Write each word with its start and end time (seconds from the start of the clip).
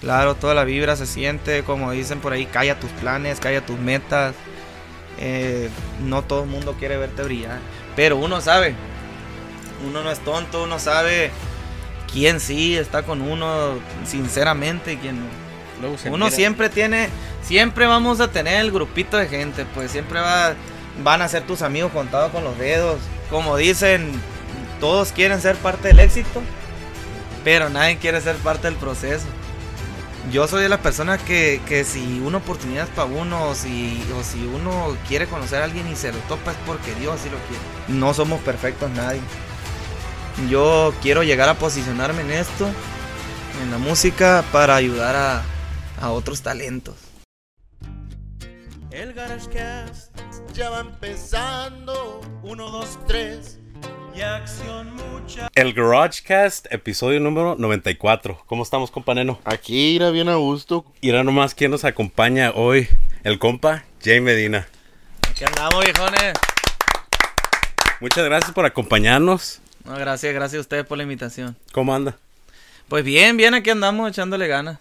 Claro, 0.00 0.36
toda 0.36 0.54
la 0.54 0.64
vibra 0.64 0.94
se 0.94 1.06
siente, 1.06 1.64
como 1.64 1.90
dicen 1.90 2.20
por 2.20 2.32
ahí, 2.32 2.46
calla 2.46 2.78
tus 2.78 2.90
planes, 2.90 3.40
calla 3.40 3.66
tus 3.66 3.78
metas. 3.78 4.34
Eh, 5.18 5.68
no 6.04 6.22
todo 6.22 6.44
el 6.44 6.48
mundo 6.48 6.76
quiere 6.78 6.96
verte 6.96 7.24
brillar, 7.24 7.58
pero 7.96 8.16
uno 8.16 8.40
sabe, 8.40 8.76
uno 9.84 10.04
no 10.04 10.12
es 10.12 10.20
tonto, 10.20 10.62
uno 10.62 10.78
sabe 10.78 11.32
quién 12.12 12.38
sí 12.38 12.76
está 12.76 13.02
con 13.02 13.20
uno 13.22 13.80
sinceramente 14.06 14.92
y 14.92 14.96
quién 14.98 15.18
no. 15.18 16.12
uno 16.12 16.30
siempre 16.30 16.68
tiene, 16.68 17.08
siempre 17.42 17.88
vamos 17.88 18.20
a 18.20 18.30
tener 18.30 18.60
el 18.60 18.70
grupito 18.70 19.16
de 19.16 19.26
gente, 19.26 19.66
pues 19.74 19.90
siempre 19.90 20.20
va, 20.20 20.54
van 21.02 21.20
a 21.20 21.26
ser 21.26 21.42
tus 21.42 21.62
amigos 21.62 21.90
contados 21.90 22.30
con 22.30 22.44
los 22.44 22.56
dedos. 22.56 23.00
Como 23.28 23.56
dicen, 23.56 24.12
todos 24.78 25.10
quieren 25.10 25.40
ser 25.40 25.56
parte 25.56 25.88
del 25.88 25.98
éxito, 25.98 26.42
pero 27.42 27.70
nadie 27.70 27.96
quiere 27.96 28.20
ser 28.20 28.36
parte 28.36 28.68
del 28.68 28.76
proceso 28.76 29.26
yo 30.30 30.46
soy 30.46 30.62
de 30.62 30.68
las 30.68 30.80
personas 30.80 31.22
que, 31.22 31.60
que 31.66 31.84
si 31.84 32.20
una 32.20 32.38
oportunidad 32.38 32.84
es 32.84 32.90
para 32.90 33.06
uno, 33.06 33.48
o 33.48 33.54
si, 33.54 34.02
o 34.18 34.22
si 34.22 34.44
uno 34.44 34.96
quiere 35.06 35.26
conocer 35.26 35.62
a 35.62 35.64
alguien 35.64 35.88
y 35.88 35.96
se 35.96 36.12
lo 36.12 36.18
topa 36.20 36.52
es 36.52 36.58
porque 36.66 36.94
Dios 36.94 37.20
así 37.20 37.30
lo 37.30 37.38
quiere. 37.38 37.62
No 37.88 38.14
somos 38.14 38.40
perfectos 38.42 38.90
nadie. 38.90 39.20
Yo 40.48 40.94
quiero 41.02 41.22
llegar 41.22 41.48
a 41.48 41.54
posicionarme 41.54 42.22
en 42.22 42.30
esto, 42.30 42.68
en 43.62 43.70
la 43.70 43.78
música, 43.78 44.44
para 44.52 44.76
ayudar 44.76 45.16
a, 45.16 45.42
a 46.00 46.10
otros 46.10 46.42
talentos. 46.42 46.94
El 48.90 49.12
GarageCast 49.14 50.16
ya 50.54 50.70
va 50.70 50.80
empezando. 50.80 52.20
Uno, 52.42 52.70
dos, 52.70 52.98
tres. 53.06 53.58
El 55.54 55.74
GarageCast, 55.74 56.66
episodio 56.72 57.20
número 57.20 57.54
94. 57.56 58.42
¿Cómo 58.46 58.64
estamos, 58.64 58.90
compa 58.90 59.14
Neno? 59.14 59.40
Aquí 59.44 59.94
irá 59.94 60.10
bien 60.10 60.28
a 60.28 60.34
gusto. 60.34 60.84
Irá 61.00 61.22
nomás 61.22 61.54
quién 61.54 61.70
nos 61.70 61.84
acompaña 61.84 62.50
hoy. 62.54 62.88
El 63.22 63.38
compa 63.38 63.84
Jay 64.02 64.20
Medina. 64.20 64.66
Aquí 65.28 65.44
andamos, 65.44 65.84
viejones. 65.84 66.32
Muchas 68.00 68.24
gracias 68.24 68.52
por 68.52 68.66
acompañarnos. 68.66 69.60
No, 69.84 69.94
gracias, 69.94 70.34
gracias 70.34 70.58
a 70.58 70.62
ustedes 70.62 70.84
por 70.84 70.96
la 70.96 71.04
invitación. 71.04 71.56
¿Cómo 71.72 71.94
anda? 71.94 72.16
Pues 72.88 73.04
bien, 73.04 73.36
bien, 73.36 73.54
aquí 73.54 73.70
andamos 73.70 74.10
echándole 74.10 74.48
ganas. 74.48 74.78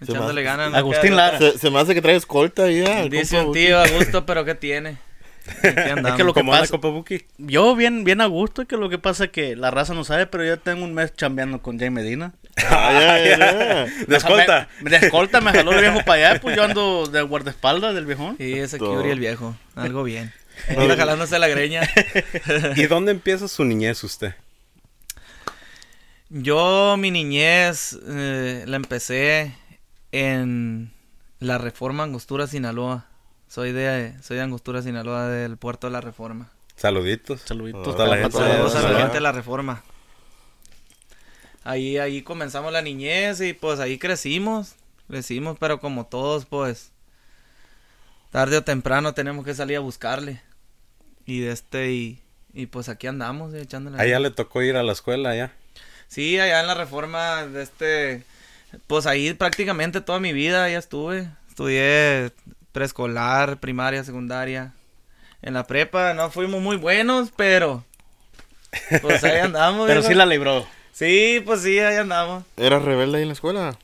Echándole 0.00 0.42
ganas. 0.42 0.72
Agustín 0.72 1.14
Lara. 1.14 1.38
Se, 1.38 1.70
me 1.70 1.78
hace 1.78 1.92
que 1.92 2.00
trae 2.00 2.16
escolta 2.16 2.70
ya. 2.70 3.04
Dice 3.08 3.40
un 3.40 3.52
tío, 3.52 3.78
Augusto, 3.78 4.24
pero 4.24 4.46
¿qué 4.46 4.54
tiene? 4.54 4.96
Es 5.62 6.12
que 6.14 6.24
lo 6.24 6.34
que 6.34 6.44
pasa, 6.44 6.78
yo 7.38 7.76
bien, 7.76 8.04
bien 8.04 8.20
a 8.20 8.26
gusto, 8.26 8.66
que 8.66 8.76
lo 8.76 8.88
que 8.88 8.98
pasa 8.98 9.24
es 9.24 9.30
que 9.30 9.56
la 9.56 9.70
raza 9.70 9.94
no 9.94 10.04
sabe, 10.04 10.26
pero 10.26 10.44
yo 10.44 10.58
tengo 10.58 10.84
un 10.84 10.94
mes 10.94 11.14
chambeando 11.14 11.60
con 11.62 11.78
Jay 11.78 11.90
Medina. 11.90 12.32
Ah, 12.70 13.86
de 14.06 14.16
escolta. 14.16 14.68
Me, 14.80 14.90
de 14.90 14.96
escolta 14.96 15.40
me 15.40 15.52
jaló 15.52 15.72
el 15.72 15.80
viejo 15.80 16.04
para 16.04 16.30
allá, 16.30 16.40
pues 16.40 16.56
yo 16.56 16.64
ando 16.64 17.06
de 17.12 17.22
guardaespaldas 17.22 17.94
del 17.94 18.04
viejón. 18.04 18.36
Sí, 18.36 18.52
ese 18.52 18.78
Kyuri 18.78 19.10
el 19.10 19.20
viejo, 19.20 19.56
algo 19.76 20.02
bien. 20.02 20.32
Anda 20.68 20.96
jalándose 20.96 21.38
la 21.38 21.46
greña. 21.46 21.82
¿Y 22.74 22.86
dónde 22.86 23.12
empieza 23.12 23.46
su 23.46 23.64
niñez 23.64 24.02
usted? 24.02 24.34
Yo 26.30 26.96
mi 26.98 27.12
niñez 27.12 27.96
eh, 28.06 28.64
la 28.66 28.76
empecé 28.76 29.54
en 30.12 30.90
la 31.38 31.58
Reforma 31.58 32.02
Angostura, 32.02 32.46
Sinaloa. 32.46 33.06
Soy 33.48 33.72
de, 33.72 34.14
soy 34.22 34.36
de 34.36 34.42
Angostura, 34.42 34.82
Sinaloa, 34.82 35.28
del 35.28 35.56
puerto 35.56 35.86
de 35.86 35.94
la 35.94 36.02
Reforma. 36.02 36.50
Saluditos. 36.76 37.40
Saluditos 37.46 37.98
a 37.98 38.06
la 38.06 38.18
gente, 38.18 39.14
de 39.14 39.20
la 39.20 39.32
Reforma. 39.32 39.82
Ahí, 41.64 41.96
ahí 41.96 42.22
comenzamos 42.22 42.72
la 42.72 42.82
niñez 42.82 43.40
y 43.40 43.54
pues 43.54 43.80
ahí 43.80 43.98
crecimos. 43.98 44.74
Crecimos, 45.08 45.56
pero 45.58 45.80
como 45.80 46.06
todos, 46.06 46.44
pues 46.44 46.92
tarde 48.30 48.58
o 48.58 48.62
temprano 48.62 49.14
tenemos 49.14 49.46
que 49.46 49.54
salir 49.54 49.78
a 49.78 49.80
buscarle. 49.80 50.42
Y 51.24 51.40
de 51.40 51.52
este, 51.52 51.90
y, 51.92 52.22
y 52.52 52.66
pues 52.66 52.90
aquí 52.90 53.06
andamos, 53.06 53.54
echándole. 53.54 54.00
Allá 54.00 54.20
le 54.20 54.30
tocó 54.30 54.62
ir 54.62 54.76
a 54.76 54.82
la 54.82 54.92
escuela, 54.92 55.34
ya. 55.34 55.52
Sí, 56.06 56.38
allá 56.38 56.60
en 56.60 56.66
la 56.66 56.74
reforma, 56.74 57.46
de 57.46 57.62
este, 57.62 58.24
pues 58.86 59.06
ahí 59.06 59.32
prácticamente 59.32 60.02
toda 60.02 60.20
mi 60.20 60.34
vida 60.34 60.68
ya 60.68 60.78
estuve. 60.78 61.30
Estudié 61.48 62.30
preescolar, 62.78 63.58
primaria, 63.58 64.04
secundaria. 64.04 64.72
En 65.42 65.54
la 65.54 65.66
prepa 65.66 66.14
no 66.14 66.30
fuimos 66.30 66.62
muy 66.62 66.76
buenos, 66.76 67.32
pero 67.34 67.84
pues 69.02 69.24
ahí 69.24 69.38
andamos. 69.38 69.84
pero 69.88 70.00
sí 70.00 70.14
la 70.14 70.24
libró. 70.24 70.64
Sí, 70.92 71.42
pues 71.44 71.62
sí, 71.62 71.80
ahí 71.80 71.96
andamos. 71.96 72.44
¿Eras 72.56 72.82
rebelde 72.82 73.16
ahí 73.16 73.22
en 73.22 73.30
la 73.30 73.34
escuela? 73.34 73.76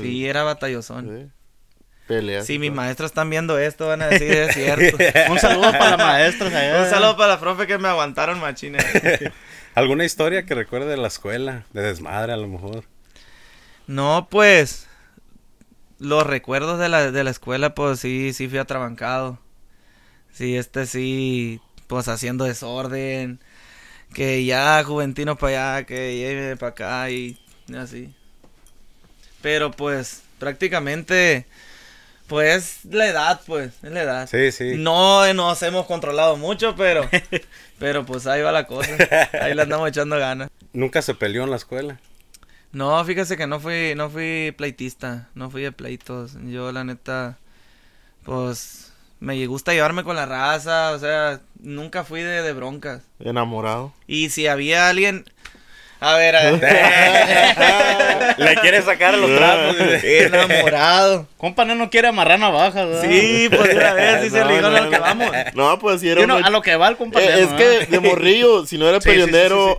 Sí, 0.00 0.26
era 0.26 0.42
batallosón. 0.42 1.30
Sí. 2.08 2.42
Si 2.42 2.58
mis 2.58 2.72
maestros 2.72 3.12
están 3.12 3.30
viendo 3.30 3.56
esto, 3.56 3.86
van 3.86 4.02
a 4.02 4.08
decir 4.08 4.32
es 4.32 4.54
cierto. 4.54 4.98
Un 5.30 5.38
saludo 5.38 5.70
para 5.70 5.90
las 5.90 5.98
maestras 5.98 6.52
Un 6.52 6.90
saludo 6.90 7.16
para 7.16 7.34
la 7.34 7.40
profe 7.40 7.68
que 7.68 7.78
me 7.78 7.86
aguantaron 7.86 8.40
machines. 8.40 8.84
¿Alguna 9.76 10.04
historia 10.04 10.44
que 10.44 10.56
recuerde 10.56 10.86
de 10.86 10.96
la 10.96 11.06
escuela? 11.06 11.66
De 11.72 11.82
desmadre, 11.82 12.32
a 12.32 12.36
lo 12.36 12.48
mejor. 12.48 12.84
No, 13.86 14.26
pues 14.28 14.88
los 15.98 16.26
recuerdos 16.26 16.78
de 16.78 16.88
la, 16.88 17.10
de 17.10 17.24
la 17.24 17.30
escuela, 17.30 17.74
pues 17.74 18.00
sí, 18.00 18.32
sí 18.32 18.48
fui 18.48 18.58
atrabancado. 18.58 19.38
Sí, 20.32 20.56
este 20.56 20.86
sí, 20.86 21.60
pues 21.86 22.08
haciendo 22.08 22.44
desorden. 22.44 23.40
Que 24.12 24.44
ya 24.44 24.82
Juventino 24.84 25.36
para 25.36 25.76
allá, 25.76 25.86
que 25.86 26.16
lleve 26.16 26.56
para 26.56 26.70
acá 26.70 27.10
y 27.10 27.38
así. 27.76 28.12
Pero 29.42 29.70
pues 29.72 30.22
prácticamente, 30.38 31.46
pues 32.26 32.84
la 32.84 33.06
edad, 33.06 33.40
pues, 33.46 33.72
es 33.82 33.90
la 33.90 34.02
edad. 34.02 34.28
Sí, 34.28 34.52
sí. 34.52 34.74
No 34.76 35.32
nos 35.34 35.62
hemos 35.62 35.86
controlado 35.86 36.36
mucho, 36.36 36.74
pero, 36.76 37.08
pero 37.78 38.06
pues 38.06 38.26
ahí 38.26 38.42
va 38.42 38.52
la 38.52 38.66
cosa. 38.66 38.96
Ahí 39.40 39.54
le 39.54 39.62
andamos 39.62 39.88
echando 39.88 40.18
ganas. 40.18 40.50
¿Nunca 40.72 41.02
se 41.02 41.14
peleó 41.14 41.44
en 41.44 41.50
la 41.50 41.56
escuela? 41.56 41.98
No, 42.74 43.04
fíjese 43.04 43.36
que 43.36 43.46
no 43.46 43.60
fui, 43.60 43.94
no 43.96 44.10
fui 44.10 44.52
pleitista, 44.56 45.28
no 45.34 45.48
fui 45.48 45.62
de 45.62 45.70
pleitos. 45.70 46.36
Yo 46.44 46.72
la 46.72 46.82
neta, 46.82 47.38
pues, 48.24 48.92
me 49.20 49.46
gusta 49.46 49.72
llevarme 49.72 50.02
con 50.02 50.16
la 50.16 50.26
raza, 50.26 50.90
o 50.90 50.98
sea, 50.98 51.40
nunca 51.60 52.02
fui 52.02 52.20
de, 52.20 52.42
de 52.42 52.52
broncas. 52.52 53.02
Enamorado. 53.20 53.92
Y 54.08 54.30
si 54.30 54.48
había 54.48 54.88
alguien, 54.88 55.24
a 56.00 56.16
ver, 56.16 56.36
a 56.36 56.50
ver. 56.50 58.34
Le 58.38 58.54
quiere 58.56 58.82
sacar 58.82 59.16
los 59.16 59.34
trapos. 59.34 59.76
Enamorado. 60.02 61.26
Compa, 61.36 61.64
no, 61.64 61.88
quiere 61.90 62.08
amarrar 62.08 62.38
navajas. 62.38 62.86
¿verdad? 62.88 63.02
Sí, 63.02 63.48
pues 63.48 63.74
una 63.74 63.92
vez 63.94 64.22
sí 64.22 64.30
se 64.30 64.44
ligó 64.46 64.66
a 64.66 64.80
lo 64.80 64.90
que 64.90 64.98
vamos. 64.98 65.30
No, 65.54 65.78
pues 65.78 66.00
si 66.00 66.08
era. 66.08 66.26
no, 66.26 66.36
a 66.36 66.50
lo 66.50 66.62
que 66.62 66.76
va 66.76 66.88
el 66.88 66.96
compa. 66.96 67.20
Eh, 67.20 67.42
es 67.42 67.48
que 67.50 67.86
de 67.86 68.00
morrillo, 68.00 68.66
si 68.66 68.76
no 68.76 68.88
era 68.88 69.00
sí, 69.00 69.10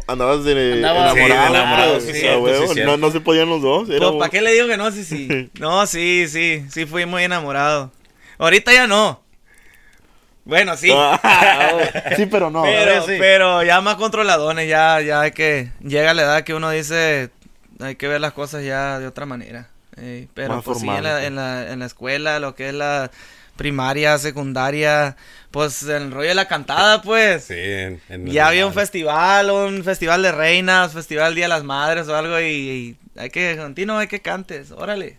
andabas 0.07 0.43
de 0.43 0.77
enamorado. 0.77 1.15
enamorado, 1.17 1.99
sí, 1.99 2.13
sí, 2.13 2.81
no, 2.85 2.97
no 2.97 3.11
se 3.11 3.19
podían 3.19 3.49
los 3.49 3.61
dos. 3.61 3.87
Pues, 3.87 4.11
¿para 4.19 4.29
qué 4.29 4.41
le 4.41 4.53
digo 4.53 4.67
que 4.67 4.77
no? 4.77 4.91
Sí, 4.91 5.03
sí. 5.03 5.49
No, 5.59 5.85
sí, 5.85 6.27
sí. 6.27 6.65
Sí, 6.71 6.85
fui 6.85 7.05
muy 7.05 7.23
enamorado. 7.23 7.91
Ahorita 8.37 8.73
ya 8.73 8.87
no. 8.87 9.24
Bueno, 10.45 10.77
sí. 10.77 10.93
sí, 12.15 12.25
pero 12.27 12.49
no. 12.49 12.63
Pero, 12.63 13.63
ya 13.63 13.81
más 13.81 13.95
controladones, 13.95 14.69
ya, 14.69 15.01
ya 15.01 15.21
hay 15.21 15.31
que... 15.31 15.71
Llega 15.81 16.13
la 16.13 16.21
edad 16.21 16.43
que 16.43 16.53
uno 16.53 16.69
dice, 16.69 17.31
hay 17.79 17.95
que 17.95 18.07
ver 18.07 18.21
las 18.21 18.33
cosas 18.33 18.63
ya 18.63 18.99
de 18.99 19.07
otra 19.07 19.25
manera. 19.25 19.67
pero 20.33 20.61
pues 20.61 20.79
sí, 20.79 20.87
en 20.87 21.03
la, 21.03 21.25
en, 21.25 21.35
la, 21.35 21.71
en 21.71 21.79
la 21.79 21.85
escuela, 21.85 22.39
lo 22.39 22.55
que 22.55 22.69
es 22.69 22.73
la 22.73 23.11
primaria, 23.55 24.17
secundaria, 24.17 25.15
pues 25.51 25.83
el 25.83 26.11
rollo 26.11 26.29
de 26.29 26.35
la 26.35 26.47
cantada, 26.47 27.01
pues. 27.01 27.45
Sí, 27.45 27.99
Ya 28.25 28.47
había 28.47 28.67
un 28.67 28.73
festival, 28.73 29.49
un 29.49 29.83
festival 29.83 30.21
de 30.21 30.31
reinas, 30.31 30.93
festival 30.93 31.35
Día 31.35 31.45
de 31.45 31.49
las 31.49 31.63
Madres 31.63 32.07
o 32.07 32.15
algo 32.15 32.39
y, 32.39 32.97
hay 33.15 33.29
que, 33.29 33.55
continuo, 33.57 33.97
hay 33.97 34.07
que 34.07 34.21
cantes, 34.21 34.71
órale. 34.71 35.17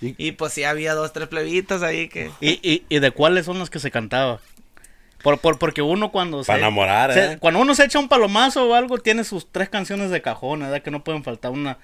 Y, 0.00 0.32
pues 0.32 0.52
sí 0.52 0.64
había 0.64 0.94
dos, 0.94 1.12
tres 1.12 1.28
plebitas 1.28 1.82
ahí 1.82 2.08
que... 2.08 2.30
¿Y, 2.40 2.60
y, 2.62 2.84
y 2.88 2.98
de 2.98 3.10
cuáles 3.12 3.46
son 3.46 3.58
las 3.58 3.70
que 3.70 3.78
se 3.78 3.90
cantaba? 3.90 4.40
Por, 5.22 5.38
por, 5.38 5.58
porque 5.58 5.80
uno 5.82 6.12
cuando 6.12 6.44
Para 6.44 6.58
enamorar, 6.58 7.16
¿eh? 7.16 7.38
Cuando 7.40 7.60
uno 7.60 7.74
se 7.74 7.84
echa 7.84 7.98
un 7.98 8.08
palomazo 8.08 8.68
o 8.68 8.74
algo, 8.74 8.98
tiene 8.98 9.24
sus 9.24 9.50
tres 9.50 9.68
canciones 9.68 10.10
de 10.10 10.20
cajón, 10.20 10.60
¿verdad? 10.60 10.82
Que 10.82 10.90
no 10.90 11.02
pueden 11.02 11.24
faltar 11.24 11.50
una, 11.50 11.78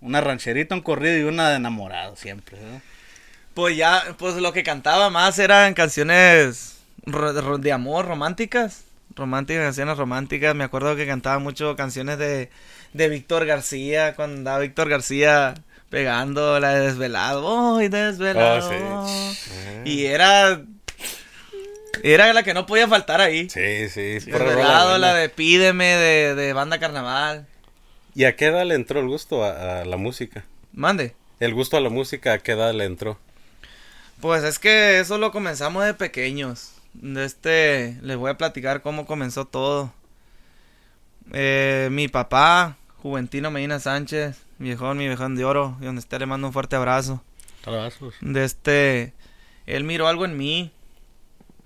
una 0.00 0.20
rancherita, 0.20 0.74
un 0.74 0.80
corrido 0.80 1.18
y 1.18 1.22
una 1.22 1.50
de 1.50 1.56
enamorado 1.56 2.16
siempre, 2.16 2.56
Pues 3.52 3.76
ya, 3.76 4.02
pues 4.16 4.36
lo 4.36 4.52
que 4.52 4.62
cantaba 4.62 5.10
más 5.10 5.38
eran 5.38 5.74
canciones 5.74 6.78
de 7.58 7.72
amor, 7.72 8.06
románticas. 8.06 8.84
Románticas, 9.14 9.64
canciones 9.64 9.98
románticas. 9.98 10.54
Me 10.54 10.64
acuerdo 10.64 10.94
que 10.94 11.06
cantaba 11.06 11.38
mucho 11.38 11.74
canciones 11.74 12.18
de, 12.18 12.48
de 12.92 13.08
Víctor 13.08 13.44
García, 13.44 14.14
cuando 14.14 14.36
andaba 14.36 14.60
Víctor 14.60 14.88
García 14.88 15.54
pegando 15.90 16.58
la 16.60 16.74
de 16.74 16.86
desvelado, 16.86 17.42
voy 17.42 17.88
desvelado. 17.88 18.70
Oh, 18.70 19.34
y 19.84 20.06
era 20.06 20.62
era 22.02 22.32
la 22.32 22.42
que 22.42 22.54
no 22.54 22.66
podía 22.66 22.88
faltar 22.88 23.20
ahí. 23.20 23.48
Sí, 23.50 23.88
sí. 23.88 24.30
Desvelado, 24.30 24.98
la 24.98 25.14
de 25.14 25.28
Pídeme 25.28 25.96
de, 25.96 26.34
de, 26.34 26.52
banda 26.52 26.78
carnaval. 26.78 27.46
¿Y 28.14 28.24
a 28.24 28.36
qué 28.36 28.46
edad 28.46 28.64
le 28.64 28.74
entró 28.74 29.00
el 29.00 29.08
gusto 29.08 29.44
a, 29.44 29.84
la 29.84 29.96
música? 29.96 30.44
Mande. 30.72 31.14
¿El 31.40 31.54
gusto 31.54 31.76
a 31.76 31.80
la 31.80 31.90
música 31.90 32.34
a 32.34 32.38
qué 32.38 32.52
edad 32.52 32.72
le 32.72 32.84
entró? 32.84 33.18
Pues 34.20 34.42
es 34.44 34.58
que 34.58 35.00
eso 35.00 35.18
lo 35.18 35.32
comenzamos 35.32 35.84
de 35.84 35.94
pequeños. 35.94 36.72
Este, 37.16 37.98
les 38.02 38.16
voy 38.16 38.30
a 38.30 38.38
platicar 38.38 38.80
cómo 38.80 39.06
comenzó 39.06 39.44
todo. 39.44 39.92
Eh, 41.32 41.88
mi 41.90 42.08
papá, 42.08 42.76
Juventino 43.02 43.50
Medina 43.50 43.80
Sánchez, 43.80 44.38
viejón, 44.58 44.98
mi 44.98 45.06
viejón 45.06 45.36
de 45.36 45.44
oro, 45.44 45.76
y 45.80 45.84
donde 45.84 46.00
esté 46.00 46.18
le 46.18 46.26
mando 46.26 46.46
un 46.48 46.52
fuerte 46.52 46.76
abrazo. 46.76 47.22
Abrazos. 47.64 48.14
De 48.20 48.44
este, 48.44 49.12
él 49.66 49.84
miró 49.84 50.08
algo 50.08 50.24
en 50.24 50.36
mí. 50.36 50.70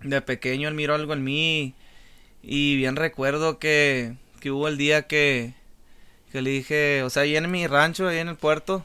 De 0.03 0.23
pequeño 0.23 0.69
él 0.69 0.75
miró 0.75 0.95
algo 0.95 1.13
en 1.13 1.23
mí. 1.23 1.75
Y 2.43 2.77
bien 2.77 2.97
recuerdo 2.97 3.59
que, 3.59 4.15
que 4.41 4.51
hubo 4.51 4.69
el 4.69 4.79
día 4.79 5.03
que, 5.03 5.55
que 6.33 6.43
le 6.43 6.51
dije, 6.51 7.03
o 7.03 7.11
sea, 7.11 7.23
ahí 7.23 7.37
en 7.37 7.51
mi 7.51 7.67
rancho, 7.67 8.09
ahí 8.09 8.19
en 8.19 8.29
el 8.29 8.37
puerto, 8.37 8.85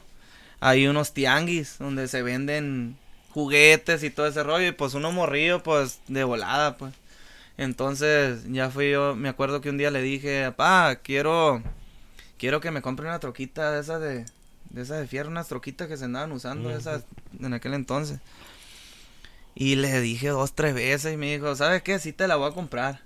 hay 0.60 0.86
unos 0.86 1.14
tianguis 1.14 1.78
donde 1.78 2.08
se 2.08 2.22
venden 2.22 2.96
juguetes 3.30 4.02
y 4.02 4.10
todo 4.10 4.26
ese 4.26 4.42
rollo. 4.42 4.68
Y 4.68 4.72
pues 4.72 4.94
uno 4.94 5.12
morrido, 5.12 5.62
pues 5.62 6.00
de 6.08 6.24
volada, 6.24 6.76
pues. 6.76 6.94
Entonces 7.58 8.44
ya 8.52 8.70
fui 8.70 8.90
yo, 8.90 9.14
me 9.16 9.28
acuerdo 9.30 9.60
que 9.60 9.70
un 9.70 9.78
día 9.78 9.90
le 9.90 10.02
dije, 10.02 10.44
papá, 10.50 10.96
quiero, 11.02 11.62
quiero 12.38 12.60
que 12.60 12.70
me 12.70 12.82
compre 12.82 13.06
una 13.06 13.20
troquita 13.20 13.72
de 13.72 13.80
esas 13.80 14.00
de, 14.00 14.24
de 14.70 14.82
esas 14.82 15.00
de 15.00 15.06
fierro, 15.06 15.30
unas 15.30 15.48
troquitas 15.48 15.88
que 15.88 15.96
se 15.96 16.04
andaban 16.04 16.32
usando, 16.32 16.70
esas 16.70 17.04
en 17.40 17.54
aquel 17.54 17.74
entonces. 17.74 18.20
Y 19.54 19.76
le 19.76 20.00
dije 20.00 20.28
dos, 20.28 20.54
tres 20.54 20.74
veces 20.74 21.14
y 21.14 21.16
me 21.16 21.32
dijo, 21.32 21.54
¿sabes 21.56 21.82
qué? 21.82 21.98
Sí 21.98 22.12
te 22.12 22.28
la 22.28 22.36
voy 22.36 22.50
a 22.50 22.54
comprar. 22.54 23.00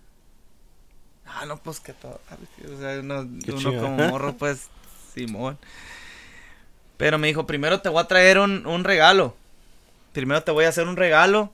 Ah, 1.25 1.47
no, 1.47 1.57
pues 1.59 1.79
que 1.79 1.93
todo. 1.93 2.21
O 2.75 2.81
sea, 2.81 2.99
uno, 2.99 3.21
uno 3.21 3.81
como 3.81 4.09
morro, 4.09 4.35
pues, 4.39 4.67
Simón. 5.15 5.59
Pero 6.97 7.19
me 7.19 7.29
dijo, 7.29 7.47
primero 7.47 7.81
te 7.81 7.89
voy 7.89 8.03
a 8.03 8.09
traer 8.09 8.39
un, 8.39 8.67
un 8.67 8.83
regalo. 8.83 9.37
Primero 10.13 10.43
te 10.43 10.51
voy 10.51 10.65
a 10.65 10.71
hacer 10.71 10.89
un 10.89 10.97
regalo. 10.97 11.53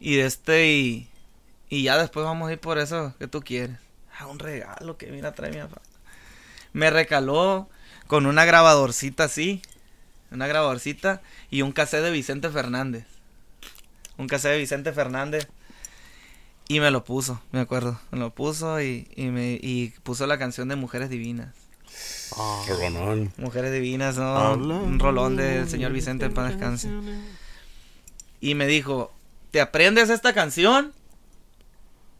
Y 0.00 0.16
de 0.16 0.26
este, 0.26 0.70
y, 0.70 1.08
y 1.70 1.82
ya 1.82 1.96
después 1.96 2.24
vamos 2.26 2.50
a 2.50 2.52
ir 2.52 2.60
por 2.60 2.78
eso 2.78 3.14
que 3.18 3.26
tú 3.26 3.40
quieres. 3.40 3.78
Ah, 4.18 4.26
un 4.26 4.38
regalo 4.38 4.98
que 4.98 5.10
mira, 5.10 5.32
trae 5.32 5.50
mi 5.50 5.58
papá. 5.58 5.80
Me 6.76 6.90
recaló 6.90 7.70
con 8.06 8.26
una 8.26 8.44
grabadorcita 8.44 9.24
así. 9.24 9.62
Una 10.30 10.46
grabadorcita 10.46 11.22
y 11.48 11.62
un 11.62 11.72
cassette 11.72 12.02
de 12.02 12.10
Vicente 12.10 12.50
Fernández. 12.50 13.06
Un 14.18 14.26
cassette 14.26 14.52
de 14.52 14.58
Vicente 14.58 14.92
Fernández. 14.92 15.48
Y 16.68 16.80
me 16.80 16.90
lo 16.90 17.02
puso, 17.02 17.40
me 17.50 17.60
acuerdo. 17.60 17.98
Me 18.10 18.18
lo 18.18 18.28
puso 18.34 18.78
y, 18.82 19.08
y 19.16 19.28
me, 19.28 19.52
y 19.54 19.94
puso 20.02 20.26
la 20.26 20.38
canción 20.38 20.68
de 20.68 20.76
Mujeres 20.76 21.08
Divinas. 21.08 21.54
Rolonón. 22.68 23.32
Mujeres 23.38 23.72
Divinas, 23.72 24.18
¿no? 24.18 24.52
Un 24.52 24.98
rolón 24.98 25.36
del 25.36 25.66
señor 25.70 25.92
Vicente 25.92 26.26
en 26.26 26.34
paz 26.34 26.50
descanse. 26.50 26.90
Y 28.38 28.54
me 28.54 28.66
dijo, 28.66 29.14
te 29.50 29.62
aprendes 29.62 30.10
esta 30.10 30.34
canción 30.34 30.92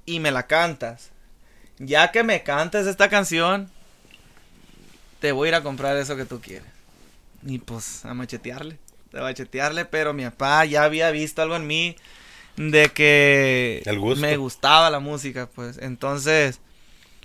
y 0.06 0.18
me 0.18 0.30
la 0.30 0.46
cantas. 0.46 1.10
Ya 1.78 2.10
que 2.10 2.22
me 2.22 2.42
cantes 2.42 2.86
esta 2.86 3.10
canción, 3.10 3.70
te 5.20 5.32
voy 5.32 5.48
a 5.48 5.50
ir 5.50 5.54
a 5.56 5.62
comprar 5.62 5.96
eso 5.96 6.16
que 6.16 6.24
tú 6.26 6.40
quieres. 6.40 6.68
Y 7.46 7.58
pues 7.58 8.04
a 8.04 8.14
machetearle, 8.14 8.78
a 9.14 9.22
machetearle, 9.22 9.84
pero 9.84 10.12
mi 10.14 10.24
papá 10.24 10.64
ya 10.64 10.84
había 10.84 11.10
visto 11.10 11.42
algo 11.42 11.56
en 11.56 11.66
mí 11.66 11.96
de 12.56 12.90
que 12.90 13.82
El 13.86 13.98
gusto. 14.00 14.20
me 14.20 14.36
gustaba 14.36 14.90
la 14.90 15.00
música, 15.00 15.48
pues. 15.54 15.78
Entonces, 15.78 16.60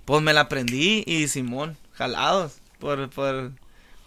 pues 0.06 0.22
me 0.22 0.34
la 0.34 0.42
aprendí 0.42 1.04
y 1.08 1.28
Simón, 1.28 1.78
jalados 1.94 2.56
por, 2.80 3.10
por, 3.12 3.52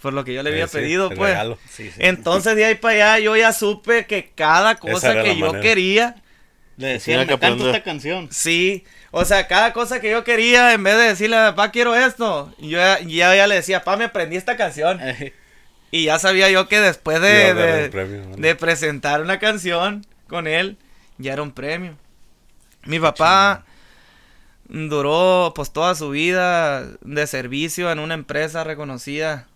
por 0.02 0.12
lo 0.12 0.24
que 0.24 0.34
yo 0.34 0.42
le 0.42 0.50
había 0.50 0.64
Eh, 0.64 0.68
sí, 0.68 0.72
pedido, 0.72 1.10
pues. 1.10 1.36
Sí, 1.70 1.90
sí. 1.90 2.00
Entonces 2.00 2.56
de 2.56 2.64
ahí 2.66 2.74
para 2.76 3.14
allá 3.14 3.18
yo 3.24 3.36
ya 3.36 3.52
supe 3.52 4.06
que 4.06 4.30
cada 4.34 4.76
cosa 4.76 5.14
que 5.22 5.36
yo 5.36 5.46
manera. 5.46 5.62
quería, 5.62 6.23
Le 6.76 6.88
decía, 6.88 7.24
me 7.24 7.32
aprender. 7.32 7.68
esta 7.68 7.82
canción. 7.82 8.28
sí, 8.32 8.84
o 9.10 9.24
sea, 9.24 9.46
cada 9.46 9.72
cosa 9.72 10.00
que 10.00 10.10
yo 10.10 10.24
quería, 10.24 10.72
en 10.72 10.82
vez 10.82 10.96
de 10.96 11.04
decirle, 11.04 11.36
papá, 11.36 11.70
quiero 11.70 11.94
esto, 11.94 12.52
yo 12.58 12.78
ya, 12.78 13.00
ya, 13.00 13.34
ya 13.36 13.46
le 13.46 13.56
decía, 13.56 13.80
papá, 13.80 13.96
me 13.96 14.04
aprendí 14.04 14.36
esta 14.36 14.56
canción. 14.56 15.00
Y 15.90 16.06
ya 16.06 16.18
sabía 16.18 16.50
yo 16.50 16.66
que 16.66 16.80
después 16.80 17.20
de, 17.20 17.54
de, 17.54 17.88
premio, 17.88 18.24
¿no? 18.28 18.36
de 18.36 18.56
presentar 18.56 19.20
una 19.20 19.38
canción 19.38 20.04
con 20.26 20.48
él, 20.48 20.76
ya 21.18 21.34
era 21.34 21.42
un 21.42 21.52
premio. 21.52 21.96
Mi 22.84 22.98
papá 22.98 23.64
duró 24.68 25.52
pues 25.54 25.72
toda 25.72 25.94
su 25.94 26.10
vida 26.10 26.84
de 27.02 27.26
servicio 27.28 27.92
en 27.92 28.00
una 28.00 28.14
empresa 28.14 28.64
reconocida 28.64 29.46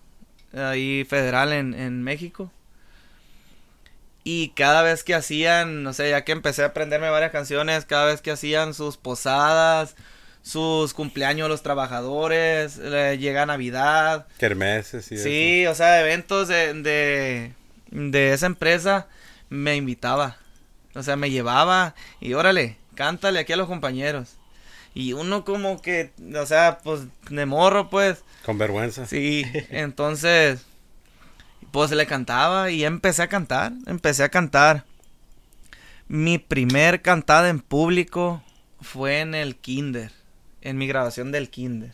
ahí 0.55 1.05
federal 1.09 1.53
en, 1.53 1.75
en 1.75 2.05
México. 2.05 2.53
Y 4.31 4.51
cada 4.51 4.83
vez 4.83 5.05
que 5.05 5.15
hacían, 5.15 5.83
no 5.83 5.95
sé, 5.95 6.11
ya 6.11 6.23
que 6.23 6.33
empecé 6.33 6.63
a 6.63 6.67
aprenderme 6.67 7.09
varias 7.09 7.31
canciones, 7.33 7.87
cada 7.87 8.05
vez 8.05 8.21
que 8.21 8.31
hacían 8.31 8.75
sus 8.75 8.99
posadas, 8.99 9.97
sus 10.43 10.93
cumpleaños 10.93 11.47
de 11.47 11.49
los 11.49 11.63
trabajadores, 11.63 12.79
eh, 12.79 13.17
llega 13.19 13.47
Navidad, 13.47 14.27
Kermeses 14.39 15.11
y 15.13 15.15
eso. 15.15 15.25
Sí, 15.25 15.67
o 15.67 15.75
sea, 15.75 16.03
eventos 16.03 16.47
de, 16.49 16.75
de, 16.75 17.53
de 17.91 18.33
esa 18.35 18.45
empresa 18.45 19.07
me 19.49 19.77
invitaba. 19.77 20.37
O 20.95 21.03
sea, 21.03 21.17
me 21.17 21.31
llevaba 21.31 21.95
y 22.21 22.35
órale, 22.35 22.77
cántale 22.97 23.39
aquí 23.39 23.55
a 23.55 23.57
los 23.57 23.67
compañeros. 23.67 24.35
Y 24.93 25.15
uno 25.15 25.43
como 25.47 25.81
que, 25.81 26.11
o 26.37 26.45
sea, 26.45 26.81
pues 26.85 27.01
de 27.31 27.47
morro, 27.47 27.89
pues, 27.89 28.25
Con 28.45 28.59
vergüenza. 28.59 29.07
sí. 29.07 29.45
Entonces, 29.71 30.67
pues 31.71 31.91
le 31.91 32.07
cantaba 32.07 32.71
y 32.71 32.85
empecé 32.85 33.23
a 33.23 33.29
cantar, 33.29 33.73
empecé 33.87 34.25
a 34.25 34.29
cantar. 34.29 34.85
Mi 36.09 36.39
primer 36.39 37.03
cantada 37.03 37.49
en 37.49 37.61
público 37.61 38.43
fue 38.81 39.21
en 39.21 39.35
el 39.35 39.57
kinder, 39.57 40.13
en 40.63 40.79
mi 40.79 40.87
grabación 40.87 41.33
del 41.33 41.51
kinder. 41.51 41.93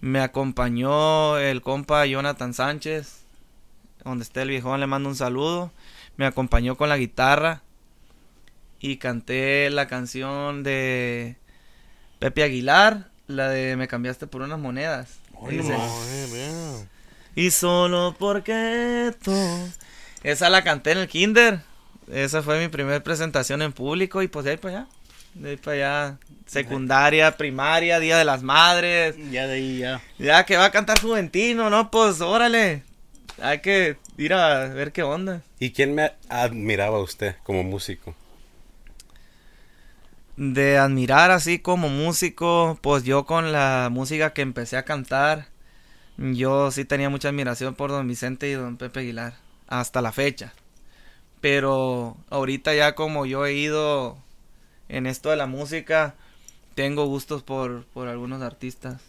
Me 0.00 0.20
acompañó 0.20 1.38
el 1.38 1.62
compa 1.62 2.06
Jonathan 2.06 2.54
Sánchez, 2.54 3.20
donde 4.04 4.24
esté 4.24 4.42
el 4.42 4.48
viejón, 4.48 4.80
le 4.80 4.86
mando 4.86 5.08
un 5.08 5.16
saludo. 5.16 5.70
Me 6.16 6.26
acompañó 6.26 6.76
con 6.76 6.88
la 6.88 6.96
guitarra 6.96 7.62
y 8.80 8.96
canté 8.96 9.68
la 9.70 9.86
canción 9.86 10.62
de 10.62 11.36
Pepe 12.18 12.42
Aguilar, 12.42 13.10
la 13.26 13.48
de 13.48 13.76
Me 13.76 13.88
cambiaste 13.88 14.26
por 14.26 14.42
unas 14.42 14.58
monedas. 14.58 15.18
Bien. 15.48 15.64
Y 17.34 17.50
solo 17.50 18.14
porque 18.18 19.12
tú. 19.22 19.34
Esa 20.22 20.50
la 20.50 20.62
canté 20.62 20.92
en 20.92 20.98
el 20.98 21.08
kinder. 21.08 21.60
Esa 22.12 22.42
fue 22.42 22.60
mi 22.60 22.68
primera 22.68 23.02
presentación 23.02 23.62
en 23.62 23.72
público 23.72 24.22
y 24.22 24.28
pues 24.28 24.44
de 24.44 24.52
ahí 24.52 24.56
para 24.56 24.78
allá. 24.78 24.88
De 25.34 25.50
ahí 25.50 25.56
para 25.56 25.76
allá. 25.76 26.18
Secundaria, 26.46 27.36
primaria, 27.36 28.00
Día 28.00 28.18
de 28.18 28.24
las 28.24 28.42
Madres. 28.42 29.14
ya 29.30 29.46
de 29.46 29.54
ahí 29.54 29.78
ya. 29.78 30.02
Ya 30.18 30.44
que 30.44 30.56
va 30.56 30.66
a 30.66 30.70
cantar 30.72 31.00
Juventino, 31.00 31.70
¿no? 31.70 31.90
Pues 31.90 32.20
órale. 32.20 32.82
Hay 33.40 33.60
que 33.60 33.96
ir 34.18 34.34
a 34.34 34.66
ver 34.68 34.92
qué 34.92 35.02
onda. 35.02 35.42
¿Y 35.58 35.70
quién 35.70 35.94
me 35.94 36.12
admiraba 36.28 36.98
usted 36.98 37.36
como 37.44 37.62
músico? 37.62 38.14
De 40.36 40.78
admirar 40.78 41.30
así 41.30 41.58
como 41.58 41.88
músico, 41.88 42.78
pues 42.82 43.04
yo 43.04 43.26
con 43.26 43.52
la 43.52 43.88
música 43.90 44.32
que 44.32 44.42
empecé 44.42 44.76
a 44.76 44.84
cantar, 44.84 45.46
yo 46.20 46.70
sí 46.70 46.84
tenía 46.84 47.08
mucha 47.10 47.28
admiración 47.30 47.74
por 47.74 47.90
don 47.90 48.06
Vicente 48.06 48.48
y 48.48 48.52
don 48.52 48.76
Pepe 48.76 49.00
Aguilar, 49.00 49.34
hasta 49.66 50.02
la 50.02 50.12
fecha. 50.12 50.52
Pero 51.40 52.16
ahorita 52.28 52.74
ya 52.74 52.94
como 52.94 53.24
yo 53.26 53.46
he 53.46 53.54
ido 53.54 54.18
en 54.88 55.06
esto 55.06 55.30
de 55.30 55.36
la 55.36 55.46
música, 55.46 56.14
tengo 56.74 57.06
gustos 57.06 57.42
por, 57.42 57.84
por 57.86 58.08
algunos 58.08 58.42
artistas. 58.42 59.00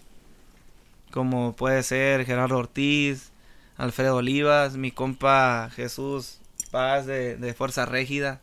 Como 1.12 1.56
puede 1.56 1.84
ser 1.84 2.26
Gerardo 2.26 2.58
Ortiz, 2.58 3.32
Alfredo 3.78 4.18
Olivas, 4.18 4.78
mi 4.78 4.92
compa 4.92 5.70
Jesús 5.76 6.40
Paz 6.72 7.06
de, 7.06 7.36
de 7.36 7.54
Fuerza 7.54 7.86
Régida. 7.86 8.40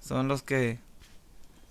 Son 0.00 0.26
los 0.26 0.42
que 0.42 0.78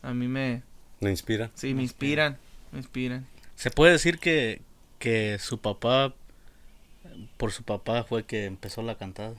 a 0.02 0.14
mí 0.14 0.30
me, 0.30 0.64
¿Me 1.02 1.10
inspira? 1.10 1.52
sí, 1.56 1.74
me 1.74 1.82
inspiran, 1.84 2.38
me 2.72 2.80
inspiran. 2.80 3.28
Se 3.56 3.72
puede 3.72 3.92
decir 3.92 4.20
que, 4.20 4.62
que 5.00 5.38
su 5.38 5.60
papá, 5.60 6.14
por 7.38 7.52
su 7.52 7.64
papá 7.64 8.04
fue 8.04 8.24
que 8.26 8.46
empezó 8.46 8.82
la 8.82 8.96
cantada. 8.96 9.34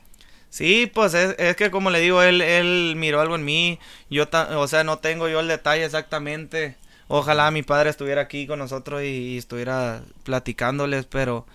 Sí, 0.53 0.91
pues 0.93 1.15
es, 1.15 1.57
que 1.57 1.71
como 1.71 1.91
le 1.91 2.01
digo, 2.01 2.23
él, 2.23 2.95
miró 2.97 3.21
algo 3.21 3.37
en 3.37 3.45
mí. 3.45 3.79
Yo, 4.11 4.27
o 4.57 4.69
sea, 4.69 4.85
no 4.85 4.99
tengo 4.99 5.29
yo 5.29 5.41
el 5.41 5.49
detalle 5.49 5.85
exactamente. 5.85 6.77
Ojalá 7.09 7.51
mi 7.51 7.63
padre 7.63 7.91
estuviera 7.91 8.23
aquí 8.23 8.47
con 8.47 8.59
nosotros 8.59 9.03
y, 9.03 9.39
estuviera 9.39 10.03
platicándoles, 10.25 11.07
pero, 11.07 11.47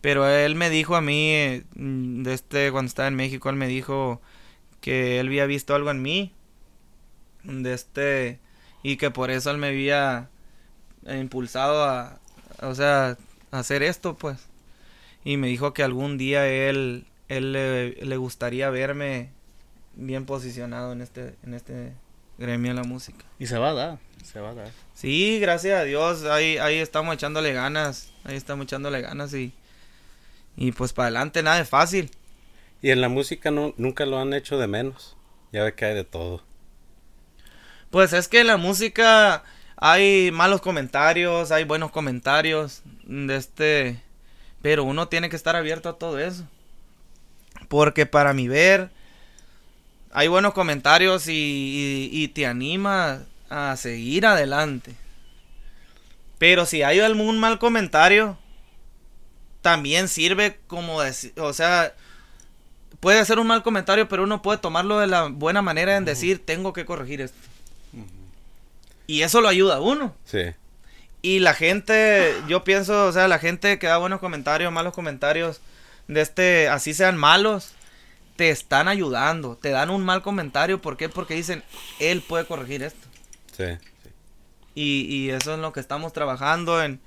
pero 0.00 0.28
él 0.28 0.54
me 0.54 0.70
dijo 0.70 0.96
a 0.96 1.00
mí, 1.00 1.62
mm, 1.74 2.22
de 2.22 2.34
este, 2.34 2.72
cuando 2.72 2.88
estaba 2.88 3.08
en 3.08 3.16
México, 3.16 3.50
él 3.50 3.56
me 3.56 3.68
dijo 3.68 4.20
que 4.80 5.20
él 5.20 5.28
había 5.28 5.46
visto 5.46 5.74
algo 5.74 5.90
en 5.90 6.02
mí, 6.02 6.32
de 7.44 7.74
este, 7.74 8.40
y 8.82 8.96
que 8.96 9.10
por 9.10 9.30
eso 9.30 9.50
él 9.50 9.58
me 9.58 9.68
había 9.68 10.30
impulsado 11.06 11.84
a, 11.84 12.20
o 12.62 12.74
sea, 12.74 13.16
a 13.50 13.58
hacer 13.58 13.82
esto, 13.82 14.16
pues. 14.16 14.45
Y 15.26 15.38
me 15.38 15.48
dijo 15.48 15.74
que 15.74 15.82
algún 15.82 16.18
día 16.18 16.46
él, 16.46 17.04
él 17.28 17.52
le, 17.52 17.90
le 17.96 18.16
gustaría 18.16 18.70
verme 18.70 19.30
bien 19.96 20.24
posicionado 20.24 20.92
en 20.92 21.00
este, 21.00 21.34
en 21.42 21.54
este 21.54 21.94
gremio 22.38 22.70
de 22.70 22.80
la 22.80 22.84
música. 22.84 23.24
Y 23.40 23.48
se 23.48 23.58
va 23.58 23.70
a 23.70 23.74
dar, 23.74 23.98
se 24.22 24.38
va 24.38 24.50
a 24.50 24.54
dar. 24.54 24.70
Sí, 24.94 25.40
gracias 25.40 25.80
a 25.80 25.82
Dios, 25.82 26.22
ahí, 26.26 26.58
ahí 26.58 26.76
estamos 26.76 27.12
echándole 27.12 27.52
ganas, 27.52 28.12
ahí 28.22 28.36
estamos 28.36 28.66
echándole 28.66 29.00
ganas 29.00 29.34
y, 29.34 29.52
y 30.56 30.70
pues 30.70 30.92
para 30.92 31.08
adelante 31.08 31.42
nada 31.42 31.58
es 31.58 31.68
fácil. 31.68 32.08
Y 32.80 32.90
en 32.90 33.00
la 33.00 33.08
música 33.08 33.50
no, 33.50 33.74
nunca 33.78 34.06
lo 34.06 34.20
han 34.20 34.32
hecho 34.32 34.58
de 34.58 34.68
menos. 34.68 35.16
Ya 35.50 35.64
ve 35.64 35.74
que 35.74 35.86
hay 35.86 35.94
de 35.96 36.04
todo. 36.04 36.44
Pues 37.90 38.12
es 38.12 38.28
que 38.28 38.42
en 38.42 38.46
la 38.46 38.58
música 38.58 39.42
hay 39.76 40.30
malos 40.30 40.60
comentarios, 40.60 41.50
hay 41.50 41.64
buenos 41.64 41.90
comentarios, 41.90 42.82
de 43.04 43.34
este, 43.34 44.05
pero 44.66 44.82
uno 44.82 45.06
tiene 45.06 45.30
que 45.30 45.36
estar 45.36 45.54
abierto 45.54 45.88
a 45.88 45.96
todo 45.96 46.18
eso. 46.18 46.42
Porque 47.68 48.04
para 48.04 48.32
mi 48.32 48.48
ver, 48.48 48.90
hay 50.10 50.26
buenos 50.26 50.54
comentarios 50.54 51.28
y, 51.28 51.32
y- 51.32 52.10
y 52.10 52.26
te 52.26 52.46
anima 52.46 53.22
a 53.48 53.76
seguir 53.76 54.26
adelante. 54.26 54.96
Pero 56.38 56.66
si 56.66 56.82
hay 56.82 56.98
algún 56.98 57.38
mal 57.38 57.60
comentario, 57.60 58.36
también 59.62 60.08
sirve 60.08 60.58
como 60.66 61.00
decir, 61.00 61.32
o 61.36 61.52
sea, 61.52 61.94
puede 62.98 63.24
ser 63.24 63.38
un 63.38 63.46
mal 63.46 63.62
comentario, 63.62 64.08
pero 64.08 64.24
uno 64.24 64.42
puede 64.42 64.58
tomarlo 64.58 64.98
de 64.98 65.06
la 65.06 65.28
buena 65.28 65.62
manera 65.62 65.96
en 65.96 66.04
decir, 66.04 66.44
tengo 66.44 66.72
que 66.72 66.84
corregir 66.84 67.20
esto. 67.20 67.38
Y 69.06 69.22
eso 69.22 69.40
lo 69.40 69.46
ayuda 69.46 69.76
a 69.76 69.80
uno. 69.80 70.16
Sí. 70.24 70.42
Y 71.26 71.40
la 71.40 71.54
gente, 71.54 72.40
yo 72.46 72.62
pienso, 72.62 73.08
o 73.08 73.10
sea, 73.10 73.26
la 73.26 73.40
gente 73.40 73.80
que 73.80 73.88
da 73.88 73.98
buenos 73.98 74.20
comentarios, 74.20 74.72
malos 74.72 74.94
comentarios, 74.94 75.60
de 76.06 76.20
este, 76.20 76.68
así 76.68 76.94
sean 76.94 77.16
malos, 77.16 77.72
te 78.36 78.50
están 78.50 78.86
ayudando, 78.86 79.56
te 79.56 79.70
dan 79.70 79.90
un 79.90 80.04
mal 80.04 80.22
comentario, 80.22 80.80
¿por 80.80 80.96
qué? 80.96 81.08
Porque 81.08 81.34
dicen, 81.34 81.64
él 81.98 82.22
puede 82.22 82.44
corregir 82.44 82.84
esto. 82.84 83.08
Sí. 83.56 83.64
Y, 84.76 85.06
y 85.12 85.30
eso 85.30 85.54
es 85.54 85.58
lo 85.58 85.72
que 85.72 85.80
estamos 85.80 86.12
trabajando, 86.12 86.80
en, 86.80 87.00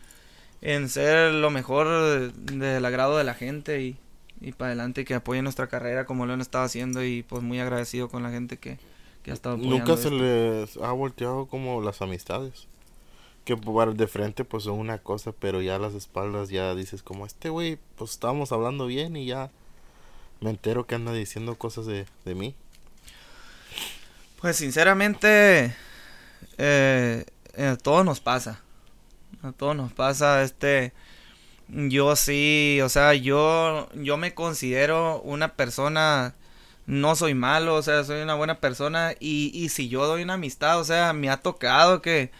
en 0.60 0.90
ser 0.90 1.32
lo 1.32 1.50
mejor 1.50 2.34
del 2.34 2.84
agrado 2.84 3.18
de 3.18 3.24
la 3.24 3.36
gente 3.36 3.82
y, 3.82 3.96
y 4.42 4.52
para 4.52 4.72
adelante 4.72 5.06
que 5.06 5.14
apoyen 5.14 5.46
nuestra 5.46 5.68
carrera 5.68 6.04
como 6.04 6.26
lo 6.26 6.34
han 6.34 6.42
estado 6.42 6.66
haciendo 6.66 7.06
y 7.06 7.24
pues 7.24 7.42
muy 7.42 7.62
agradecido 7.62 8.10
con 8.10 8.24
la 8.24 8.32
gente 8.32 8.58
que, 8.58 8.80
que 9.24 9.32
ha 9.32 9.34
estado 9.34 9.56
apoyando. 9.56 9.78
Nunca 9.78 9.96
se 9.96 10.10
esto. 10.10 10.22
les 10.22 10.76
ha 10.76 10.92
volteado 10.92 11.46
como 11.46 11.82
las 11.82 12.02
amistades. 12.02 12.68
Que 13.50 13.56
de 13.96 14.06
frente 14.06 14.46
pues 14.46 14.66
son 14.66 14.78
una 14.78 15.00
cosa, 15.00 15.32
pero 15.32 15.60
ya 15.60 15.78
a 15.78 15.80
las 15.80 15.96
espaldas 15.96 16.50
ya 16.50 16.76
dices 16.76 17.02
como 17.02 17.26
este 17.26 17.50
güey, 17.50 17.80
pues 17.96 18.12
estábamos 18.12 18.52
hablando 18.52 18.86
bien 18.86 19.16
y 19.16 19.26
ya 19.26 19.50
me 20.40 20.52
entero 20.52 20.86
que 20.86 20.94
anda 20.94 21.14
diciendo 21.14 21.56
cosas 21.56 21.88
de, 21.88 22.06
de 22.26 22.36
mí. 22.36 22.54
Pues 24.40 24.58
sinceramente, 24.58 25.76
eh, 26.60 27.26
nos 28.06 28.20
pasa. 28.20 28.62
A 29.42 29.52
todos 29.52 29.76
nos 29.76 29.94
pasa, 29.94 30.44
este, 30.44 30.94
yo 31.70 32.16
sí, 32.16 32.80
o 32.84 32.90
sea, 32.90 33.16
yo, 33.16 33.90
yo 33.96 34.18
me 34.18 34.36
considero 34.36 35.22
una 35.22 35.56
persona, 35.56 36.36
no 36.86 37.16
soy 37.16 37.34
malo, 37.34 37.78
o 37.78 37.82
sea, 37.82 38.04
soy 38.04 38.22
una 38.22 38.36
buena 38.36 38.60
persona 38.60 39.14
y, 39.20 39.50
y 39.56 39.70
si 39.70 39.90
yo 39.90 40.06
doy 40.06 40.22
una 40.22 40.36
amistad, 40.36 40.80
o 40.80 40.84
sea, 40.84 41.14
me 41.14 41.32
ha 41.32 41.38
tocado 41.38 42.04
que, 42.04 42.32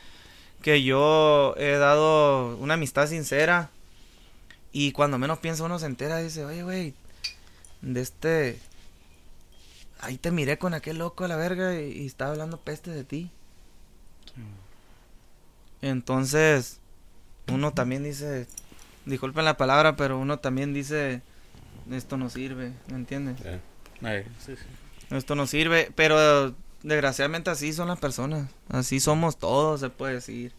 que 0.62 0.84
yo 0.84 1.56
he 1.58 1.78
dado 1.78 2.58
una 2.58 2.76
amistad 2.76 3.08
sincera 3.08 3.70
y 4.72 4.92
cuando 4.92 5.18
menos 5.18 5.40
piensa 5.40 5.64
uno 5.64 5.80
se 5.80 5.86
entera, 5.86 6.18
dice, 6.18 6.46
oye, 6.46 6.64
güey, 6.64 6.94
de 7.82 8.02
este, 8.02 8.60
ahí 10.00 10.18
te 10.18 10.32
miré 10.32 10.58
con 10.58 10.74
aquel 10.74 10.98
loco 10.98 11.24
a 11.24 11.28
la 11.28 11.38
verga 11.38 11.80
y, 11.80 11.92
y 11.92 12.06
estaba 12.06 12.32
hablando 12.32 12.60
peste 12.60 12.92
de 12.92 13.04
ti. 13.04 13.32
Entonces, 15.82 16.80
uno 17.48 17.74
también 17.74 18.04
dice, 18.04 18.48
disculpen 19.06 19.46
la 19.46 19.58
palabra, 19.58 19.96
pero 19.96 20.20
uno 20.20 20.40
también 20.40 20.74
dice, 20.74 21.22
esto 21.90 22.18
no 22.18 22.30
sirve, 22.30 22.74
¿me 22.88 22.96
entiendes? 22.96 23.38
sí. 24.46 24.54
Esto 25.10 25.36
no 25.36 25.48
sirve, 25.48 25.92
pero 25.96 26.54
desgraciadamente 26.84 27.50
así 27.50 27.74
son 27.74 27.88
las 27.88 28.00
personas, 28.00 28.50
así 28.70 29.00
somos 29.00 29.38
todos, 29.38 29.80
se 29.80 29.90
puede 29.90 30.16
decir, 30.16 30.54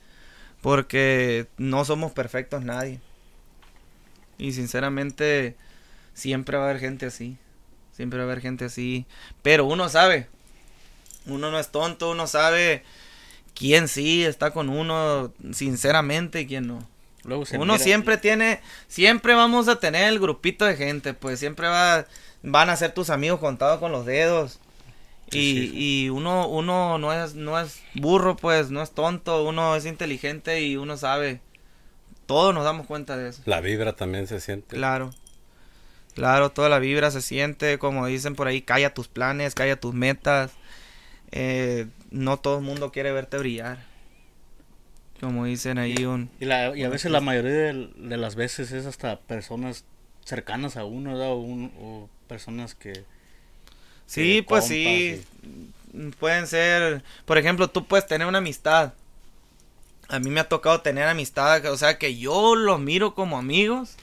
porque 0.60 1.46
no 1.56 1.84
somos 1.84 2.12
perfectos 2.12 2.62
nadie. 2.64 3.00
Y 4.38 4.52
sinceramente, 4.52 5.56
siempre 6.14 6.56
va 6.56 6.64
a 6.64 6.70
haber 6.70 6.80
gente 6.80 7.06
así, 7.06 7.36
siempre 7.92 8.18
va 8.18 8.24
a 8.24 8.26
haber 8.26 8.40
gente 8.40 8.64
así, 8.64 9.06
pero 9.42 9.64
uno 9.64 9.88
sabe, 9.88 10.28
uno 11.26 11.50
no 11.50 11.58
es 11.58 11.68
tonto, 11.68 12.10
uno 12.10 12.26
sabe 12.26 12.82
quién 13.54 13.88
sí 13.88 14.24
está 14.24 14.52
con 14.52 14.68
uno 14.68 15.32
sinceramente 15.52 16.40
y 16.40 16.46
quién 16.46 16.66
no. 16.66 16.88
Luego 17.24 17.44
Uno 17.58 17.78
siempre 17.78 18.16
tiene, 18.16 18.60
siempre 18.88 19.34
vamos 19.34 19.68
a 19.68 19.76
tener 19.76 20.08
el 20.08 20.18
grupito 20.18 20.64
de 20.64 20.76
gente, 20.76 21.12
pues 21.12 21.38
siempre 21.38 21.68
va, 21.68 22.06
van 22.42 22.70
a 22.70 22.76
ser 22.76 22.92
tus 22.92 23.10
amigos 23.10 23.40
contados 23.40 23.78
con 23.78 23.92
los 23.92 24.06
dedos. 24.06 24.58
Y, 25.32 26.04
y 26.04 26.08
uno, 26.10 26.48
uno 26.48 26.98
no 26.98 27.12
es, 27.12 27.34
no 27.34 27.58
es 27.60 27.80
burro, 27.94 28.36
pues, 28.36 28.70
no 28.70 28.82
es 28.82 28.90
tonto, 28.90 29.44
uno 29.44 29.76
es 29.76 29.86
inteligente 29.86 30.60
y 30.62 30.76
uno 30.76 30.96
sabe. 30.96 31.40
Todos 32.26 32.54
nos 32.54 32.64
damos 32.64 32.86
cuenta 32.86 33.16
de 33.16 33.28
eso. 33.28 33.42
La 33.46 33.60
vibra 33.60 33.94
también 33.94 34.26
se 34.26 34.40
siente. 34.40 34.76
Claro. 34.76 35.12
Claro, 36.14 36.50
toda 36.50 36.68
la 36.68 36.80
vibra 36.80 37.10
se 37.10 37.22
siente, 37.22 37.78
como 37.78 38.06
dicen 38.06 38.34
por 38.34 38.48
ahí, 38.48 38.62
calla 38.62 38.92
tus 38.92 39.08
planes, 39.08 39.54
calla 39.54 39.78
tus 39.78 39.94
metas. 39.94 40.52
Eh, 41.30 41.86
no 42.10 42.36
todo 42.38 42.58
el 42.58 42.64
mundo 42.64 42.90
quiere 42.90 43.12
verte 43.12 43.38
brillar. 43.38 43.78
Como 45.20 45.44
dicen 45.44 45.78
ahí 45.78 46.04
un... 46.04 46.30
Y, 46.40 46.46
la, 46.46 46.76
y 46.76 46.82
a 46.82 46.88
veces 46.88 47.10
la 47.10 47.20
mayoría 47.20 47.52
de, 47.52 47.90
de 47.94 48.16
las 48.16 48.34
veces 48.36 48.72
es 48.72 48.86
hasta 48.86 49.20
personas 49.20 49.84
cercanas 50.24 50.76
a 50.76 50.84
uno, 50.84 51.12
¿verdad? 51.12 51.28
O, 51.28 51.36
un- 51.40 51.72
o 51.78 52.08
personas 52.26 52.74
que... 52.74 53.04
Sí, 54.10 54.42
pues 54.42 54.64
compas 54.64 54.68
sí. 54.68 55.24
Pueden 56.18 56.48
ser, 56.48 57.04
por 57.26 57.38
ejemplo, 57.38 57.68
tú 57.68 57.86
puedes 57.86 58.08
tener 58.08 58.26
una 58.26 58.38
amistad. 58.38 58.92
A 60.08 60.18
mí 60.18 60.30
me 60.30 60.40
ha 60.40 60.48
tocado 60.48 60.80
tener 60.80 61.06
amistad, 61.06 61.64
o 61.66 61.76
sea, 61.76 61.96
que 61.96 62.18
yo 62.18 62.56
los 62.56 62.80
miro 62.80 63.14
como 63.14 63.38
amigos. 63.38 63.94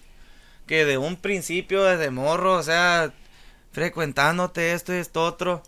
Que 0.66 0.86
de 0.86 0.98
un 0.98 1.18
principio, 1.18 1.84
desde 1.84 2.10
morro, 2.10 2.54
o 2.54 2.64
sea, 2.64 3.14
frecuentándote 3.74 4.72
esto 4.72 4.94
y 4.94 4.98
esto 4.98 5.26
otro. 5.26 5.62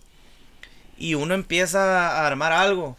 Y 0.98 1.16
uno 1.16 1.34
empieza 1.34 2.08
a 2.08 2.26
armar 2.26 2.54
algo. 2.54 2.98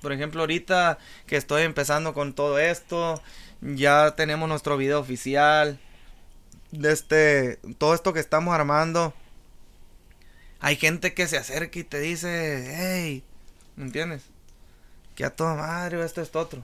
Por 0.00 0.12
ejemplo, 0.12 0.42
ahorita 0.42 0.98
que 1.26 1.36
estoy 1.36 1.62
empezando 1.62 2.14
con 2.14 2.34
todo 2.34 2.60
esto, 2.60 3.20
ya 3.60 4.14
tenemos 4.14 4.48
nuestro 4.48 4.76
video 4.76 5.00
oficial. 5.00 5.80
De 6.70 6.92
este, 6.92 7.58
todo 7.78 7.94
esto 7.94 8.12
que 8.12 8.20
estamos 8.20 8.54
armando. 8.54 9.12
Hay 10.60 10.76
gente 10.76 11.14
que 11.14 11.26
se 11.28 11.36
acerca 11.38 11.78
y 11.78 11.84
te 11.84 12.00
dice, 12.00 12.74
hey, 12.76 13.22
¿me 13.76 13.84
entiendes? 13.84 14.22
Que 15.14 15.24
a 15.24 15.30
toda 15.34 15.54
madre, 15.54 15.96
o 15.98 16.04
esto, 16.04 16.20
esto, 16.22 16.38
otro. 16.40 16.62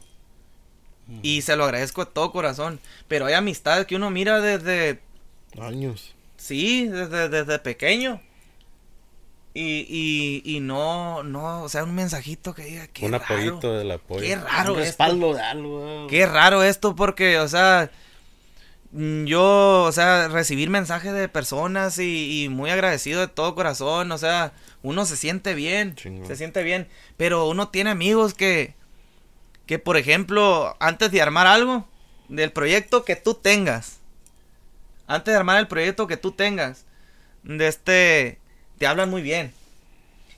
Y 1.23 1.43
se 1.43 1.57
lo 1.57 1.65
agradezco 1.65 2.05
de 2.05 2.11
todo 2.13 2.33
corazón. 2.33 2.81
Pero 3.09 3.27
hay 3.27 3.35
amistades 3.35 3.87
que 3.87 3.97
uno 3.97 4.11
mira 4.11 4.41
desde, 4.41 5.01
Años. 5.61 6.15
sí, 6.37 6.87
desde, 6.89 7.29
desde 7.29 7.59
pequeño. 7.59 8.21
Y, 9.55 9.85
y, 10.45 10.57
y 10.57 10.61
no, 10.61 11.23
no, 11.23 11.63
o 11.63 11.69
sea, 11.69 11.85
un 11.85 11.95
mensajito 11.95 12.55
que 12.55 12.63
diga, 12.65 12.87
qué 12.87 13.05
Un 13.05 13.13
raro. 13.13 13.25
apoyito 13.25 13.75
del 13.77 13.91
apoyo. 13.91 14.23
Qué 14.23 14.37
raro 14.37 14.73
un 14.75 14.79
esto. 14.81 14.89
respaldo 14.89 15.35
de 15.35 15.43
algo. 15.43 16.07
Qué 16.09 16.25
raro 16.27 16.63
esto 16.63 16.97
porque, 16.97 17.39
o 17.39 17.49
sea, 17.49 17.91
yo, 18.93 19.85
o 19.85 19.93
sea, 19.93 20.29
recibir 20.29 20.69
mensajes 20.69 21.13
de 21.13 21.29
personas 21.29 21.99
y, 21.99 22.45
y 22.45 22.49
muy 22.49 22.71
agradecido 22.71 23.21
de 23.21 23.29
todo 23.29 23.55
corazón, 23.55 24.13
o 24.13 24.19
sea, 24.19 24.53
uno 24.83 25.07
se 25.07 25.17
siente 25.17 25.55
bien, 25.55 25.97
se 25.97 26.37
siente 26.37 26.63
bien, 26.63 26.89
pero 27.17 27.49
uno 27.49 27.69
tiene 27.69 27.91
amigos 27.91 28.35
que, 28.35 28.75
que 29.67 29.79
por 29.79 29.97
ejemplo, 29.97 30.77
antes 30.81 31.11
de 31.11 31.23
armar 31.23 31.47
algo, 31.47 31.89
del 32.29 32.53
proyecto 32.53 33.05
que 33.05 33.17
tú 33.17 33.35
tengas, 33.35 34.01
antes 35.07 35.33
de 35.33 35.39
armar 35.39 35.59
el 35.59 35.69
proyecto 35.69 36.07
que 36.07 36.17
tú 36.17 36.33
tengas, 36.33 36.85
de 37.43 37.69
este, 37.69 38.39
te 38.79 38.87
hablan 38.87 39.11
muy 39.11 39.23
bien. 39.23 39.53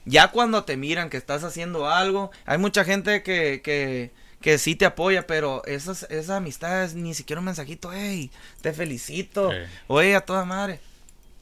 Ya 0.05 0.29
cuando 0.29 0.63
te 0.63 0.77
miran 0.77 1.09
que 1.09 1.17
estás 1.17 1.43
haciendo 1.43 1.89
algo, 1.89 2.31
hay 2.45 2.57
mucha 2.57 2.83
gente 2.83 3.23
que, 3.23 3.61
que, 3.63 4.11
que 4.45 4.59
sí 4.59 4.75
te 4.75 4.85
apoya, 4.85 5.25
pero 5.25 5.65
esas, 5.65 6.03
esas 6.03 6.29
amistades, 6.29 6.93
ni 6.93 7.15
siquiera 7.15 7.39
un 7.39 7.45
mensajito, 7.45 7.91
hey, 7.91 8.29
te 8.61 8.73
felicito, 8.73 9.49
Sí. 9.49 9.57
oye, 9.87 10.15
a 10.15 10.21
toda 10.21 10.45
madre, 10.45 10.79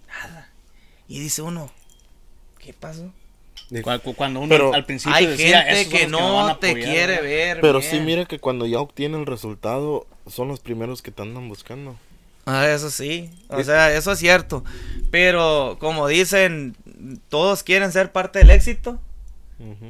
nada. 0.07 0.47
Y 1.09 1.19
dice 1.19 1.41
uno, 1.41 1.69
¿qué 2.59 2.71
pasó? 2.71 3.11
Cu- 3.69 3.99
cu- 4.01 4.13
Cuando 4.13 4.39
uno 4.39 4.47
Pero 4.47 4.73
al 4.73 4.85
principio 4.85 5.13
Hay 5.17 5.25
decía, 5.25 5.63
gente 5.63 5.81
"Esos 5.81 5.91
son 5.91 5.99
que 5.99 6.07
no 6.07 6.57
te 6.59 6.69
apoyar", 6.69 6.89
quiere 6.89 7.13
¿verdad? 7.15 7.23
ver. 7.23 7.59
Pero 7.61 7.79
bien. 7.79 7.91
sí, 7.91 7.99
mira 7.99 8.23
que 8.25 8.39
cuando 8.39 8.65
ya 8.67 8.79
obtiene 8.79 9.17
el 9.19 9.25
resultado, 9.25 10.07
son 10.27 10.47
los 10.47 10.61
primeros 10.61 11.01
que 11.01 11.11
te 11.11 11.23
andan 11.23 11.49
buscando. 11.49 11.97
Ah, 12.45 12.69
eso 12.69 12.89
sí, 12.89 13.29
o 13.49 13.61
sea, 13.65 13.93
eso 13.93 14.13
es 14.13 14.19
cierto. 14.19 14.63
Pero 15.11 15.75
como 15.81 16.07
dicen, 16.07 16.77
todos 17.27 17.63
quieren 17.63 17.91
ser 17.91 18.13
parte 18.13 18.39
del 18.39 18.51
éxito, 18.51 18.97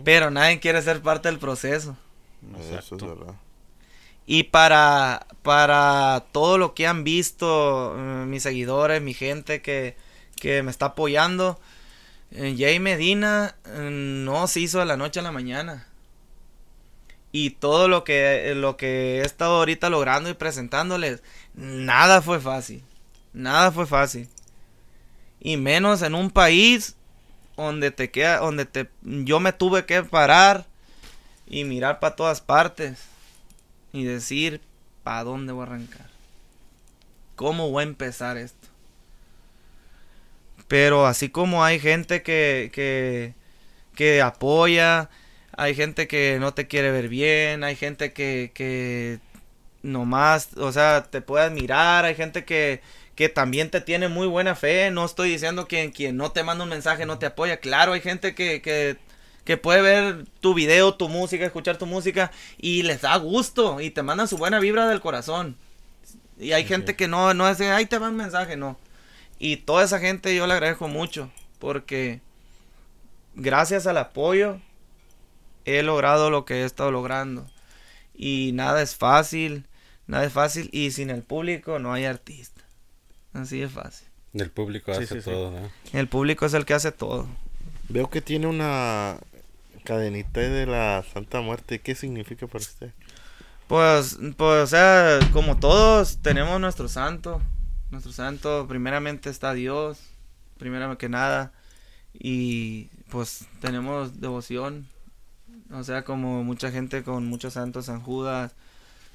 pero 0.03 0.32
nadie 0.32 0.60
quiere 0.60 0.82
ser 0.82 1.00
parte 1.01 1.29
del 1.29 1.38
proceso. 1.38 1.96
Eso 2.77 2.95
es 2.95 3.01
verdad. 3.01 3.35
Y 4.25 4.43
para, 4.43 5.27
para 5.41 6.25
todo 6.31 6.57
lo 6.57 6.73
que 6.73 6.88
han 6.88 7.03
visto, 7.03 7.95
eh, 7.97 8.25
mis 8.25 8.43
seguidores, 8.43 9.01
mi 9.01 9.13
gente 9.13 9.62
que, 9.62 9.97
que 10.39 10.63
me 10.63 10.71
está 10.71 10.88
apoyando, 10.88 11.59
eh, 12.31 12.55
Jay 12.57 12.79
Medina 12.79 13.55
eh, 13.65 13.89
no 13.91 14.47
se 14.47 14.62
hizo 14.62 14.79
de 14.79 14.85
la 14.85 14.97
noche 14.97 15.19
a 15.19 15.23
la 15.23 15.31
mañana. 15.31 15.88
Y 17.31 17.51
todo 17.51 17.88
lo 17.88 18.03
que, 18.03 18.53
lo 18.55 18.77
que 18.77 19.17
he 19.17 19.21
estado 19.21 19.57
ahorita 19.57 19.89
logrando 19.89 20.29
y 20.29 20.35
presentándoles, 20.35 21.21
nada 21.55 22.21
fue 22.21 22.39
fácil. 22.39 22.83
Nada 23.33 23.71
fue 23.71 23.88
fácil. 23.88 24.29
Y 25.39 25.57
menos 25.57 26.03
en 26.03 26.15
un 26.15 26.29
país 26.29 26.95
donde 27.57 27.91
te 27.91 28.12
queda, 28.12 28.38
donde 28.38 28.65
te, 28.65 28.89
yo 29.01 29.39
me 29.39 29.51
tuve 29.51 29.85
que 29.85 30.03
parar 30.03 30.67
y 31.53 31.65
mirar 31.65 32.00
para 32.00 32.15
todas 32.15 32.41
partes 32.41 32.98
y 33.91 34.03
decir 34.03 34.60
para 35.03 35.24
dónde 35.24 35.53
voy 35.53 35.62
a 35.62 35.67
arrancar. 35.67 36.07
¿Cómo 37.36 37.69
voy 37.69 37.83
a 37.83 37.88
empezar 37.88 38.38
esto? 38.38 38.67
Pero 40.67 41.05
así 41.05 41.29
como 41.29 41.63
hay 41.63 41.79
gente 41.79 42.24
que, 42.24 42.72
que, 42.74 43.36
que 43.93 44.24
apoya, 44.24 45.12
hay 45.55 45.75
gente 45.75 46.07
que 46.07 46.38
no 46.39 46.55
te 46.55 46.67
quiere 46.67 46.89
ver 46.89 47.07
bien, 47.07 47.63
hay 47.63 47.75
gente 47.75 48.13
que, 48.13 48.50
que 48.55 49.19
nomás, 49.83 50.57
o 50.57 50.72
sea, 50.72 51.03
te 51.03 51.22
puede 51.22 51.45
admirar, 51.45 52.05
hay 52.05 52.15
gente 52.15 52.45
que, 52.45 52.81
que 53.15 53.29
también 53.29 53.69
te 53.69 53.79
tiene 53.79 54.07
muy 54.07 54.25
buena 54.25 54.55
fe, 54.55 54.89
no 54.89 55.05
estoy 55.05 55.29
diciendo 55.29 55.67
que 55.67 55.91
quien 55.91 56.17
no 56.17 56.31
te 56.31 56.41
manda 56.41 56.63
un 56.63 56.72
mensaje 56.72 57.05
no 57.05 57.19
te 57.19 57.27
apoya, 57.27 57.57
claro, 57.57 57.93
hay 57.93 58.01
gente 58.01 58.33
que, 58.33 58.63
que, 58.63 58.98
que 59.43 59.57
puede 59.57 59.81
ver 59.81 60.25
tu 60.39 60.53
video, 60.53 60.93
tu 60.95 61.09
música, 61.09 61.45
escuchar 61.45 61.77
tu 61.77 61.85
música 61.85 62.31
y 62.57 62.83
les 62.83 63.01
da 63.01 63.15
gusto 63.17 63.81
y 63.81 63.89
te 63.89 64.03
mandan 64.03 64.27
su 64.27 64.38
buena 64.38 64.59
vibra 64.59 64.88
del 64.88 65.01
corazón. 65.01 65.57
Y 66.39 66.53
hay 66.53 66.65
gente 66.65 66.95
que 66.95 67.07
no, 67.07 67.33
no 67.33 67.47
es 67.47 67.57
de, 67.57 67.69
ay, 67.69 67.85
te 67.85 67.97
va 67.97 68.09
un 68.09 68.15
mensaje, 68.15 68.55
no. 68.55 68.77
Y 69.39 69.57
toda 69.57 69.83
esa 69.83 70.00
gente 70.00 70.35
yo 70.35 70.47
le 70.47 70.53
agradezco 70.53 70.88
mucho 70.88 71.29
porque 71.59 72.21
gracias 73.35 73.88
al 73.88 73.97
apoyo 73.97 74.59
he 75.65 75.83
logrado 75.83 76.29
lo 76.29 76.45
que 76.45 76.62
he 76.62 76.65
estado 76.65 76.91
logrando. 76.91 77.45
Y 78.13 78.51
nada 78.53 78.81
es 78.81 78.95
fácil, 78.95 79.65
nada 80.07 80.25
es 80.25 80.33
fácil 80.33 80.69
y 80.71 80.91
sin 80.91 81.09
el 81.09 81.23
público 81.23 81.79
no 81.79 81.93
hay 81.93 82.05
artista. 82.05 82.62
Así 83.33 83.62
es 83.62 83.71
fácil. 83.71 84.07
El 84.33 84.50
público 84.50 84.91
hace 84.91 85.07
sí, 85.07 85.21
sí. 85.21 85.29
todo, 85.29 85.51
¿no? 85.51 85.69
El 85.91 86.07
público 86.07 86.45
es 86.45 86.53
el 86.53 86.65
que 86.65 86.73
hace 86.73 86.91
todo. 86.91 87.27
Veo 87.89 88.09
que 88.09 88.21
tiene 88.21 88.47
una 88.47 89.19
cadenita 89.83 90.41
de 90.41 90.65
la 90.65 91.03
Santa 91.13 91.41
Muerte. 91.41 91.79
¿Qué 91.79 91.95
significa 91.95 92.47
para 92.47 92.59
usted? 92.59 92.91
Pues, 93.67 94.17
pues, 94.37 94.63
o 94.63 94.67
sea, 94.67 95.19
como 95.31 95.57
todos 95.57 96.17
tenemos 96.21 96.59
nuestro 96.59 96.87
santo. 96.87 97.41
Nuestro 97.91 98.11
santo, 98.11 98.65
primeramente 98.67 99.29
está 99.29 99.53
Dios, 99.53 99.99
primero 100.57 100.97
que 100.97 101.09
nada. 101.09 101.53
Y 102.13 102.89
pues 103.09 103.47
tenemos 103.61 104.19
devoción. 104.19 104.87
O 105.71 105.83
sea, 105.83 106.03
como 106.03 106.43
mucha 106.43 106.71
gente 106.71 107.03
con 107.03 107.25
muchos 107.25 107.53
santos, 107.53 107.85
San 107.85 108.01
Judas, 108.01 108.53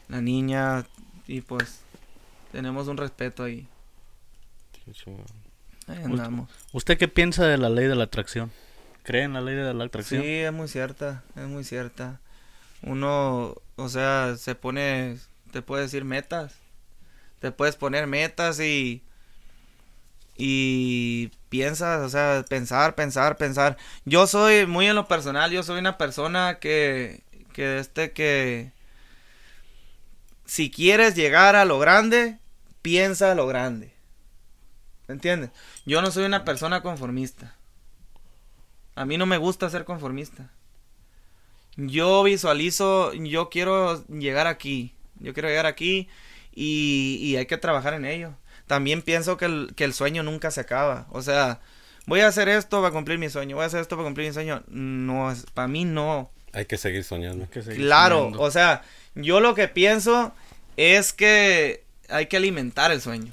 la 0.09 0.21
niña. 0.21 0.87
Y 1.27 1.41
pues 1.41 1.81
tenemos 2.53 2.89
un 2.89 2.97
respeto 2.97 3.45
ahí. 3.45 3.67
Chingón. 4.93 5.25
Ahí 5.87 6.03
andamos. 6.03 6.51
¿Usted 6.73 6.99
qué 6.99 7.09
piensa 7.09 7.47
de 7.47 7.59
la 7.59 7.69
ley 7.69 7.87
de 7.87 7.97
la 7.97 8.05
atracción? 8.05 8.51
¿Cree 9.09 9.27
la 9.27 9.41
ley 9.41 9.55
de 9.55 9.73
la 9.73 9.85
atracción? 9.85 10.21
Sí, 10.21 10.29
es 10.29 10.53
muy 10.53 10.69
cierta, 10.69 11.23
es 11.35 11.47
muy 11.47 11.65
cierta. 11.65 12.21
Uno, 12.83 13.55
o 13.77 13.89
sea, 13.89 14.37
se 14.37 14.55
pone, 14.55 15.17
te 15.51 15.63
puede 15.63 15.85
decir 15.85 16.05
metas. 16.05 16.57
Te 17.41 17.51
puedes 17.51 17.75
poner 17.75 18.07
metas 18.07 18.61
y 18.61 19.03
y 20.37 21.29
piensas, 21.49 22.03
o 22.03 22.11
sea, 22.11 22.45
pensar, 22.51 22.97
pensar, 22.97 23.39
pensar. 23.39 23.79
Yo 24.05 24.27
soy 24.27 24.67
muy 24.67 24.89
en 24.89 24.97
lo 24.97 25.09
personal, 25.09 25.51
yo 25.51 25.63
soy 25.63 25.79
una 25.79 25.97
persona 25.97 26.59
que 26.61 27.23
que 27.55 27.79
este 27.79 28.13
que 28.13 28.73
si 30.45 30.71
quieres 30.71 31.15
llegar 31.15 31.57
a 31.57 31.65
lo 31.65 31.79
grande, 31.79 32.41
piensa 32.83 33.33
a 33.33 33.35
lo 33.35 33.47
grande. 33.47 33.91
¿Me 35.07 35.15
entiendes? 35.15 35.49
Yo 35.87 36.03
no 36.03 36.11
soy 36.11 36.27
una 36.27 36.45
persona 36.45 36.83
conformista. 36.83 37.58
A 38.99 39.05
mí 39.05 39.17
no 39.17 39.27
me 39.27 39.37
gusta 39.39 39.71
ser 39.71 39.85
conformista. 39.85 40.51
Yo 41.77 42.23
visualizo, 42.25 43.13
yo 43.15 43.49
quiero 43.51 44.05
llegar 44.09 44.47
aquí. 44.47 44.95
Yo 45.21 45.33
quiero 45.35 45.49
llegar 45.49 45.67
aquí 45.67 46.09
y, 46.55 47.19
y 47.23 47.37
hay 47.37 47.47
que 47.47 47.57
trabajar 47.59 47.95
en 47.95 48.05
ello. 48.05 48.35
También 48.67 49.03
pienso 49.03 49.37
que 49.37 49.45
el, 49.47 49.73
que 49.77 49.85
el 49.85 49.95
sueño 49.95 50.23
nunca 50.23 50.51
se 50.51 50.61
acaba. 50.61 51.07
O 51.11 51.23
sea, 51.23 51.61
voy 52.07 52.21
a 52.21 52.27
hacer 52.29 52.49
esto 52.49 52.81
para 52.81 52.93
cumplir 52.93 53.19
mi 53.19 53.31
sueño. 53.31 53.57
Voy 53.57 53.63
a 53.63 53.67
hacer 53.67 53.81
esto 53.81 53.97
para 53.97 54.07
cumplir 54.07 54.27
mi 54.29 54.35
sueño. 54.35 54.63
No, 54.69 55.31
es- 55.31 55.47
para 55.55 55.69
mí 55.69 55.85
no. 55.85 56.31
Hay 56.53 56.65
que 56.67 56.77
seguir 56.77 57.05
soñando. 57.05 57.49
Que 57.51 57.63
seguir 57.63 57.81
Claro, 57.83 58.19
soñando. 58.19 58.41
o 58.43 58.51
sea, 58.51 58.83
yo 59.15 59.41
lo 59.41 59.55
que 59.55 59.69
pienso 59.69 60.35
es 60.77 61.13
que 61.13 61.85
hay 62.09 62.27
que 62.27 62.37
alimentar 62.39 62.91
el 62.91 63.01
sueño. 63.01 63.33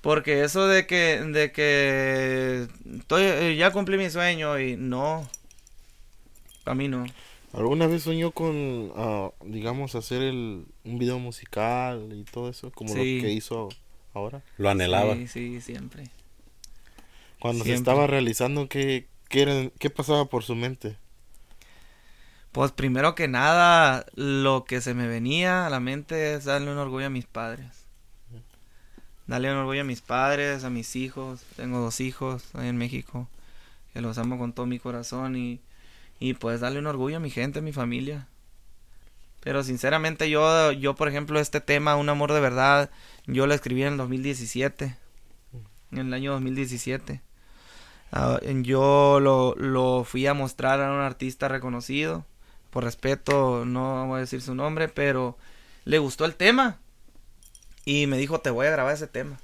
Porque 0.00 0.44
eso 0.44 0.66
de 0.66 0.86
que, 0.86 1.20
de 1.20 1.52
que 1.52 2.66
estoy, 2.98 3.22
eh, 3.24 3.56
ya 3.56 3.70
cumplí 3.70 3.98
mi 3.98 4.08
sueño 4.08 4.58
y 4.58 4.76
no, 4.76 5.28
a 6.64 6.74
mí 6.74 6.88
no. 6.88 7.04
¿Alguna 7.52 7.86
vez 7.86 8.04
soñó 8.04 8.30
con, 8.30 8.92
ah, 8.96 9.30
digamos, 9.44 9.94
hacer 9.96 10.22
el, 10.22 10.66
un 10.84 10.98
video 10.98 11.18
musical 11.18 12.08
y 12.12 12.22
todo 12.24 12.48
eso? 12.48 12.70
Como 12.70 12.94
Sí. 12.94 13.16
lo 13.16 13.22
que 13.22 13.32
hizo 13.32 13.68
ahora. 14.14 14.42
Lo 14.56 14.70
anhelaba. 14.70 15.14
Sí, 15.16 15.26
sí, 15.26 15.60
siempre. 15.60 16.04
Cuando 17.40 17.64
se 17.64 17.74
estaba 17.74 18.06
realizando, 18.06 18.68
¿qué, 18.68 19.08
qué, 19.28 19.42
era- 19.42 19.70
qué 19.78 19.90
pasaba 19.90 20.26
por 20.26 20.44
su 20.44 20.54
mente? 20.54 20.96
Pues 22.52 22.72
primero 22.72 23.14
que 23.14 23.28
nada, 23.28 24.06
lo 24.14 24.64
que 24.64 24.80
se 24.80 24.94
me 24.94 25.06
venía 25.06 25.66
a 25.66 25.70
la 25.70 25.78
mente 25.80 26.34
es 26.34 26.44
darle 26.44 26.72
un 26.72 26.78
orgullo 26.78 27.06
a 27.06 27.10
mis 27.10 27.26
padres. 27.26 27.79
Darle 29.30 29.52
un 29.52 29.58
orgullo 29.58 29.82
a 29.82 29.84
mis 29.84 30.00
padres, 30.00 30.64
a 30.64 30.70
mis 30.70 30.96
hijos. 30.96 31.42
Tengo 31.54 31.78
dos 31.78 32.00
hijos 32.00 32.52
ahí 32.52 32.66
en 32.66 32.76
México, 32.76 33.28
que 33.92 34.00
los 34.00 34.18
amo 34.18 34.40
con 34.40 34.52
todo 34.52 34.66
mi 34.66 34.80
corazón 34.80 35.36
y, 35.36 35.60
y 36.18 36.34
pues 36.34 36.58
darle 36.58 36.80
un 36.80 36.88
orgullo 36.88 37.18
a 37.18 37.20
mi 37.20 37.30
gente, 37.30 37.60
a 37.60 37.62
mi 37.62 37.72
familia. 37.72 38.26
Pero 39.38 39.62
sinceramente 39.62 40.28
yo, 40.30 40.72
yo 40.72 40.96
por 40.96 41.06
ejemplo, 41.06 41.38
este 41.38 41.60
tema, 41.60 41.94
Un 41.94 42.08
Amor 42.08 42.32
de 42.32 42.40
Verdad, 42.40 42.90
yo 43.28 43.46
lo 43.46 43.54
escribí 43.54 43.82
en 43.82 43.92
el 43.92 43.98
2017, 43.98 44.96
en 45.92 45.98
el 45.98 46.12
año 46.12 46.32
2017. 46.32 47.20
Ah, 48.10 48.40
yo 48.42 49.20
lo, 49.20 49.54
lo 49.54 50.02
fui 50.02 50.26
a 50.26 50.34
mostrar 50.34 50.80
a 50.80 50.90
un 50.90 51.02
artista 51.02 51.46
reconocido. 51.46 52.26
Por 52.70 52.82
respeto, 52.82 53.64
no 53.64 54.08
voy 54.08 54.16
a 54.16 54.20
decir 54.22 54.42
su 54.42 54.56
nombre, 54.56 54.88
pero 54.88 55.38
le 55.84 56.00
gustó 56.00 56.24
el 56.24 56.34
tema. 56.34 56.80
Y 57.90 58.06
me 58.06 58.18
dijo, 58.18 58.40
te 58.40 58.50
voy 58.50 58.68
a 58.68 58.70
grabar 58.70 58.94
ese 58.94 59.08
tema. 59.08 59.40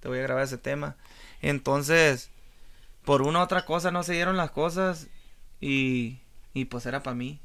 Te 0.00 0.08
voy 0.08 0.18
a 0.18 0.22
grabar 0.22 0.42
ese 0.42 0.58
tema. 0.58 0.96
Entonces, 1.40 2.28
por 3.04 3.22
una 3.22 3.38
u 3.38 3.42
otra 3.42 3.64
cosa 3.64 3.92
no 3.92 4.02
se 4.02 4.14
dieron 4.14 4.36
las 4.36 4.50
cosas. 4.50 5.06
Y, 5.60 6.18
y 6.54 6.64
pues 6.64 6.86
era 6.86 7.04
para 7.04 7.14
mí. 7.14 7.38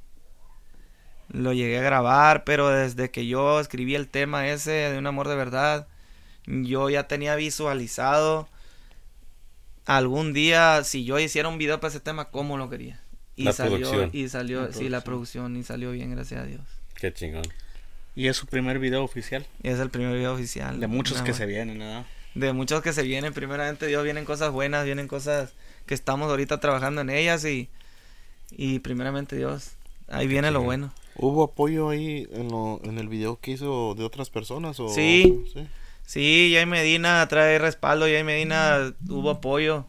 Lo 1.30 1.54
llegué 1.54 1.78
a 1.78 1.84
grabar, 1.84 2.46
pero 2.46 2.70
desde 2.70 3.12
que 3.12 3.28
yo 3.28 3.60
escribí 3.60 3.94
el 3.94 4.08
tema 4.08 4.48
ese 4.48 4.72
de 4.72 4.98
un 4.98 5.06
amor 5.06 5.28
de 5.28 5.36
verdad, 5.36 5.88
yo 6.48 6.90
ya 6.90 7.08
tenía 7.08 7.36
visualizado 7.36 8.50
algún 9.86 10.34
día 10.34 10.84
si 10.84 11.06
yo 11.06 11.20
hiciera 11.20 11.48
un 11.48 11.60
video 11.60 11.80
para 11.80 11.90
ese 11.90 12.00
tema, 12.00 12.30
cómo 12.32 12.58
lo 12.58 12.72
quería. 12.72 13.00
Y 13.36 13.44
La 13.44 13.54
salió, 13.54 13.78
producción. 13.78 14.10
y 14.14 14.30
salió, 14.30 14.62
La 14.64 14.74
sí, 14.74 14.90
la 14.90 15.02
producción. 15.02 15.44
producción, 15.44 15.58
y 15.58 15.64
salió 15.64 15.92
bien, 15.92 16.10
gracias 16.10 16.42
a 16.42 16.46
Dios. 16.46 16.62
Qué 16.96 17.14
chingón. 17.14 17.44
Y 18.15 18.28
es 18.28 18.36
su 18.38 18.45
primer 18.45 18.80
video 18.80 19.04
oficial. 19.04 19.45
Y 19.63 19.69
es 19.69 19.80
el 19.80 19.89
primer 19.89 20.13
video 20.15 20.34
oficial. 20.34 20.80
De 20.80 20.88
muchos 20.88 21.21
que 21.21 21.34
se 21.34 21.45
vienen, 21.45 21.80
¿verdad? 21.80 22.06
De 22.36 22.54
muchos 22.54 22.82
que 22.82 22.93
se 22.93 23.04
vienen, 23.04 23.34
primeramente 23.34 23.88
Dios, 23.88 24.04
vienen 24.04 24.26
cosas 24.26 24.52
buenas, 24.52 24.86
vienen 24.86 25.08
cosas 25.08 25.54
que 25.86 25.93
estamos 25.93 26.30
ahorita 26.30 26.60
trabajando 26.60 27.02
en 27.02 27.10
ellas 27.10 27.43
y, 27.45 27.69
y 28.52 28.80
primeramente 28.80 29.36
Dios, 29.36 29.71
ahí 30.08 30.28
viene 30.28 30.50
lo 30.52 30.60
chingón. 30.60 30.65
bueno. 30.65 30.93
¿Hubo 31.15 31.43
apoyo 31.43 31.89
ahí 31.89 32.28
en, 32.32 32.47
lo, 32.50 32.80
en 32.84 32.97
el 32.97 33.10
video 33.10 33.39
que 33.39 33.52
hizo 33.52 33.95
de 33.95 34.04
otras 34.06 34.30
personas? 34.30 34.80
O, 34.80 34.88
Sí. 34.89 35.43
¿sí? 35.54 35.67
Sí, 36.06 36.52
Jay 36.54 36.65
Medina 36.65 37.26
trae 37.28 37.60
respaldo, 37.60 38.06
Jay 38.06 38.24
Medina 38.24 38.93
hubo 39.10 39.30
apoyo 39.30 39.88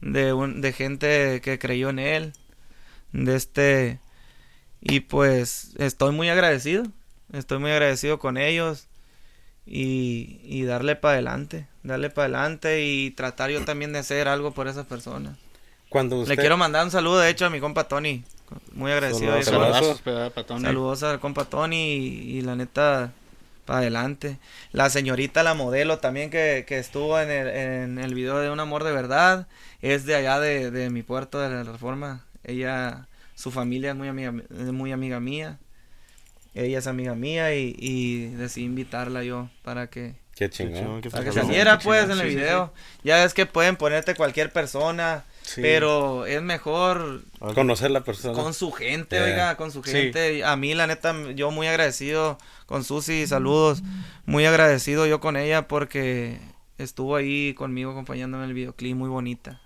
de, 0.00 0.32
un, 0.32 0.60
de 0.60 0.72
gente 0.72 1.40
que 1.42 1.58
creyó 1.58 1.88
en 1.90 1.98
él, 1.98 2.32
de 3.12 3.34
este, 3.36 3.98
y 4.80 5.00
pues 5.00 5.74
estoy 5.78 6.12
muy 6.14 6.28
agradecido, 6.28 6.84
estoy 7.32 7.58
muy 7.58 7.70
agradecido 7.70 8.18
con 8.18 8.36
ellos 8.36 8.86
y, 9.66 10.40
y 10.44 10.64
darle 10.64 10.96
para 10.96 11.14
adelante, 11.14 11.66
darle 11.82 12.10
para 12.10 12.24
adelante 12.24 12.84
y 12.84 13.10
tratar 13.10 13.50
yo 13.50 13.64
también 13.64 13.92
de 13.92 13.98
hacer 13.98 14.28
algo 14.28 14.52
por 14.52 14.68
esas 14.68 14.86
personas. 14.86 15.36
Cuando 15.88 16.16
usted... 16.20 16.34
Le 16.34 16.40
quiero 16.40 16.56
mandar 16.56 16.84
un 16.84 16.90
saludo, 16.90 17.18
de 17.18 17.30
hecho, 17.30 17.46
a 17.46 17.50
mi 17.50 17.60
compa 17.60 17.84
Tony. 17.84 18.24
Muy 18.72 18.92
agradecido. 18.92 19.42
Saludos, 19.42 20.00
con- 20.46 20.62
saludos. 20.62 21.02
Al 21.02 21.20
compa 21.20 21.44
Tony 21.44 21.76
y, 21.76 22.38
y 22.38 22.42
la 22.42 22.56
neta, 22.56 23.12
para 23.66 23.80
adelante. 23.80 24.38
La 24.72 24.88
señorita, 24.88 25.42
la 25.42 25.54
modelo 25.54 25.98
también 25.98 26.30
que, 26.30 26.64
que 26.66 26.78
estuvo 26.78 27.20
en 27.20 27.30
el, 27.30 27.48
en 27.48 27.98
el 27.98 28.14
video 28.14 28.38
de 28.38 28.50
Un 28.50 28.60
Amor 28.60 28.84
de 28.84 28.92
Verdad, 28.92 29.46
es 29.82 30.06
de 30.06 30.14
allá 30.14 30.40
de, 30.40 30.70
de 30.70 30.88
mi 30.88 31.02
puerto 31.02 31.38
de 31.40 31.50
la 31.50 31.62
Reforma. 31.62 32.24
Ella, 32.44 33.06
su 33.34 33.50
familia 33.50 33.90
es 33.90 33.96
muy 33.96 34.08
amiga, 34.08 34.32
es 34.50 34.72
muy 34.72 34.92
amiga 34.92 35.20
mía. 35.20 35.58
Ella 36.64 36.78
es 36.78 36.86
amiga 36.86 37.14
mía 37.14 37.54
y, 37.54 37.74
y 37.78 38.26
decidí 38.28 38.66
invitarla 38.66 39.22
yo 39.24 39.48
para 39.62 39.88
que, 39.90 40.14
Qué 40.34 40.50
chingón. 40.50 41.00
para 41.10 41.24
que 41.24 41.32
saliera 41.32 41.78
pues 41.78 42.02
chingón, 42.02 42.18
en 42.18 42.24
el 42.24 42.30
sí, 42.32 42.34
sí, 42.34 42.40
video. 42.40 42.72
Ya 43.04 43.24
es 43.24 43.34
que 43.34 43.46
pueden 43.46 43.76
ponerte 43.76 44.14
cualquier 44.14 44.52
persona, 44.52 45.24
Sí. 45.42 45.62
pero 45.62 46.26
es 46.26 46.42
mejor 46.42 47.22
Conocer 47.54 47.90
la 47.90 48.02
persona. 48.04 48.34
con 48.34 48.52
su 48.52 48.70
gente, 48.70 49.16
Yeah. 49.16 49.24
oiga, 49.24 49.56
con 49.56 49.72
su 49.72 49.82
Sí. 49.82 49.90
gente. 49.92 50.44
A 50.44 50.56
mí, 50.56 50.74
la 50.74 50.86
neta, 50.86 51.14
yo 51.34 51.50
muy 51.50 51.66
agradecido 51.66 52.36
con 52.66 52.84
Susi, 52.84 53.26
saludos. 53.26 53.82
Muy 54.26 54.44
agradecido 54.44 55.06
yo 55.06 55.20
con 55.20 55.36
ella 55.38 55.66
porque 55.66 56.38
estuvo 56.76 57.16
ahí 57.16 57.54
conmigo 57.54 57.92
acompañándome 57.92 58.44
en 58.44 58.50
el 58.50 58.54
videoclip, 58.54 58.94
muy 58.94 59.08
bonita. 59.08 59.60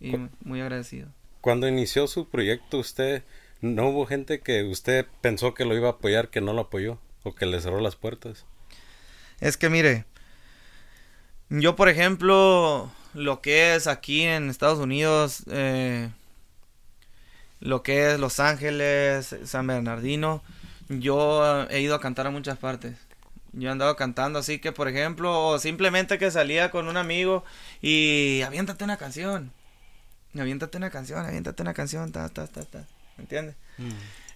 Y 0.00 0.16
muy 0.42 0.60
agradecido. 0.60 1.08
Cuando 1.40 1.68
inició 1.68 2.06
su 2.08 2.28
proyecto, 2.28 2.78
usted, 2.78 3.22
¿no 3.64 3.88
hubo 3.88 4.06
gente 4.06 4.40
que 4.40 4.62
usted 4.62 5.06
pensó 5.22 5.54
que 5.54 5.64
lo 5.64 5.74
iba 5.74 5.88
a 5.88 5.92
apoyar, 5.92 6.28
que 6.28 6.42
no 6.42 6.52
lo 6.52 6.62
apoyó? 6.62 6.98
¿O 7.22 7.34
que 7.34 7.46
le 7.46 7.60
cerró 7.60 7.80
las 7.80 7.96
puertas? 7.96 8.44
Es 9.40 9.56
que 9.56 9.70
mire, 9.70 10.04
yo 11.48 11.74
por 11.74 11.88
ejemplo, 11.88 12.92
lo 13.14 13.40
que 13.40 13.74
es 13.74 13.86
aquí 13.86 14.22
en 14.22 14.50
Estados 14.50 14.78
Unidos, 14.78 15.44
eh, 15.50 16.10
lo 17.60 17.82
que 17.82 18.12
es 18.12 18.20
Los 18.20 18.38
Ángeles, 18.38 19.34
San 19.44 19.66
Bernardino, 19.66 20.42
yo 20.90 21.66
he 21.70 21.80
ido 21.80 21.94
a 21.94 22.00
cantar 22.00 22.26
a 22.26 22.30
muchas 22.30 22.58
partes. 22.58 22.98
Yo 23.54 23.68
he 23.68 23.72
andado 23.72 23.96
cantando 23.96 24.40
así 24.40 24.58
que, 24.58 24.72
por 24.72 24.88
ejemplo, 24.88 25.48
o 25.48 25.58
simplemente 25.58 26.18
que 26.18 26.30
salía 26.30 26.70
con 26.70 26.88
un 26.88 26.98
amigo 26.98 27.44
y 27.80 28.42
aviéntate 28.42 28.84
una 28.84 28.98
canción. 28.98 29.52
Aviéntate 30.38 30.76
una 30.76 30.90
canción, 30.90 31.24
aviéntate 31.24 31.62
una 31.62 31.72
canción, 31.72 32.12
ta, 32.12 32.28
ta, 32.28 32.46
ta, 32.46 32.64
ta. 32.64 32.84
¿Me 33.16 33.22
entiendes? 33.22 33.56
Mm. 33.78 33.90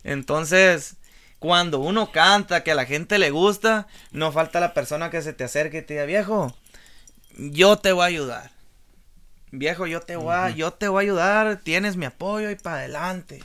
Entonces, 0.04 0.96
cuando 1.38 1.78
uno 1.80 2.10
canta, 2.10 2.64
que 2.64 2.72
a 2.72 2.74
la 2.74 2.86
gente 2.86 3.18
le 3.18 3.30
gusta, 3.30 3.86
no 4.10 4.32
falta 4.32 4.60
la 4.60 4.74
persona 4.74 5.10
que 5.10 5.22
se 5.22 5.32
te 5.32 5.44
acerque 5.44 5.78
y 5.78 5.82
te 5.82 5.94
diga, 5.94 6.06
viejo, 6.06 6.54
yo 7.36 7.78
te 7.78 7.92
voy 7.92 8.02
a 8.02 8.06
ayudar. 8.06 8.50
Viejo, 9.50 9.86
yo 9.86 10.00
te 10.00 10.16
voy 10.16 10.34
a, 10.34 10.50
yo 10.50 10.72
te 10.72 10.88
voy 10.88 11.02
a 11.02 11.06
ayudar, 11.06 11.60
tienes 11.62 11.96
mi 11.96 12.04
apoyo 12.04 12.50
y 12.50 12.56
para 12.56 12.78
adelante. 12.78 13.42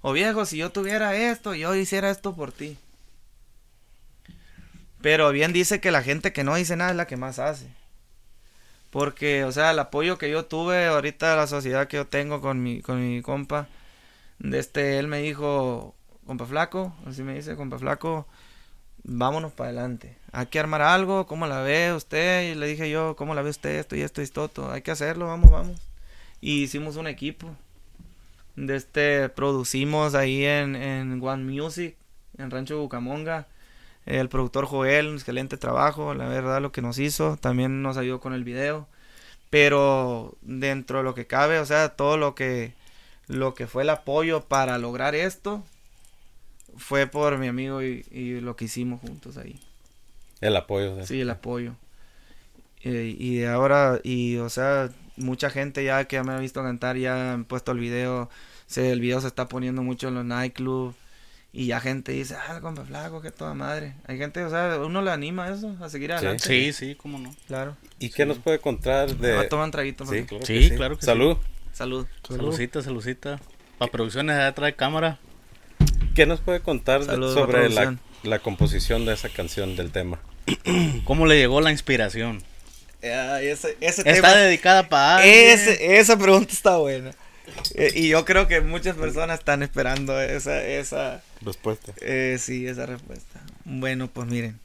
O 0.00 0.12
viejo, 0.12 0.46
si 0.46 0.56
yo 0.56 0.70
tuviera 0.70 1.16
esto, 1.16 1.54
yo 1.54 1.74
hiciera 1.74 2.10
esto 2.10 2.34
por 2.34 2.52
ti. 2.52 2.78
Pero 5.00 5.30
bien 5.30 5.52
dice 5.52 5.80
que 5.80 5.90
la 5.90 6.02
gente 6.02 6.32
que 6.32 6.44
no 6.44 6.54
dice 6.54 6.76
nada 6.76 6.90
es 6.90 6.96
la 6.96 7.06
que 7.06 7.16
más 7.16 7.38
hace. 7.38 7.66
Porque, 8.90 9.44
o 9.44 9.52
sea, 9.52 9.70
el 9.70 9.78
apoyo 9.78 10.16
que 10.16 10.30
yo 10.30 10.46
tuve 10.46 10.86
ahorita, 10.86 11.36
la 11.36 11.46
sociedad 11.46 11.86
que 11.86 11.98
yo 11.98 12.06
tengo 12.06 12.40
con 12.40 12.62
mi, 12.62 12.80
con 12.80 13.06
mi 13.06 13.20
compa, 13.20 13.68
de 14.38 14.58
este, 14.58 14.98
él 14.98 15.08
me 15.08 15.20
dijo, 15.20 15.94
compa 16.26 16.46
flaco, 16.46 16.94
así 17.06 17.22
me 17.22 17.34
dice, 17.34 17.56
compa 17.56 17.78
flaco, 17.78 18.26
vámonos 19.04 19.52
para 19.52 19.70
adelante. 19.70 20.16
Hay 20.32 20.46
que 20.46 20.58
armar 20.58 20.82
algo, 20.82 21.26
¿cómo 21.26 21.46
la 21.46 21.60
ve 21.62 21.92
usted? 21.94 22.52
Y 22.52 22.54
le 22.54 22.66
dije 22.66 22.90
yo, 22.90 23.16
¿cómo 23.16 23.34
la 23.34 23.42
ve 23.42 23.50
usted? 23.50 23.78
Esto 23.78 23.96
y 23.96 24.02
esto 24.02 24.22
y 24.22 24.28
todo. 24.28 24.70
Hay 24.70 24.82
que 24.82 24.90
hacerlo, 24.90 25.26
vamos, 25.26 25.50
vamos. 25.50 25.80
Y 26.40 26.62
hicimos 26.64 26.96
un 26.96 27.06
equipo. 27.06 27.54
De 28.56 28.76
este, 28.76 29.28
producimos 29.28 30.14
ahí 30.14 30.44
en, 30.44 30.76
en 30.76 31.22
One 31.22 31.44
Music, 31.44 31.96
en 32.38 32.50
Rancho 32.50 32.78
Bucamonga. 32.78 33.46
El 34.06 34.28
productor 34.28 34.66
Joel, 34.66 35.08
un 35.08 35.14
excelente 35.14 35.56
trabajo, 35.56 36.14
la 36.14 36.28
verdad, 36.28 36.60
lo 36.60 36.72
que 36.72 36.82
nos 36.82 36.98
hizo. 36.98 37.36
También 37.38 37.82
nos 37.82 37.96
ayudó 37.96 38.20
con 38.20 38.34
el 38.34 38.44
video. 38.44 38.88
Pero 39.50 40.36
dentro 40.42 40.98
de 40.98 41.04
lo 41.04 41.14
que 41.14 41.26
cabe, 41.26 41.58
o 41.58 41.66
sea, 41.66 41.90
todo 41.90 42.16
lo 42.16 42.34
que, 42.34 42.74
lo 43.28 43.54
que 43.54 43.66
fue 43.66 43.82
el 43.82 43.90
apoyo 43.90 44.44
para 44.44 44.78
lograr 44.78 45.14
esto, 45.14 45.64
fue 46.76 47.06
por 47.06 47.38
mi 47.38 47.48
amigo 47.48 47.82
y, 47.82 48.04
y 48.10 48.40
lo 48.40 48.56
que 48.56 48.66
hicimos 48.66 49.00
juntos 49.00 49.36
ahí. 49.36 49.58
El 50.40 50.56
apoyo. 50.56 50.96
de- 50.96 51.06
Sí, 51.06 51.20
el 51.20 51.30
apoyo. 51.30 51.74
Eh, 52.82 53.16
y 53.18 53.44
ahora, 53.44 54.00
y 54.04 54.36
o 54.36 54.48
sea, 54.50 54.90
mucha 55.16 55.50
gente 55.50 55.82
ya 55.84 56.04
que 56.04 56.22
me 56.22 56.32
ha 56.32 56.38
visto 56.38 56.62
cantar 56.62 56.96
ya 56.96 57.32
han 57.32 57.44
puesto 57.44 57.72
el 57.72 57.78
video. 57.78 58.28
Se, 58.66 58.90
el 58.92 59.00
video 59.00 59.20
se 59.20 59.26
está 59.28 59.48
poniendo 59.48 59.82
mucho 59.82 60.08
en 60.08 60.14
los 60.14 60.24
nightclubs. 60.24 60.94
Y 61.52 61.68
ya 61.68 61.80
gente 61.80 62.12
dice, 62.12 62.36
ah, 62.36 62.60
compa 62.60 62.84
flaco, 62.84 63.22
que 63.22 63.30
toda 63.30 63.54
madre. 63.54 63.94
Hay 64.06 64.18
gente, 64.18 64.44
o 64.44 64.50
sea, 64.50 64.78
uno 64.84 65.00
le 65.00 65.10
anima 65.10 65.46
a 65.46 65.54
eso, 65.54 65.74
a 65.80 65.88
seguir 65.88 66.12
adelante. 66.12 66.44
Sí, 66.44 66.72
sí, 66.74 66.94
cómo 66.96 67.18
no. 67.18 67.34
Claro. 67.46 67.74
¿Y 67.98 68.10
qué 68.10 68.26
nos 68.26 68.36
puede 68.38 68.58
contar 68.58 69.16
de...? 69.16 69.42
tomar 69.44 69.64
un 69.64 69.70
traguito. 69.70 70.04
Sí, 70.04 70.24
claro 70.24 70.44
Sí, 70.44 70.68
que 70.68 70.76
claro 70.76 70.96
que 70.96 71.00
sí. 71.00 71.06
Salud. 71.06 71.38
Salud. 71.76 72.06
Salucita, 72.26 72.80
salucita. 72.80 73.38
Para 73.76 73.92
producciones 73.92 74.34
allá 74.34 74.54
trae 74.54 74.74
cámara. 74.74 75.18
¿Qué 76.14 76.24
nos 76.24 76.40
puede 76.40 76.60
contar 76.60 77.04
de- 77.04 77.14
sobre 77.34 77.68
la, 77.68 78.38
composición 78.38 79.04
de 79.04 79.12
esa 79.12 79.28
canción, 79.28 79.76
del 79.76 79.90
tema? 79.90 80.18
¿Cómo 81.04 81.26
le 81.26 81.36
llegó 81.36 81.60
la 81.60 81.70
inspiración? 81.72 82.42
ese, 83.02 83.76
ese 83.82 84.10
Está 84.10 84.34
dedicada 84.36 84.88
para 84.88 85.22
Ese- 85.26 85.98
esa 85.98 86.18
pregunta 86.18 86.50
está 86.50 86.78
buena. 86.78 87.10
Eh, 87.74 87.92
y 87.94 88.08
yo 88.08 88.24
creo 88.24 88.48
que 88.48 88.62
muchas 88.62 88.96
personas 88.96 89.40
están 89.40 89.62
esperando 89.62 90.18
esa, 90.18 90.64
esa, 90.66 91.22
Respuesta. 91.42 91.92
eh, 92.00 92.38
sí, 92.40 92.66
esa 92.66 92.86
respuesta. 92.86 93.42
Bueno, 93.66 94.08
pues 94.08 94.26
miren. 94.28 94.58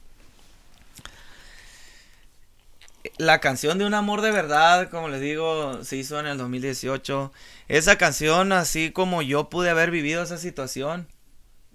La 3.18 3.40
canción 3.40 3.78
de 3.78 3.84
Un 3.84 3.94
Amor 3.94 4.20
de 4.20 4.30
Verdad, 4.30 4.88
como 4.90 5.08
les 5.08 5.20
digo, 5.20 5.82
se 5.84 5.96
hizo 5.96 6.20
en 6.20 6.26
el 6.26 6.38
2018. 6.38 7.32
Esa 7.68 7.96
canción, 7.98 8.52
así 8.52 8.90
como 8.92 9.22
yo 9.22 9.50
pude 9.50 9.70
haber 9.70 9.90
vivido 9.90 10.22
esa 10.22 10.38
situación, 10.38 11.08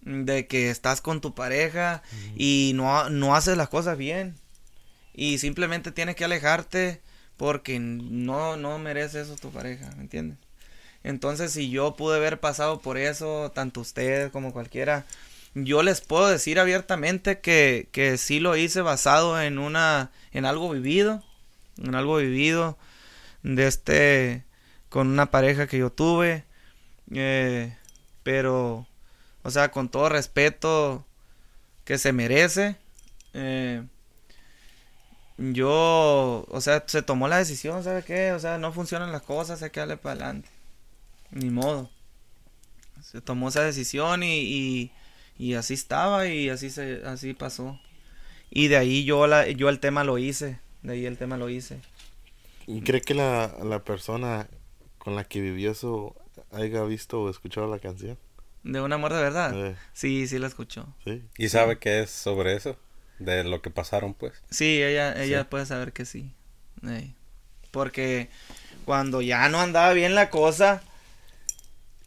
de 0.02 0.48
que 0.48 0.70
estás 0.70 1.02
con 1.02 1.20
tu 1.20 1.36
pareja 1.36 2.02
y 2.36 2.72
no, 2.76 3.10
no 3.10 3.36
haces 3.36 3.58
las 3.58 3.70
cosas 3.70 3.98
bien. 3.98 4.36
Y 5.14 5.40
simplemente 5.40 5.92
tienes 5.92 6.16
que 6.16 6.26
alejarte 6.26 7.02
porque 7.36 7.80
no, 7.80 8.56
no 8.56 8.80
merece 8.80 9.22
eso 9.22 9.36
tu 9.36 9.52
pareja, 9.52 9.90
¿me 9.96 10.04
entiendes? 10.04 10.38
Entonces, 11.04 11.52
si 11.52 11.70
yo 11.70 11.96
pude 11.96 12.18
haber 12.18 12.40
pasado 12.40 12.80
por 12.80 12.98
eso, 12.98 13.52
tanto 13.54 13.82
usted 13.82 14.32
como 14.32 14.54
cualquiera, 14.54 15.06
yo 15.64 15.84
les 15.84 16.02
puedo 16.02 16.28
decir 16.28 16.60
abiertamente 16.60 17.40
que, 17.40 17.90
que 17.92 18.18
sí 18.18 18.40
lo 18.40 18.56
hice 18.56 18.82
basado 18.82 19.42
en 19.42 19.58
una, 19.60 20.12
en 20.32 20.46
algo 20.46 20.70
vivido, 20.70 21.24
en 21.78 21.96
algo 21.96 22.18
vivido, 22.18 22.78
de 23.44 23.68
este, 23.68 24.44
con 24.90 25.08
una 25.08 25.32
pareja 25.32 25.68
que 25.68 25.80
yo 25.80 25.92
tuve, 25.92 26.44
eh, 27.14 27.76
pero, 28.24 28.88
o 29.44 29.52
sea, 29.52 29.72
con 29.72 29.90
todo 29.90 30.10
respeto 30.10 31.06
que 31.86 31.98
se 31.98 32.14
merece, 32.14 32.76
eh, 33.34 33.84
yo, 35.38 36.46
o 36.50 36.62
sea, 36.62 36.84
se 36.88 37.02
tomó 37.02 37.28
la 37.28 37.38
decisión, 37.38 37.84
¿sabe 37.84 38.04
qué? 38.04 38.32
O 38.32 38.40
sea, 38.40 38.58
no 38.58 38.74
funcionan 38.74 39.12
las 39.12 39.22
cosas, 39.22 39.62
hay 39.62 39.70
que 39.70 39.80
darle 39.80 39.98
para 39.98 40.16
adelante. 40.16 40.50
Ni 41.32 41.50
modo. 41.50 41.90
Se 43.02 43.22
tomó 43.22 43.50
esa 43.50 43.64
decisión 43.64 44.24
y, 44.24 44.40
y, 44.40 44.92
y 45.38 45.54
así 45.56 45.74
estaba 45.74 46.28
y 46.28 46.50
así 46.50 46.70
se 46.70 47.02
así 47.06 47.34
pasó. 47.34 47.80
Y 48.50 48.68
de 48.70 48.78
ahí 48.78 49.04
yo 49.04 49.28
la 49.28 49.48
yo 49.50 49.70
el 49.70 49.80
tema 49.80 50.04
lo 50.04 50.18
hice, 50.18 50.60
de 50.84 50.94
ahí 50.94 51.06
el 51.06 51.18
tema 51.18 51.38
lo 51.38 51.50
hice. 51.50 51.80
¿Y 52.66 52.82
cree 52.82 53.02
que 53.02 53.14
la, 53.14 53.56
la 53.64 53.84
persona 53.84 54.48
con 54.98 55.16
la 55.16 55.24
que 55.24 55.40
vivió 55.42 55.72
eso 55.72 56.16
haya 56.52 56.84
visto 56.84 57.22
o 57.22 57.30
escuchado 57.30 57.68
la 57.70 57.80
canción? 57.80 58.18
De 58.64 58.82
un 58.82 58.92
amor 58.92 59.14
de 59.14 59.22
verdad. 59.22 59.68
Eh, 59.68 59.76
Sí, 59.94 60.28
sí 60.28 60.40
la 60.40 60.48
escuchó. 60.48 60.88
sí. 61.06 61.24
¿Y 61.38 61.50
sabe 61.50 61.78
qué 61.80 62.02
es 62.02 62.10
sobre 62.12 62.56
eso? 62.56 62.78
De 63.20 63.44
lo 63.44 63.62
que 63.62 63.70
pasaron, 63.70 64.14
pues. 64.14 64.34
Sí, 64.50 64.82
ella 64.84 65.22
ella 65.24 65.42
Sí. 65.42 65.48
puede 65.50 65.66
saber 65.66 65.94
que 65.94 66.06
sí. 66.06 66.32
Ey. 66.84 67.16
Porque 67.72 68.30
cuando 68.86 69.22
ya 69.22 69.48
no 69.50 69.60
andaba 69.60 69.94
bien 69.94 70.14
la 70.16 70.30
cosa, 70.30 70.82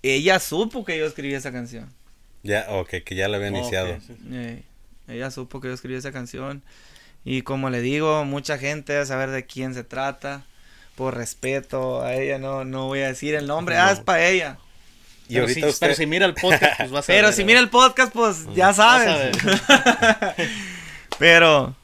ella 0.03 0.39
supo 0.39 0.85
que 0.85 0.99
yo 0.99 1.07
escribí 1.07 1.35
esa 1.35 1.53
canción. 1.53 1.93
Ya, 2.43 2.67
ok, 2.71 2.89
que 3.05 3.15
ya 3.15 3.29
le 3.29 3.37
había 3.37 3.49
iniciado. 3.49 3.93
Ok, 3.93 4.01
sí, 4.01 4.17
sí. 4.17 4.29
Eh, 4.33 4.63
ella 5.09 5.31
supo 5.31 5.61
que 5.61 5.69
yo 5.69 5.75
escribí 5.75 5.97
esa 5.97 6.13
canción. 6.13 6.63
Y 7.25 7.43
como 7.43 7.71
le 7.71 7.81
digo, 7.81 8.25
mucha 8.25 8.59
gente 8.59 8.97
a 8.97 9.05
saber 9.05 9.31
de 9.31 9.45
quién 9.45 9.75
se 9.75 9.85
trata. 9.85 10.45
Por 10.95 11.17
respeto 11.17 12.03
a 12.03 12.15
ella, 12.15 12.39
no, 12.39 12.65
no 12.65 12.87
voy 12.87 13.01
a 13.01 13.07
decir 13.07 13.35
el 13.35 13.47
nombre. 13.47 13.77
Ah, 13.77 13.93
es 13.93 14.01
para 14.01 14.27
ella. 14.27 14.59
Y 15.29 15.35
Pero, 15.35 15.43
ahorita 15.47 15.61
si, 15.61 15.67
usted... 15.67 15.87
pero 15.87 15.97
si 15.97 16.07
mira 16.07 16.27
el 16.27 16.35
podcast, 16.35 16.77
pues 16.79 16.91
vas 16.91 17.05
a 17.05 17.07
Pero 17.13 17.29
ver, 17.29 17.35
si 17.35 17.45
mira 17.45 17.61
el 17.61 17.69
podcast, 17.71 18.13
pues 18.13 18.47
ya 18.55 18.73
sabes. 18.75 19.37
Pero 21.19 21.75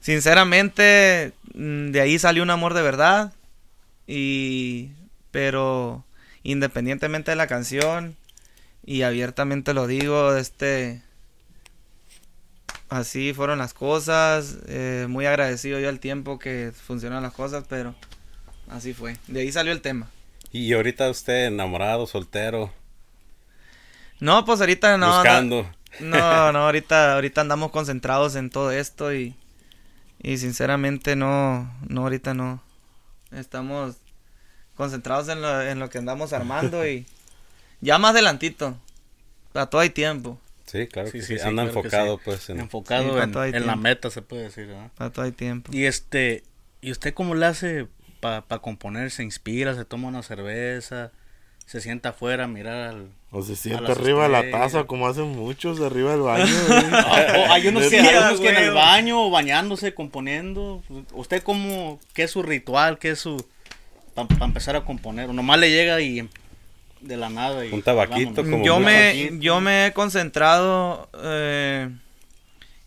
sinceramente, 0.00 1.32
mm, 1.54 1.90
de 1.90 2.00
ahí 2.00 2.18
salió 2.18 2.42
un 2.42 2.50
amor 2.50 2.74
de 2.74 2.82
verdad. 2.82 3.32
Y, 4.06 4.90
pero 5.32 6.04
independientemente 6.44 7.32
de 7.32 7.36
la 7.36 7.46
canción, 7.48 8.16
y 8.86 9.02
abiertamente 9.02 9.74
lo 9.74 9.86
digo, 9.86 10.34
este, 10.36 11.02
así 12.88 13.32
fueron 13.34 13.58
las 13.58 13.74
cosas. 13.74 14.58
eh, 14.68 15.06
muy 15.08 15.26
agradecido 15.26 15.78
yo 15.80 15.88
al 15.88 16.00
tiempo 16.00 16.38
que 16.38 16.72
funcionan 16.74 17.22
las 17.22 17.32
cosas, 17.32 17.64
pero 17.68 17.94
así 18.70 18.94
fue. 18.94 19.16
De 19.26 19.40
ahí 19.40 19.52
salió 19.52 19.72
el 19.72 19.80
tema. 19.82 20.08
Y 20.52 20.72
ahorita 20.72 21.10
usted 21.10 21.46
enamorado, 21.46 22.06
soltero, 22.06 22.72
No, 24.20 24.44
pues 24.44 24.60
ahorita 24.60 24.96
no. 24.96 25.08
no- 25.08 25.14
buscando. 25.18 25.70
No, 26.00 26.52
no, 26.52 26.58
ahorita, 26.66 27.14
ahorita 27.14 27.40
andamos 27.40 27.70
concentrados 27.70 28.36
en 28.36 28.50
todo 28.50 28.70
esto 28.70 29.14
y, 29.14 29.34
y 30.22 30.36
sinceramente 30.38 31.16
no, 31.16 31.70
no, 31.88 32.02
ahorita 32.02 32.34
no. 32.34 32.62
Estamos 33.32 33.96
concentrados 34.76 35.28
en 35.28 35.40
lo, 35.40 35.62
en 35.62 35.78
lo 35.78 35.88
que 35.88 35.96
andamos 35.98 36.32
armando 36.34 36.86
y 36.86 37.06
ya 37.86 37.98
más 37.98 38.10
adelantito. 38.10 38.76
Para 39.52 39.70
todo 39.70 39.80
hay 39.80 39.90
tiempo, 39.90 40.38
Sí, 40.66 40.88
claro 40.88 41.08
Sí, 41.08 41.20
que 41.20 41.24
sí, 41.24 41.38
sí. 41.38 41.40
Anda 41.46 41.62
claro 41.62 41.68
enfocado, 41.68 42.16
sí. 42.16 42.22
pues. 42.24 42.50
En... 42.50 42.58
Enfocado 42.60 43.14
Sí, 43.14 43.40
en, 43.54 43.66
la 43.66 43.76
meta, 43.76 44.10
se 44.10 44.20
puede 44.20 44.42
decir, 44.42 44.66
¿verdad? 44.66 44.90
para 44.96 45.10
todo 45.10 45.24
hay 45.24 45.32
tiempo. 45.32 45.70
Y 45.72 45.84
este, 45.84 46.42
¿y 46.80 46.90
usted 46.90 47.14
cómo 47.14 47.36
le 47.36 47.46
hace 47.46 47.86
para 48.20 48.42
componer? 48.58 49.12
¿Se 49.12 49.22
inspira? 49.22 49.76
¿Se 49.76 49.84
toma 49.84 50.08
una 50.08 50.24
cerveza? 50.24 51.12
¿Se 51.64 51.80
sienta 51.80 52.10
afuera 52.10 52.44
a 52.44 52.48
mirar 52.48 52.88
al... 52.88 53.10
O 53.30 53.42
se 53.42 53.54
siente 53.54 53.82
las 53.82 53.98
arriba 53.98 54.24
de 54.24 54.28
la 54.28 54.50
taza, 54.50 54.84
como 54.84 55.06
hacen 55.08 55.28
muchos 55.28 55.80
arriba 55.80 56.12
del 56.12 56.22
baño. 56.22 56.46
O 56.48 57.52
hay 57.52 57.68
unos, 57.68 57.86
que, 57.86 58.00
hay 58.00 58.16
a 58.16 58.28
unos 58.28 58.40
que 58.40 58.50
en 58.50 58.56
el 58.56 58.72
baño, 58.72 59.26
o 59.26 59.30
bañándose, 59.30 59.94
componiendo. 59.94 60.82
¿Usted 61.12 61.42
cómo, 61.42 62.00
qué 62.14 62.24
es 62.24 62.30
su 62.32 62.42
ritual? 62.42 62.98
¿Qué 62.98 63.10
es 63.10 63.20
su... 63.20 63.44
para 64.14 64.44
empezar 64.44 64.76
a 64.76 64.84
componer? 64.84 65.28
¿O 65.30 65.32
nomás 65.32 65.58
le 65.58 65.70
llega 65.70 66.00
y 66.00 66.20
em- 66.20 66.28
de 67.00 67.16
la 67.16 67.28
nada 67.28 67.64
y... 67.64 67.72
Un 67.72 67.82
tabaquito, 67.82 68.42
vámonos? 68.42 68.50
como 68.50 68.64
yo 68.64 68.80
me, 68.80 69.38
yo 69.38 69.60
me 69.60 69.86
he 69.86 69.92
concentrado 69.92 71.08
eh, 71.22 71.90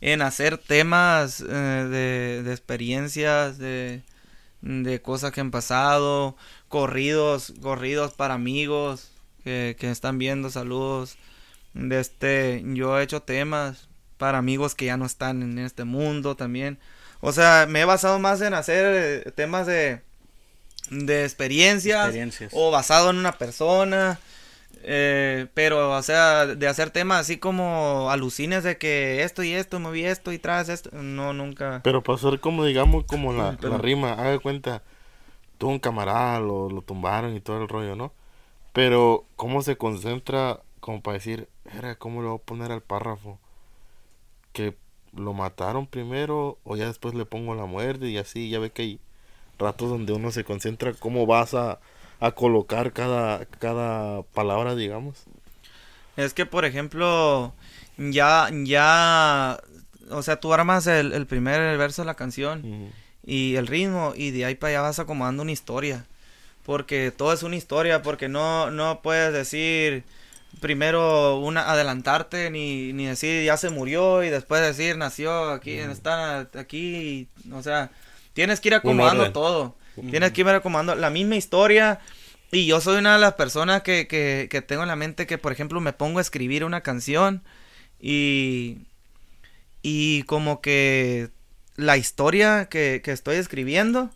en 0.02 0.22
hacer 0.22 0.58
temas 0.58 1.41
eh, 1.41 1.45
de, 1.45 2.43
de 2.43 2.52
experiencias, 2.52 3.58
de, 3.58 4.02
de 4.62 5.02
cosas 5.02 5.32
que 5.32 5.41
han 5.41 5.52
pasado, 5.52 6.36
corridos, 6.67 7.54
corridos 7.62 8.13
para 8.13 8.34
amigos 8.34 9.12
que, 9.43 9.76
que 9.80 9.89
están 9.89 10.17
viendo, 10.17 10.50
saludos. 10.50 11.17
De 11.74 12.00
este, 12.00 12.63
yo 12.65 13.00
he 13.00 13.04
hecho 13.04 13.22
temas 13.22 13.89
para 14.17 14.38
amigos 14.38 14.76
que 14.76 14.86
ya 14.86 14.98
no 14.98 15.06
están 15.06 15.41
en 15.43 15.60
este 15.60 15.84
mundo 15.84 16.36
también. 16.36 16.80
O 17.22 17.32
sea, 17.32 17.65
me 17.67 17.82
he 17.82 17.86
basado 17.86 18.19
más 18.19 18.41
en 18.41 18.54
hacer 18.54 19.24
eh, 19.28 19.32
temas 19.32 19.67
de, 19.67 20.02
de 20.89 21.23
experiencias, 21.23 22.06
Experiencias. 22.06 22.52
o 22.56 22.71
basado 22.71 23.10
en 23.10 23.17
una 23.17 23.34
persona. 23.38 24.19
eh, 24.84 25.47
pero, 25.54 25.91
o 25.97 26.02
sea, 26.04 26.45
de 26.45 26.67
hacer 26.67 26.89
temas 26.91 27.19
así 27.21 27.38
como 27.38 28.10
alucines 28.12 28.63
de 28.63 28.78
que 28.78 29.23
esto 29.23 29.43
y 29.43 29.52
esto, 29.54 29.80
moví 29.80 30.06
esto 30.06 30.32
y 30.32 30.39
tras 30.39 30.69
esto. 30.69 30.89
No, 30.93 31.34
nunca. 31.34 31.82
Pero 31.84 32.02
para 32.02 32.15
hacer 32.17 32.39
como, 32.39 32.63
digamos, 32.65 33.04
como 33.06 33.34
la, 33.34 33.58
pero- 33.60 33.73
la 33.73 33.78
rima, 33.80 34.13
haga 34.13 34.39
cuenta, 34.39 34.82
tuvo 35.58 35.71
un 35.71 35.80
camarada, 35.80 36.39
lo, 36.39 36.69
lo 36.69 36.82
tumbaron 36.82 37.36
y 37.36 37.41
todo 37.41 37.62
el 37.62 37.67
rollo, 37.67 37.95
¿no? 37.95 38.13
Pero, 38.71 39.25
¿cómo 39.36 39.62
se 39.63 39.75
concentra 39.75 40.62
como 40.80 41.02
para 41.02 41.15
decir, 41.15 41.49
era, 41.78 41.95
¿cómo 41.95 42.21
le 42.21 42.30
voy 42.30 42.38
a 42.38 42.45
poner 42.45 42.71
al 42.71 42.82
párrafo? 42.82 43.38
Que 44.54 44.75
lo 45.13 45.34
mataron 45.34 45.88
primero 45.88 46.58
o 46.63 46.75
ya 46.78 46.86
después 46.88 47.13
le 47.15 47.25
pongo 47.25 47.54
la 47.56 47.65
muerte 47.65 48.08
y 48.08 48.17
así, 48.17 48.49
ya 48.49 48.60
ve 48.60 48.71
que 48.71 48.82
hay 48.84 48.99
ratos 49.60 49.89
donde 49.89 50.13
uno 50.13 50.32
se 50.32 50.43
concentra 50.43 50.93
cómo 50.93 51.26
vas 51.26 51.54
a, 51.54 51.80
a 52.19 52.32
colocar 52.32 52.91
cada, 52.93 53.45
cada 53.45 54.24
palabra, 54.24 54.76
digamos. 54.76 55.26
Es 56.17 56.34
que, 56.34 56.45
por 56.45 56.65
ejemplo, 56.65 57.54
ya, 57.98 58.50
ya, 58.63 59.60
o 60.10 60.22
sea, 60.24 60.39
tú 60.39 60.54
armas 60.54 60.88
el, 60.88 61.13
el 61.13 61.28
primer 61.28 61.78
verso 61.78 62.02
de 62.02 62.08
la 62.08 62.15
canción 62.15 62.91
y 63.26 63.56
el 63.56 63.67
ritmo 63.67 64.13
y 64.15 64.32
de 64.32 64.45
ahí 64.45 64.56
para 64.56 64.72
allá 64.72 64.82
vas 64.82 65.00
acomodando 65.00 65.43
una 65.43 65.52
historia. 65.52 66.06
Porque 66.65 67.12
todo 67.12 67.34
es 67.34 67.41
una 67.41 67.56
historia, 67.56 68.02
porque 68.02 68.28
no, 68.28 68.69
no 68.69 69.02
puedes 69.02 69.34
decir 69.34 70.04
primero 70.62 71.39
una 71.39 71.69
adelantarte 71.72 72.50
ni, 72.50 72.91
ni 72.93 73.06
decir 73.06 73.45
ya 73.45 73.56
se 73.56 73.69
murió 73.69 74.24
y 74.24 74.30
después 74.30 74.62
decir 74.62 74.98
nació 74.98 75.52
aquí 75.52 75.74
está 75.74 76.50
aquí 76.56 77.28
y, 77.45 77.52
o 77.54 77.62
sea 77.62 77.91
tienes 78.39 78.60
que 78.60 78.69
ir 78.69 78.73
acomodando 78.75 79.23
todo 79.34 79.75
tienes 80.12 80.32
que 80.32 80.41
ir 80.41 80.47
acomodando 80.49 80.95
la 80.95 81.10
misma 81.10 81.36
historia 81.36 81.99
y 82.52 82.65
yo 82.65 82.82
soy 82.82 82.97
una 82.97 83.13
de 83.13 83.19
las 83.19 83.34
personas 83.34 83.84
que, 83.84 84.08
que, 84.08 84.47
que 84.49 84.62
tengo 84.62 84.82
en 84.84 84.88
la 84.89 84.95
mente 84.95 85.28
que 85.28 85.38
por 85.38 85.52
ejemplo 85.52 85.80
me 85.82 85.93
pongo 85.93 86.19
a 86.19 86.21
escribir 86.21 86.63
una 86.65 86.82
canción 86.82 87.43
y 88.02 88.78
y 89.82 90.23
como 90.23 90.62
que 90.62 91.30
la 91.75 91.97
historia 91.97 92.67
que, 92.69 93.02
que 93.04 93.12
estoy 93.12 93.38
escribiendo 93.38 94.10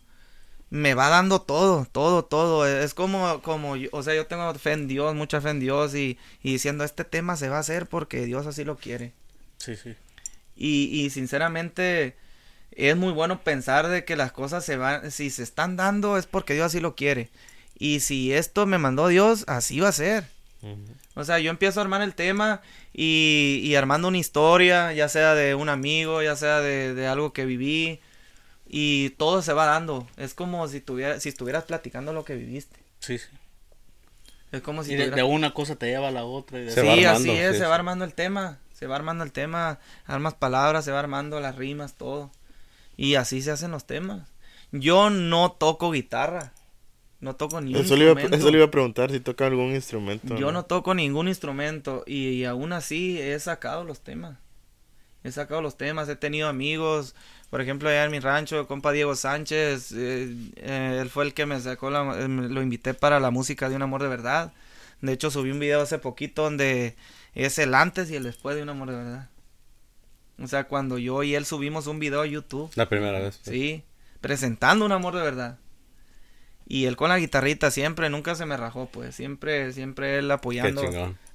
me 0.70 0.94
va 0.94 1.08
dando 1.08 1.40
todo, 1.42 1.86
todo, 1.92 2.24
todo. 2.24 2.66
Es 2.66 2.94
como, 2.94 3.42
como, 3.42 3.76
yo- 3.76 3.88
o 3.92 4.02
sea, 4.02 4.14
yo 4.14 4.26
tengo 4.26 4.52
fe 4.54 4.72
en 4.72 4.88
Dios, 4.88 5.14
mucha 5.14 5.40
fe 5.40 5.50
en 5.50 5.60
Dios 5.60 5.94
y, 5.94 6.18
y 6.42 6.52
diciendo, 6.52 6.84
este 6.84 7.04
tema 7.04 7.36
se 7.36 7.48
va 7.48 7.58
a 7.58 7.60
hacer 7.60 7.86
porque 7.86 8.26
Dios 8.26 8.46
así 8.46 8.64
lo 8.64 8.76
quiere. 8.76 9.12
Sí, 9.58 9.76
sí. 9.76 9.94
Y, 10.56 10.84
y 11.04 11.10
sinceramente 11.10 12.16
es 12.76 12.96
muy 12.96 13.12
bueno 13.12 13.40
pensar 13.42 13.88
de 13.88 14.04
que 14.04 14.16
las 14.16 14.32
cosas 14.32 14.64
se 14.64 14.76
van, 14.76 15.10
si 15.10 15.30
se 15.30 15.42
están 15.42 15.76
dando 15.76 16.16
es 16.18 16.26
porque 16.26 16.54
Dios 16.54 16.66
así 16.66 16.80
lo 16.80 16.94
quiere. 16.96 17.30
Y 17.78 18.00
si 18.00 18.32
esto 18.32 18.66
me 18.66 18.78
mandó 18.78 19.08
Dios, 19.08 19.44
así 19.48 19.80
va 19.80 19.88
a 19.88 19.92
ser. 19.92 20.24
O 21.14 21.24
sea, 21.24 21.38
yo 21.40 21.50
empiezo 21.50 21.78
a 21.80 21.82
armar 21.82 22.00
el 22.02 22.14
tema 22.14 22.62
y, 22.92 23.60
y 23.62 23.74
armando 23.74 24.08
una 24.08 24.18
historia, 24.18 24.92
ya 24.92 25.08
sea 25.08 25.34
de 25.34 25.54
un 25.54 25.68
amigo, 25.68 26.22
ya 26.22 26.36
sea 26.36 26.60
de, 26.60 26.94
de 26.94 27.06
algo 27.06 27.32
que 27.32 27.44
viví, 27.44 28.00
y 28.66 29.10
todo 29.10 29.42
se 29.42 29.52
va 29.52 29.66
dando. 29.66 30.08
Es 30.16 30.32
como 30.34 30.66
si, 30.68 30.80
tuviera, 30.80 31.20
si 31.20 31.28
estuvieras 31.28 31.64
platicando 31.64 32.12
lo 32.12 32.24
que 32.24 32.34
viviste. 32.34 32.76
Sí, 33.00 33.18
sí. 33.18 33.26
Es 34.52 34.62
como 34.62 34.84
si 34.84 34.92
Y 34.92 34.96
de, 34.96 35.04
tuvieras- 35.04 35.16
de 35.16 35.22
una 35.24 35.52
cosa 35.52 35.76
te 35.76 35.86
lleva 35.86 36.08
a 36.08 36.12
la 36.12 36.24
otra. 36.24 36.58
Y 36.60 36.64
de 36.64 36.70
Se 36.70 36.80
Sí, 36.80 36.86
va 36.86 36.92
armando, 36.94 37.10
así 37.18 37.30
es, 37.30 37.52
sí, 37.52 37.58
se 37.58 37.64
sí. 37.64 37.68
va 37.68 37.74
armando 37.74 38.04
el 38.04 38.14
tema, 38.14 38.58
se 38.72 38.86
va 38.86 38.96
armando 38.96 39.22
el 39.24 39.32
tema, 39.32 39.78
armas 40.06 40.34
palabras, 40.34 40.84
se 40.84 40.92
va 40.92 41.00
armando 41.00 41.40
las 41.40 41.56
rimas, 41.56 41.94
todo. 41.94 42.30
Y 42.96 43.16
así 43.16 43.42
se 43.42 43.50
hacen 43.50 43.70
los 43.70 43.86
temas. 43.86 44.28
Yo 44.72 45.10
no 45.10 45.52
toco 45.52 45.90
guitarra, 45.90 46.52
no 47.20 47.36
toco 47.36 47.60
ni 47.60 47.74
Eso 47.74 47.96
le, 47.96 48.10
iba, 48.10 48.20
eso 48.20 48.50
le 48.50 48.58
iba 48.58 48.66
a 48.66 48.70
preguntar 48.70 49.10
si 49.10 49.20
toca 49.20 49.46
algún 49.46 49.74
instrumento. 49.74 50.36
Yo 50.36 50.52
no 50.52 50.64
toco 50.64 50.94
ningún 50.94 51.28
instrumento 51.28 52.02
y, 52.06 52.28
y 52.30 52.44
aún 52.44 52.72
así 52.72 53.20
he 53.20 53.38
sacado 53.38 53.84
los 53.84 54.00
temas. 54.00 54.36
He 55.22 55.32
sacado 55.32 55.62
los 55.62 55.78
temas, 55.78 56.08
he 56.10 56.16
tenido 56.16 56.48
amigos, 56.48 57.14
por 57.48 57.60
ejemplo, 57.60 57.88
allá 57.88 58.04
en 58.04 58.10
mi 58.10 58.18
rancho, 58.18 58.58
el 58.58 58.66
compa 58.66 58.90
Diego 58.90 59.14
Sánchez, 59.14 59.92
eh, 59.92 60.34
eh, 60.56 60.98
él 61.00 61.08
fue 61.08 61.24
el 61.24 61.34
que 61.34 61.46
me 61.46 61.60
sacó, 61.60 61.88
la, 61.88 62.18
eh, 62.18 62.28
lo 62.28 62.60
invité 62.60 62.94
para 62.94 63.20
la 63.20 63.30
música 63.30 63.68
de 63.68 63.76
Un 63.76 63.82
Amor 63.82 64.02
de 64.02 64.08
Verdad. 64.08 64.52
De 65.00 65.12
hecho, 65.12 65.30
subí 65.30 65.52
un 65.52 65.60
video 65.60 65.80
hace 65.80 65.98
poquito 65.98 66.42
donde 66.42 66.96
es 67.34 67.58
el 67.58 67.74
antes 67.74 68.10
y 68.10 68.16
el 68.16 68.24
después 68.24 68.56
de 68.56 68.62
Un 68.64 68.70
Amor 68.70 68.90
de 68.90 68.96
Verdad. 68.96 69.28
O 70.42 70.48
sea, 70.48 70.64
cuando 70.64 70.98
yo 70.98 71.22
y 71.22 71.34
él 71.34 71.44
subimos 71.44 71.86
un 71.86 71.98
video 71.98 72.20
a 72.20 72.26
YouTube. 72.26 72.70
La 72.74 72.88
primera 72.88 73.18
vez. 73.18 73.40
pues. 73.44 73.56
Sí, 73.56 73.84
presentando 74.20 74.84
un 74.84 74.92
amor 74.92 75.14
de 75.14 75.22
verdad. 75.22 75.58
Y 76.66 76.86
él 76.86 76.96
con 76.96 77.10
la 77.10 77.18
guitarrita 77.18 77.70
siempre, 77.70 78.08
nunca 78.08 78.34
se 78.34 78.46
me 78.46 78.56
rajó, 78.56 78.86
pues, 78.86 79.14
siempre, 79.14 79.72
siempre 79.72 80.18
él 80.18 80.30
apoyando, 80.30 80.82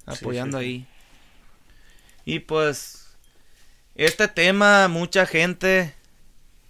apoyando 0.06 0.58
sí, 0.58 0.64
sí. 0.64 0.70
ahí. 0.70 0.86
Y 2.24 2.40
pues, 2.40 3.16
este 3.94 4.28
tema, 4.28 4.88
mucha 4.88 5.26
gente 5.26 5.94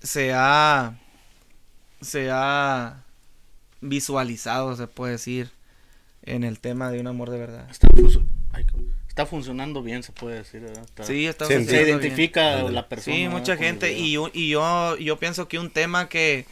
se 0.03 0.33
ha, 0.35 0.99
se 2.01 2.29
ha 2.31 3.05
visualizado, 3.81 4.77
se 4.77 4.87
puede 4.87 5.13
decir, 5.13 5.51
en 6.23 6.45
el 6.45 6.61
tema 6.61 6.91
de 6.91 7.01
un 7.01 7.07
amor 7.07 7.31
de 7.31 7.39
verdad. 7.39 7.69
Está 9.21 9.29
funcionando 9.31 9.83
bien, 9.83 10.03
se 10.03 10.13
puede 10.13 10.39
decir. 10.39 10.61
¿verdad? 10.63 10.83
Está- 10.83 11.05
Sí, 11.05 11.27
está 11.27 11.45
Sí, 11.45 11.53
Se 11.67 11.85
bien. 11.85 11.89
identifica 12.01 12.63
la 12.63 12.89
persona. 12.89 13.15
Sí, 13.17 13.29
mucha 13.29 13.57
gente. 13.57 13.93
y 13.93 14.13
yo, 14.13 14.97
yo 14.97 15.19
pienso 15.19 15.47
que 15.47 15.59
un 15.59 15.69
tema 15.71 16.09
que, 16.09 16.47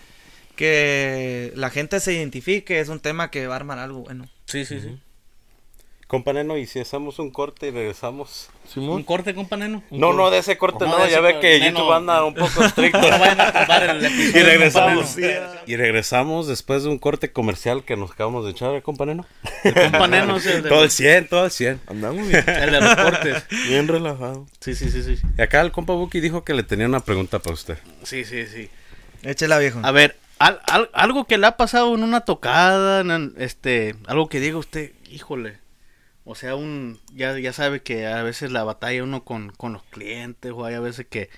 que 0.54 1.52
la 1.56 1.70
gente 1.70 1.98
se 2.00 2.12
identifique 2.12 2.78
es 2.80 2.88
un 2.88 3.00
tema 3.00 3.30
que 3.30 3.46
va 3.46 3.54
a 3.54 3.56
armar 3.56 3.78
algo 3.78 4.00
bueno. 4.00 4.26
Sí, 4.46 4.64
sí, 4.66 4.80
sí. 4.80 4.98
Companeno, 6.08 6.56
¿y 6.56 6.66
si 6.66 6.80
hacemos 6.80 7.18
un 7.18 7.30
corte 7.30 7.68
y 7.68 7.70
regresamos? 7.70 8.48
¿Un 8.76 9.02
corte, 9.02 9.34
companeno? 9.34 9.82
No, 9.90 10.14
no, 10.14 10.30
de 10.30 10.38
ese 10.38 10.56
corte 10.56 10.78
¿Cómo 10.86 10.98
no, 10.98 11.06
ya 11.06 11.20
ve 11.20 11.38
que 11.38 11.58
Neno. 11.60 11.80
YouTube 11.80 11.92
anda 11.92 12.24
un 12.24 12.34
poco 12.34 12.64
estricto. 12.64 12.98
No 13.10 13.18
vayan 13.18 13.40
a 13.42 13.52
tumbar 13.52 13.82
el 13.82 14.04
episodio, 14.06 14.40
y 14.40 14.42
regresamos. 14.42 15.16
Y 15.66 15.76
regresamos 15.76 16.46
después 16.46 16.82
de 16.84 16.88
un 16.88 16.98
corte 16.98 17.30
comercial 17.30 17.84
que 17.84 17.96
nos 17.98 18.10
acabamos 18.12 18.46
de 18.46 18.52
echar, 18.52 18.74
¿eh, 18.74 18.80
companeno? 18.80 19.26
El 19.64 19.74
companeno 19.74 20.36
es 20.38 20.46
el 20.46 20.62
de, 20.62 20.68
Todo 20.70 20.84
el 20.84 20.90
100, 20.90 21.28
todo 21.28 21.44
el 21.44 21.50
100. 21.50 21.80
Andamos 21.86 22.26
bien, 22.28 22.42
el 22.48 22.72
de 22.72 22.80
los 22.80 22.96
cortes. 22.96 23.44
bien 23.68 23.86
relajado. 23.86 24.46
Sí, 24.60 24.74
sí, 24.74 24.90
sí, 24.90 25.02
sí. 25.02 25.20
Y 25.36 25.42
acá 25.42 25.60
el 25.60 25.72
compa 25.72 25.92
Buki 25.92 26.20
dijo 26.20 26.42
que 26.42 26.54
le 26.54 26.62
tenía 26.62 26.86
una 26.86 27.00
pregunta 27.00 27.38
para 27.38 27.52
usted. 27.52 27.76
Sí, 28.02 28.24
sí, 28.24 28.46
sí. 28.46 28.70
Échela, 29.24 29.58
viejo. 29.58 29.80
A 29.82 29.90
ver, 29.90 30.16
al- 30.38 30.60
al- 30.68 30.88
algo 30.94 31.26
que 31.26 31.36
le 31.36 31.46
ha 31.48 31.58
pasado 31.58 31.94
en 31.94 32.02
una 32.02 32.22
tocada, 32.22 33.00
en- 33.02 33.34
este, 33.36 33.94
algo 34.06 34.30
que 34.30 34.40
diga 34.40 34.56
usted, 34.56 34.92
híjole. 35.10 35.58
O 36.28 36.34
sea, 36.36 36.56
un 36.56 37.00
ya, 37.14 37.38
ya 37.38 37.52
sabe 37.54 37.82
que 37.82 38.06
a 38.06 38.22
veces 38.22 38.52
la 38.52 38.64
batalla 38.64 39.02
uno 39.04 39.24
con, 39.24 39.50
con 39.52 39.72
los 39.74 39.84
clientes, 39.84 40.52
o 40.54 40.64
hay 40.66 40.74
a 40.76 40.80
veces 40.80 41.06
que... 41.08 41.30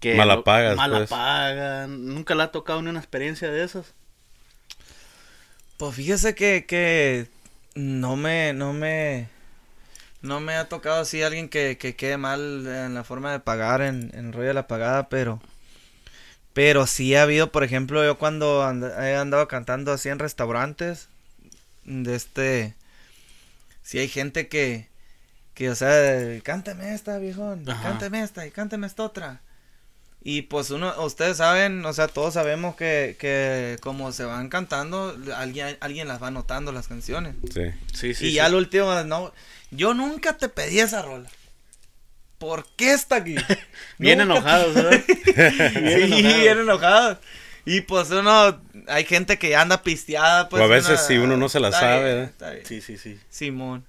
que 0.00 0.22
Mala 0.22 0.36
lo- 0.36 0.44
pagas, 0.44 0.80
Mala 0.80 0.84
pues. 0.84 1.08
pagan. 1.08 2.06
¿Nunca 2.14 2.34
le 2.36 2.44
ha 2.44 2.52
tocado 2.52 2.82
ni 2.82 2.90
una 2.90 3.00
experiencia 3.00 3.50
de 3.50 3.64
esas? 3.64 3.94
Pues 5.76 5.94
fíjese 5.94 6.34
que, 6.34 6.66
que 6.66 7.28
no 7.74 8.16
me, 8.16 8.52
no 8.52 8.72
me, 8.72 9.28
no 10.22 10.40
me 10.40 10.54
ha 10.56 10.68
tocado 10.68 11.00
así 11.02 11.22
alguien 11.22 11.48
que, 11.48 11.78
que 11.78 11.96
quede 11.96 12.16
mal 12.18 12.66
en 12.66 12.94
la 12.94 13.04
forma 13.04 13.32
de 13.32 13.40
pagar, 13.40 13.82
en, 13.82 14.10
en 14.14 14.26
el 14.28 14.32
rollo 14.32 14.48
de 14.48 14.54
la 14.54 14.68
pagada, 14.68 15.08
pero, 15.08 15.40
pero 16.52 16.86
sí 16.86 17.14
ha 17.14 17.22
habido, 17.22 17.52
por 17.52 17.64
ejemplo, 17.64 18.04
yo 18.04 18.18
cuando 18.18 18.64
and- 18.64 18.84
he 18.84 19.16
andado 19.16 19.46
cantando 19.48 19.92
así 19.92 20.08
en 20.08 20.18
restaurantes, 20.18 21.08
de 21.84 22.16
este, 22.16 22.74
sí 23.88 23.98
hay 23.98 24.08
gente 24.08 24.48
que, 24.48 24.86
que, 25.54 25.70
o 25.70 25.74
sea, 25.74 25.90
cánteme 26.42 26.92
esta, 26.92 27.16
viejón, 27.16 27.64
Ajá. 27.66 27.82
cánteme 27.88 28.22
esta 28.22 28.46
y 28.46 28.50
cánteme 28.50 28.86
esta 28.86 29.02
otra. 29.02 29.40
Y 30.22 30.42
pues 30.42 30.68
uno, 30.70 30.92
ustedes 31.02 31.38
saben, 31.38 31.86
o 31.86 31.92
sea, 31.94 32.06
todos 32.06 32.34
sabemos 32.34 32.76
que, 32.76 33.16
que 33.18 33.78
como 33.80 34.12
se 34.12 34.24
van 34.26 34.50
cantando, 34.50 35.16
alguien, 35.34 35.78
alguien 35.80 36.06
las 36.06 36.22
va 36.22 36.26
anotando 36.26 36.70
las 36.70 36.86
canciones. 36.86 37.34
Sí. 37.50 37.62
Sí, 37.94 38.12
sí. 38.12 38.26
y 38.26 38.32
ya 38.34 38.44
al 38.44 38.56
último, 38.56 38.92
no, 39.04 39.32
yo 39.70 39.94
nunca 39.94 40.36
te 40.36 40.50
pedí 40.50 40.80
esa 40.80 41.00
rola. 41.00 41.30
¿Por 42.36 42.66
qué 42.76 42.92
está 42.92 43.16
aquí? 43.16 43.36
Bien 43.98 44.18
Nunca 44.18 44.34
enojados, 44.34 44.74
¿verdad? 44.74 45.00
Bien 45.24 46.08
sí, 46.12 46.18
enojados. 46.18 46.40
bien 46.42 46.58
enojados. 46.58 47.18
Y 47.64 47.80
pues 47.80 48.10
uno, 48.10 48.60
hay 48.88 49.04
gente 49.04 49.38
que 49.38 49.54
anda 49.56 49.82
pisteada, 49.82 50.48
pues. 50.48 50.60
O 50.60 50.64
a 50.64 50.68
veces 50.68 50.90
una- 50.90 50.98
si 50.98 51.18
uno 51.18 51.36
no 51.36 51.48
se 51.48 51.60
la 51.60 51.68
está 51.68 51.80
sabe, 51.80 52.04
bien, 52.04 52.16
¿eh? 52.18 52.24
está 52.24 52.50
bien. 52.50 52.66
Sí, 52.66 52.80
sí, 52.80 52.96
sí. 52.98 53.18
Simón. 53.30 53.84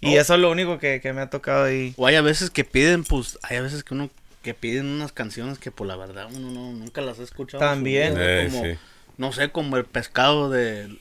Y 0.00 0.16
eso 0.16 0.34
es 0.34 0.40
lo 0.40 0.50
único 0.50 0.78
que, 0.78 1.00
que 1.00 1.12
me 1.14 1.22
ha 1.22 1.30
tocado 1.30 1.64
ahí. 1.64 1.94
O 1.96 2.06
hay 2.06 2.16
a 2.16 2.20
veces 2.20 2.50
que 2.50 2.62
piden, 2.64 3.04
pues, 3.04 3.38
hay 3.42 3.56
a 3.56 3.62
veces 3.62 3.82
que 3.84 3.94
uno 3.94 4.10
que 4.42 4.52
piden 4.52 4.84
unas 4.86 5.12
canciones 5.12 5.58
que 5.58 5.70
por 5.70 5.86
la 5.86 5.96
verdad 5.96 6.28
uno 6.30 6.50
no, 6.50 6.72
nunca 6.72 7.00
las 7.00 7.18
ha 7.18 7.22
escuchado. 7.22 7.60
También. 7.64 8.12
vida, 8.14 8.42
Eh, 8.42 8.48
como, 8.50 8.64
sí. 8.64 8.78
no 9.16 9.32
sé, 9.32 9.48
como 9.50 9.78
el 9.78 9.86
pescado 9.86 10.50
de, 10.50 10.94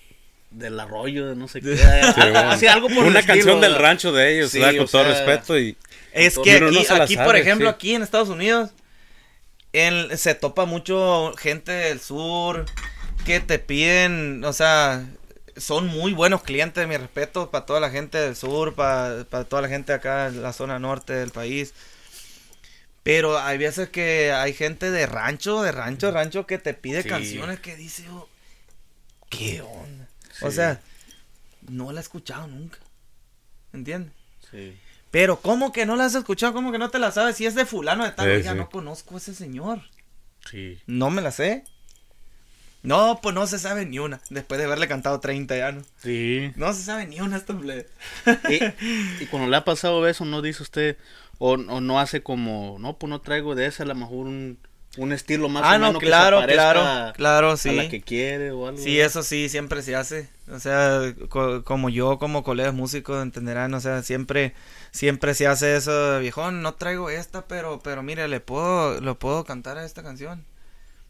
del 0.51 0.79
arroyo, 0.79 1.27
de 1.27 1.35
no 1.35 1.49
sé 1.49 1.59
qué. 1.61 1.75
Sí, 1.75 1.83
bueno. 2.21 2.51
Así, 2.51 2.67
algo 2.67 2.87
por 2.87 2.99
el 2.99 3.07
Una 3.07 3.19
estilo, 3.19 3.35
canción 3.35 3.59
del 3.61 3.75
rancho 3.75 4.13
de 4.13 4.33
ellos, 4.37 4.51
Sí, 4.51 4.59
¿verdad? 4.59 4.75
con 4.77 4.85
o 4.85 4.87
todo 4.87 5.03
sea, 5.03 5.11
respeto 5.11 5.59
y 5.59 5.75
Es 6.13 6.39
que 6.39 6.61
no 6.61 6.67
aquí, 6.67 6.77
aquí 6.77 7.15
sabe, 7.15 7.25
por 7.25 7.35
ejemplo, 7.35 7.67
sí. 7.69 7.75
aquí 7.75 7.95
en 7.95 8.03
Estados 8.03 8.29
Unidos, 8.29 8.69
en- 9.73 10.17
se 10.17 10.35
topa 10.35 10.63
mucho 10.65 11.33
gente 11.37 11.71
del 11.73 11.99
sur 11.99 12.65
que 13.25 13.39
te 13.39 13.59
piden, 13.59 14.43
o 14.45 14.53
sea, 14.53 15.05
son 15.57 15.87
muy 15.87 16.13
buenos 16.13 16.43
clientes, 16.43 16.87
mi 16.87 16.97
respeto 16.97 17.49
para 17.51 17.65
toda 17.65 17.79
la 17.79 17.89
gente 17.89 18.17
del 18.17 18.35
sur, 18.35 18.75
para, 18.75 19.23
para 19.25 19.45
toda 19.45 19.61
la 19.61 19.69
gente 19.69 19.93
acá 19.93 20.27
en 20.27 20.41
la 20.41 20.53
zona 20.53 20.79
norte 20.79 21.13
del 21.13 21.31
país. 21.31 21.73
Pero 23.03 23.37
hay 23.37 23.57
veces 23.57 23.89
que 23.89 24.31
hay 24.31 24.53
gente 24.53 24.89
de 24.89 25.05
rancho, 25.05 25.61
de 25.61 25.71
rancho, 25.71 26.11
rancho 26.11 26.47
que 26.47 26.57
te 26.57 26.73
pide 26.73 27.03
Sí. 27.03 27.09
canciones 27.09 27.59
que 27.59 27.75
dice, 27.75 28.07
oh, 28.09 28.29
¿qué 29.29 29.61
onda? 29.61 30.07
O 30.41 30.51
sea, 30.51 30.79
no 31.69 31.91
la 31.91 31.99
he 31.99 32.03
escuchado 32.03 32.47
nunca. 32.47 32.79
¿Entiendes? 33.73 34.13
Sí. 34.49 34.77
Pero, 35.11 35.41
¿cómo 35.41 35.71
que 35.73 35.85
no 35.85 35.95
la 35.95 36.05
has 36.05 36.15
escuchado? 36.15 36.53
¿Cómo 36.53 36.71
que 36.71 36.77
no 36.77 36.89
te 36.89 36.97
la 36.99 37.11
sabes? 37.11 37.35
Si 37.35 37.45
es 37.45 37.55
de 37.55 37.65
fulano 37.65 38.03
de 38.05 38.11
tal, 38.11 38.25
Sí, 38.27 38.31
oiga, 38.31 38.55
no 38.55 38.69
conozco 38.69 39.15
a 39.15 39.17
ese 39.17 39.35
señor. 39.35 39.81
Sí. 40.49 40.79
No 40.87 41.09
me 41.09 41.21
la 41.21 41.31
sé. 41.31 41.65
No, 42.83 43.19
pues 43.21 43.33
no 43.33 43.47
se 43.47 43.59
sabe 43.59 43.85
ni 43.85 43.99
una. 43.99 44.19
Después 44.29 44.59
de 44.59 44.65
haberle 44.65 44.87
cantado 44.89 45.19
30 45.19 45.55
años. 45.55 45.85
Sí. 45.97 46.51
No 46.55 46.73
se 46.73 46.83
sabe 46.83 47.07
ni 47.07 47.21
una 47.21 47.37
esta. 47.37 47.53
Y, 48.49 49.23
y 49.23 49.25
cuando 49.27 49.49
le 49.49 49.57
ha 49.57 49.65
pasado 49.65 50.05
eso, 50.07 50.25
no 50.25 50.41
dice 50.41 50.61
usted, 50.63 50.97
o, 51.39 51.53
o 51.53 51.81
no 51.81 51.99
hace 51.99 52.21
como, 52.23 52.77
no, 52.79 52.97
pues 52.97 53.09
no 53.09 53.21
traigo 53.21 53.55
de 53.55 53.67
esa, 53.67 53.83
a 53.83 53.85
lo 53.85 53.95
mejor 53.95 54.27
un, 54.27 54.57
un 54.97 55.11
estilo 55.13 55.47
más 55.49 55.63
Ah, 55.65 55.75
o 55.75 55.79
no, 55.79 55.87
menos 55.87 56.01
claro, 56.01 56.41
que 56.41 56.47
se 56.47 56.53
claro, 56.53 57.13
claro, 57.13 57.51
a 57.51 57.57
sí. 57.57 57.71
la 57.75 57.87
que 57.89 58.01
quiere 58.01 58.51
o 58.51 58.67
algo. 58.67 58.79
Sí, 58.81 58.99
eso 58.99 59.23
sí, 59.23 59.47
siempre 59.49 59.81
se 59.81 59.95
hace. 59.95 60.29
O 60.51 60.59
sea, 60.59 61.13
co- 61.29 61.63
como 61.63 61.89
yo, 61.89 62.19
como 62.19 62.43
colegas 62.43 62.73
músicos, 62.73 63.23
entenderán, 63.23 63.73
o 63.73 63.79
sea, 63.79 64.03
siempre, 64.03 64.53
siempre 64.91 65.33
se 65.35 65.47
hace 65.47 65.75
eso, 65.77 66.19
viejón, 66.19 66.61
no 66.61 66.73
traigo 66.75 67.09
esta, 67.09 67.47
pero, 67.47 67.79
pero 67.81 68.03
mire, 68.03 68.27
le 68.27 68.41
puedo, 68.41 68.99
lo 68.99 69.17
puedo 69.17 69.45
cantar 69.45 69.77
a 69.77 69.85
esta 69.85 70.03
canción. 70.03 70.45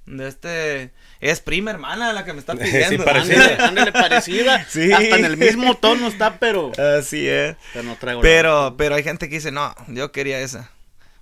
De 0.05 0.27
este, 0.27 0.91
es 1.21 1.39
prima 1.39 1.71
hermana 1.71 2.11
la 2.11 2.25
que 2.25 2.33
me 2.33 2.39
está 2.39 2.53
Sí, 2.57 2.59
pidiendo. 2.63 3.05
parecida. 3.05 3.41
Ándale, 3.45 3.63
ándale, 3.63 3.91
parecida. 3.93 4.65
Sí. 4.69 4.91
Hasta 4.91 5.17
en 5.17 5.25
el 5.25 5.37
mismo 5.37 5.75
tono 5.77 6.07
está, 6.07 6.39
pero, 6.39 6.71
Así 6.97 7.27
es. 7.27 7.55
pero 7.71 7.85
no 7.85 7.95
traigo 7.95 8.21
la- 8.21 8.27
Pero, 8.27 8.75
pero 8.77 8.95
hay 8.95 9.03
gente 9.03 9.29
que 9.29 9.35
dice, 9.35 9.51
no, 9.51 9.73
yo 9.87 10.11
quería 10.11 10.39
esa. 10.41 10.69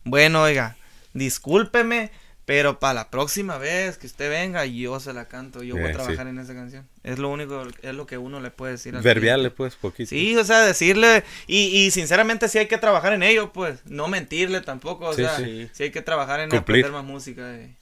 Bueno, 0.04 0.42
oiga, 0.42 0.76
discúlpeme, 1.14 2.10
pero 2.46 2.80
para 2.80 2.96
la 2.96 3.10
próxima 3.12 3.58
vez 3.60 3.98
que 3.98 4.08
usted 4.08 4.30
venga, 4.30 4.66
yo 4.66 5.00
se 5.00 5.14
la 5.14 5.26
canto, 5.28 5.62
yo 5.62 5.76
voy 5.76 5.84
Eh, 5.84 5.86
a 5.86 5.90
sí. 5.90 5.94
trabajar 5.94 6.28
en 6.28 6.40
esa 6.40 6.54
canción. 6.56 6.88
Es 7.04 7.20
lo 7.20 7.30
único, 7.30 7.66
es 7.84 7.94
lo 7.94 8.08
que 8.08 8.18
uno 8.18 8.42
le 8.42 8.50
puede 8.50 8.74
decir 8.74 8.96
al 8.96 9.04
verbiarle 9.04 9.52
pues 9.52 9.76
poquito. 9.76 10.10
Sí, 10.10 10.36
o 10.36 10.44
sea, 10.44 10.62
decirle, 10.62 11.24
y, 11.48 11.68
y 11.68 11.92
sinceramente 11.92 12.50
sí 12.50 12.58
hay 12.58 12.68
que 12.68 12.80
trabajar 12.80 13.14
en 13.14 13.22
ello, 13.24 13.54
pues, 13.54 13.80
no 13.86 14.08
mentirle 14.08 14.62
tampoco, 14.62 15.06
o 15.10 15.14
Sí, 15.14 15.22
sea, 15.22 15.38
sí. 15.38 15.70
sí. 15.72 15.84
hay 15.84 15.92
que 15.92 16.02
trabajar 16.02 16.40
en 16.40 16.50
Cumplir. 16.50 16.84
aprender 16.84 16.92
más 16.92 17.06
música. 17.06 17.44
eh. 17.56 17.76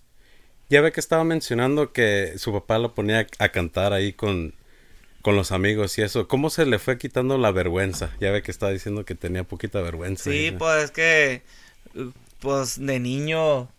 Ya 0.70 0.82
ve 0.82 0.92
que 0.92 1.00
estaba 1.00 1.24
mencionando 1.24 1.92
que 1.94 2.34
su 2.38 2.54
papá 2.54 2.78
lo 2.78 2.94
ponía 2.94 3.26
a 3.40 3.50
cantar 3.50 3.92
ahí 3.94 4.14
con, 4.14 4.54
con 5.22 5.36
los 5.36 5.52
amigos 5.52 5.98
y 5.98 6.04
eso. 6.04 6.28
¿Cómo 6.28 6.50
se 6.50 6.66
le 6.66 6.80
fue 6.80 6.98
quitando 6.98 7.38
la 7.38 7.52
vergüenza? 7.52 8.12
Ya 8.20 8.32
ve 8.32 8.42
que 8.44 8.52
estaba 8.52 8.72
diciendo 8.72 9.06
que 9.06 9.16
tenía 9.16 9.44
poquita 9.44 9.82
vergüenza. 9.82 10.26
Sí, 10.26 10.52
pues 10.58 10.86
es 10.86 10.92
que, 10.92 11.42
pues 12.40 12.80
de 12.80 13.00
niño 13.00 13.70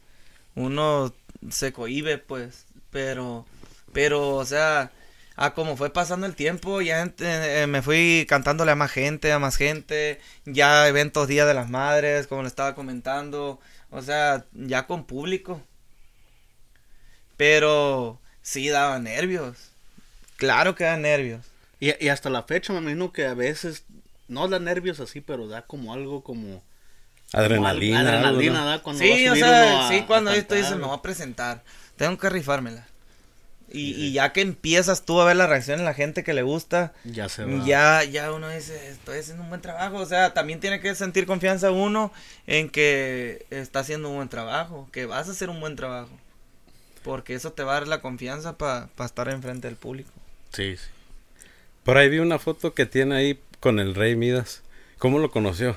uno 0.54 1.14
se 1.48 1.72
cohíbe, 1.72 2.18
pues, 2.18 2.66
pero, 2.90 3.46
pero, 3.92 4.34
o 4.34 4.44
sea, 4.44 4.90
a 5.36 5.54
como 5.54 5.76
fue 5.76 5.90
pasando 5.90 6.26
el 6.26 6.34
tiempo, 6.34 6.82
ya 6.82 7.12
eh, 7.18 7.66
me 7.68 7.82
fui 7.82 8.26
cantándole 8.28 8.72
a 8.72 8.76
más 8.76 8.90
gente, 8.90 9.32
a 9.32 9.38
más 9.38 9.56
gente, 9.56 10.20
ya 10.44 10.86
eventos 10.88 11.28
Día 11.28 11.46
de 11.46 11.54
las 11.54 11.70
Madres, 11.70 12.26
como 12.26 12.42
le 12.42 12.48
estaba 12.48 12.74
comentando, 12.74 13.60
o 13.90 14.02
sea, 14.02 14.44
ya 14.52 14.86
con 14.86 15.04
público. 15.04 15.62
Pero 17.40 18.20
sí 18.42 18.68
daba 18.68 18.98
nervios. 18.98 19.56
Claro 20.36 20.74
que 20.74 20.84
da 20.84 20.98
nervios. 20.98 21.46
Y, 21.80 21.94
y 22.04 22.10
hasta 22.10 22.28
la 22.28 22.42
fecha 22.42 22.74
me 22.74 22.80
imagino 22.80 23.14
que 23.14 23.24
a 23.26 23.32
veces, 23.32 23.84
no 24.28 24.46
da 24.46 24.58
nervios 24.58 25.00
así, 25.00 25.22
pero 25.22 25.48
da 25.48 25.62
como 25.62 25.94
algo 25.94 26.22
como... 26.22 26.62
Adrenalina. 27.32 27.96
como 28.00 28.08
algo- 28.10 28.18
algo, 28.26 28.28
adrenalina 28.28 28.60
¿no? 28.60 28.66
da 28.66 28.82
cuando 28.82 29.02
va 29.08 29.16
Sí, 29.16 29.26
o 29.28 29.34
sea, 29.36 29.48
uno 29.72 29.82
a- 29.84 29.88
sí, 29.88 30.04
cuando 30.06 30.30
esto 30.32 30.54
dice, 30.54 30.74
me 30.76 30.84
voy 30.84 30.98
a 30.98 31.00
presentar, 31.00 31.62
tengo 31.96 32.18
que 32.18 32.28
rifármela. 32.28 32.86
Y, 33.72 33.94
y 33.94 34.12
ya 34.12 34.34
que 34.34 34.42
empiezas 34.42 35.06
tú 35.06 35.18
a 35.22 35.24
ver 35.24 35.36
la 35.36 35.46
reacción 35.46 35.78
en 35.78 35.86
la 35.86 35.94
gente 35.94 36.22
que 36.24 36.34
le 36.34 36.42
gusta, 36.42 36.92
Ya 37.04 37.30
se 37.30 37.44
va. 37.46 37.64
ya, 37.64 38.04
ya 38.04 38.32
uno 38.32 38.50
dice, 38.50 38.90
estoy 38.90 39.20
haciendo 39.20 39.44
un 39.44 39.48
buen 39.48 39.62
trabajo. 39.62 39.96
O 39.96 40.04
sea, 40.06 40.34
también 40.34 40.60
tiene 40.60 40.80
que 40.80 40.94
sentir 40.94 41.24
confianza 41.24 41.70
uno 41.70 42.12
en 42.46 42.68
que 42.68 43.46
está 43.48 43.78
haciendo 43.80 44.10
un 44.10 44.16
buen 44.16 44.28
trabajo, 44.28 44.90
que 44.92 45.06
vas 45.06 45.26
a 45.28 45.30
hacer 45.30 45.48
un 45.48 45.60
buen 45.60 45.74
trabajo. 45.76 46.10
Porque 47.02 47.34
eso 47.34 47.52
te 47.52 47.62
va 47.62 47.72
a 47.72 47.80
dar 47.80 47.88
la 47.88 48.00
confianza 48.00 48.58
para 48.58 48.88
estar 49.04 49.28
enfrente 49.28 49.68
del 49.68 49.76
público. 49.76 50.10
Sí, 50.52 50.76
sí. 50.76 50.84
Por 51.84 51.96
ahí 51.96 52.08
vi 52.08 52.18
una 52.18 52.38
foto 52.38 52.74
que 52.74 52.84
tiene 52.86 53.14
ahí 53.16 53.40
con 53.60 53.80
el 53.80 53.94
Rey 53.94 54.16
Midas. 54.16 54.62
¿Cómo 54.98 55.18
lo 55.18 55.30
conoció? 55.30 55.76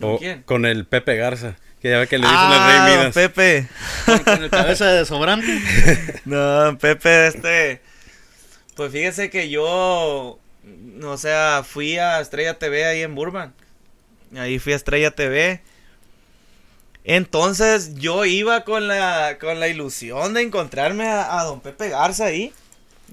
¿Con 0.00 0.14
O- 0.14 0.18
quién? 0.18 0.42
Con 0.42 0.66
el 0.66 0.84
Pepe 0.86 1.16
Garza. 1.16 1.56
Que 1.82 1.90
ya 1.90 1.98
ve 1.98 2.06
que 2.06 2.18
le 2.18 2.24
dicen 2.26 2.38
ah, 2.38 2.84
el 2.86 2.86
Rey 2.88 2.96
Midas. 2.98 3.14
Pepe. 3.14 3.68
Con, 4.06 4.18
con 4.20 4.44
el 4.44 4.50
cabeza 4.50 4.86
de 4.92 5.04
sobrante. 5.04 5.60
No, 6.24 6.76
Pepe, 6.78 7.26
este. 7.28 7.80
Pues 8.74 8.92
fíjese 8.92 9.30
que 9.30 9.48
yo. 9.50 10.38
O 11.02 11.16
sea, 11.16 11.62
fui 11.64 11.98
a 11.98 12.20
Estrella 12.20 12.58
TV 12.58 12.84
ahí 12.84 13.02
en 13.02 13.14
Burbank. 13.14 13.52
Ahí 14.36 14.58
fui 14.58 14.72
a 14.72 14.76
Estrella 14.76 15.10
TV. 15.10 15.60
Entonces 17.08 17.94
yo 17.94 18.24
iba 18.24 18.64
con 18.64 18.88
la, 18.88 19.38
con 19.40 19.60
la 19.60 19.68
ilusión 19.68 20.34
de 20.34 20.42
encontrarme 20.42 21.06
a, 21.06 21.40
don 21.44 21.60
Pepe 21.60 21.90
Garza 21.90 22.24
ahí. 22.24 22.52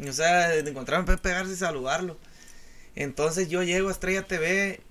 O 0.10 0.12
sea, 0.12 0.48
de 0.48 0.68
encontrarme 0.68 1.04
a 1.04 1.16
Pepe 1.16 1.30
Garza 1.30 1.54
y 1.54 1.56
saludarlo. 1.56 2.18
Entonces 2.96 3.50
yo 3.50 3.62
llego 3.62 3.90
a 3.90 3.92
Estrella 3.92 4.24
TV 4.24 4.82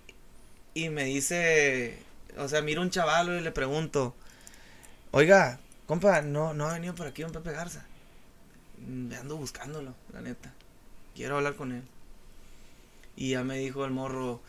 y 0.72 0.88
me 0.88 1.02
dice, 1.02 1.98
o 2.38 2.48
sea, 2.48 2.62
miro 2.62 2.80
un 2.80 2.90
chavalo 2.90 3.36
y 3.36 3.40
le 3.40 3.50
pregunto, 3.50 4.14
oiga, 5.10 5.58
compa, 5.86 6.22
no, 6.22 6.54
no 6.54 6.68
ha 6.68 6.74
venido 6.74 6.94
por 6.94 7.08
aquí 7.08 7.24
un 7.24 7.32
Pepe 7.32 7.50
Garza. 7.50 7.84
Me 8.78 9.16
ando 9.16 9.36
buscándolo, 9.36 9.96
la 10.12 10.20
neta. 10.20 10.54
Quiero 11.16 11.38
hablar 11.38 11.56
con 11.56 11.72
él. 11.72 11.82
Y 13.16 13.30
ya 13.30 13.42
me 13.42 13.58
dijo 13.58 13.84
el 13.84 13.90
morro, 13.90 14.40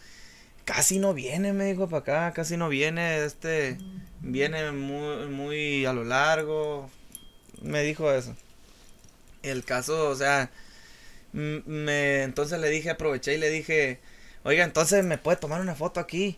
casi 0.64 0.99
no 0.99 1.16
viene, 1.16 1.54
me 1.54 1.66
dijo 1.66 1.89
para 1.89 2.01
acá, 2.01 2.34
casi 2.34 2.56
no 2.56 2.70
viene, 2.70 3.26
este, 3.26 3.80
viene 4.24 4.71
muy, 4.71 5.28
muy 5.28 5.86
a 5.86 5.93
lo 5.93 6.03
largo. 6.03 6.89
Me 7.61 7.84
dijo 7.84 8.11
eso. 8.11 8.36
El 9.43 9.65
caso, 9.65 10.09
o 10.09 10.15
sea, 10.15 10.51
me, 11.34 12.24
entonces 12.24 12.59
le 12.59 12.69
dije, 12.69 12.91
aproveché 12.91 13.36
y 13.36 13.38
le 13.39 13.49
dije, 13.49 13.99
oiga, 14.43 14.63
entonces 14.63 15.03
me 15.05 15.17
puede 15.17 15.38
tomar 15.38 15.61
una 15.61 15.76
foto 15.76 15.99
aquí. 15.99 16.38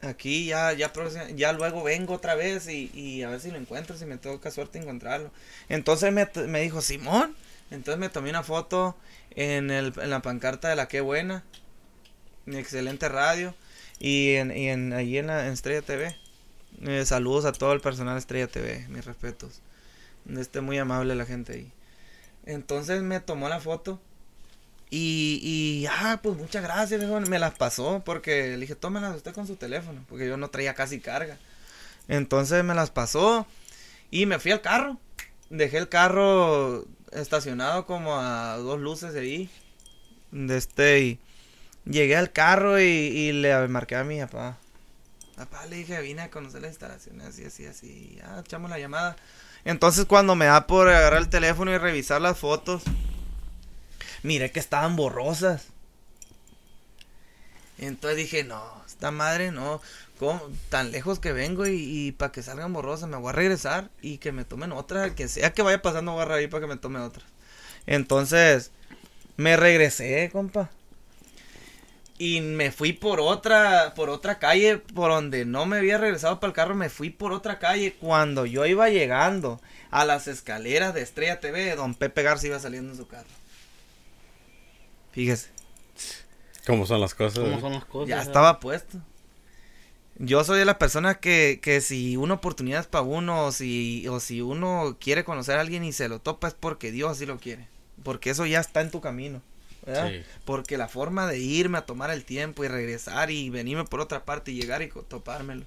Aquí 0.00 0.46
ya, 0.46 0.72
ya, 0.74 0.92
ya 1.34 1.52
luego 1.52 1.82
vengo 1.82 2.14
otra 2.14 2.36
vez 2.36 2.68
y, 2.68 2.90
y 2.94 3.22
a 3.24 3.30
ver 3.30 3.40
si 3.40 3.50
lo 3.50 3.58
encuentro, 3.58 3.96
si 3.96 4.06
me 4.06 4.16
toca 4.16 4.50
suerte 4.50 4.78
encontrarlo. 4.78 5.30
Entonces 5.68 6.12
me, 6.12 6.28
me 6.46 6.60
dijo, 6.62 6.80
Simón. 6.82 7.34
Entonces 7.70 7.98
me 8.00 8.08
tomé 8.08 8.30
una 8.30 8.42
foto 8.44 8.96
en, 9.32 9.70
el, 9.70 9.92
en 10.00 10.10
la 10.10 10.22
pancarta 10.22 10.68
de 10.68 10.76
la 10.76 10.88
Qué 10.88 11.00
Buena. 11.00 11.44
Excelente 12.46 13.08
radio. 13.08 13.54
Y, 13.98 14.34
en, 14.34 14.56
y 14.56 14.68
en, 14.68 14.92
ahí 14.92 15.18
en, 15.18 15.26
la, 15.28 15.46
en 15.46 15.52
Estrella 15.52 15.82
TV. 15.82 16.16
Eh, 16.82 17.04
saludos 17.04 17.44
a 17.44 17.52
todo 17.52 17.72
el 17.72 17.80
personal 17.80 18.14
de 18.14 18.20
Estrella 18.20 18.46
TV, 18.46 18.86
mis 18.88 19.04
respetos. 19.04 19.60
Este, 20.28 20.60
muy 20.60 20.78
amable 20.78 21.14
la 21.14 21.26
gente 21.26 21.54
ahí. 21.54 21.72
Entonces 22.46 23.02
me 23.02 23.20
tomó 23.20 23.48
la 23.48 23.60
foto. 23.60 24.00
Y, 24.90 25.40
y, 25.42 25.86
ah, 25.86 26.20
pues 26.22 26.36
muchas 26.36 26.62
gracias. 26.62 27.02
Me 27.28 27.38
las 27.38 27.54
pasó 27.54 28.02
porque 28.04 28.50
le 28.50 28.58
dije, 28.58 28.74
tómelas 28.74 29.16
usted 29.16 29.34
con 29.34 29.46
su 29.46 29.56
teléfono, 29.56 30.04
porque 30.08 30.26
yo 30.26 30.36
no 30.36 30.48
traía 30.48 30.74
casi 30.74 31.00
carga. 31.00 31.38
Entonces 32.08 32.64
me 32.64 32.74
las 32.74 32.90
pasó 32.90 33.46
y 34.10 34.26
me 34.26 34.38
fui 34.38 34.52
al 34.52 34.62
carro. 34.62 34.98
Dejé 35.50 35.78
el 35.78 35.88
carro 35.88 36.86
estacionado 37.12 37.86
como 37.86 38.18
a 38.18 38.56
dos 38.58 38.80
luces 38.80 39.12
de 39.14 39.20
ahí. 39.20 39.50
Este, 40.32 41.00
y 41.00 41.18
llegué 41.84 42.16
al 42.16 42.32
carro 42.32 42.80
y, 42.80 42.84
y 42.84 43.32
le 43.32 43.68
marqué 43.68 43.96
a 43.96 44.04
mi 44.04 44.20
papá. 44.20 44.58
Papá, 45.38 45.66
le 45.66 45.76
dije, 45.76 46.00
vine 46.00 46.22
a 46.22 46.30
conocer 46.32 46.62
las 46.62 46.72
instalaciones, 46.72 47.28
así, 47.28 47.44
así, 47.44 47.64
así. 47.64 48.18
Ya, 48.18 48.40
echamos 48.40 48.68
la 48.70 48.78
llamada. 48.80 49.14
Entonces, 49.64 50.04
cuando 50.04 50.34
me 50.34 50.46
da 50.46 50.66
por 50.66 50.88
agarrar 50.88 51.20
el 51.20 51.28
teléfono 51.28 51.70
y 51.70 51.78
revisar 51.78 52.20
las 52.20 52.36
fotos, 52.36 52.82
miré 54.24 54.50
que 54.50 54.58
estaban 54.58 54.96
borrosas. 54.96 55.66
Entonces 57.78 58.16
dije, 58.16 58.42
no, 58.42 58.64
esta 58.84 59.12
madre 59.12 59.52
no, 59.52 59.80
tan 60.70 60.90
lejos 60.90 61.20
que 61.20 61.32
vengo 61.32 61.68
y, 61.68 61.76
y 61.78 62.10
para 62.10 62.32
que 62.32 62.42
salgan 62.42 62.72
borrosas 62.72 63.08
me 63.08 63.16
voy 63.16 63.28
a 63.28 63.32
regresar 63.32 63.90
y 64.02 64.18
que 64.18 64.32
me 64.32 64.44
tomen 64.44 64.72
otra, 64.72 65.14
que 65.14 65.28
sea 65.28 65.52
que 65.52 65.62
vaya 65.62 65.80
pasando 65.80 66.14
voy 66.14 66.22
a 66.22 66.24
reír 66.24 66.50
para 66.50 66.62
que 66.62 66.66
me 66.66 66.76
tome 66.76 66.98
otra. 66.98 67.22
Entonces, 67.86 68.72
me 69.36 69.56
regresé, 69.56 70.30
compa. 70.32 70.70
Y 72.18 72.40
me 72.40 72.72
fui 72.72 72.92
por 72.92 73.20
otra, 73.20 73.94
por 73.94 74.10
otra 74.10 74.40
calle, 74.40 74.78
por 74.78 75.10
donde 75.10 75.44
no 75.44 75.66
me 75.66 75.78
había 75.78 75.98
regresado 75.98 76.40
para 76.40 76.48
el 76.48 76.54
carro, 76.54 76.74
me 76.74 76.88
fui 76.88 77.10
por 77.10 77.32
otra 77.32 77.60
calle. 77.60 77.94
Cuando 78.00 78.44
yo 78.44 78.66
iba 78.66 78.88
llegando 78.88 79.60
a 79.90 80.04
las 80.04 80.26
escaleras 80.26 80.94
de 80.94 81.02
Estrella 81.02 81.38
TV, 81.38 81.76
don 81.76 81.94
Pepe 81.94 82.24
Garza 82.24 82.48
iba 82.48 82.58
saliendo 82.58 82.90
en 82.90 82.98
su 82.98 83.06
carro. 83.06 83.28
Fíjese. 85.12 85.50
¿Cómo 86.66 86.86
son 86.86 87.00
las 87.00 87.14
cosas? 87.14 87.38
¿Cómo 87.38 87.56
eh? 87.56 87.60
son 87.60 87.72
las 87.72 87.84
cosas? 87.84 88.08
Ya 88.08 88.18
eh? 88.18 88.22
estaba 88.22 88.60
puesto. 88.60 88.98
Yo 90.16 90.42
soy 90.42 90.58
de 90.58 90.64
la 90.64 90.78
persona 90.78 91.14
que, 91.20 91.60
que 91.62 91.80
si 91.80 92.16
una 92.16 92.34
oportunidad 92.34 92.80
es 92.80 92.86
para 92.88 93.02
uno, 93.02 93.46
o 93.46 93.52
si, 93.52 94.06
o 94.08 94.18
si 94.18 94.42
uno 94.42 94.96
quiere 95.00 95.22
conocer 95.22 95.56
a 95.56 95.60
alguien 95.60 95.84
y 95.84 95.92
se 95.92 96.08
lo 96.08 96.18
topa 96.18 96.48
es 96.48 96.54
porque 96.54 96.90
Dios 96.90 97.12
así 97.12 97.24
lo 97.24 97.38
quiere. 97.38 97.68
Porque 98.02 98.30
eso 98.30 98.44
ya 98.44 98.58
está 98.58 98.80
en 98.80 98.90
tu 98.90 99.00
camino. 99.00 99.40
Porque 100.44 100.76
la 100.76 100.88
forma 100.88 101.26
de 101.26 101.38
irme 101.38 101.78
a 101.78 101.86
tomar 101.86 102.10
el 102.10 102.24
tiempo 102.24 102.64
y 102.64 102.68
regresar 102.68 103.30
y 103.30 103.50
venirme 103.50 103.84
por 103.84 104.00
otra 104.00 104.24
parte 104.24 104.50
y 104.52 104.60
llegar 104.60 104.82
y 104.82 104.90
topármelo. 105.08 105.64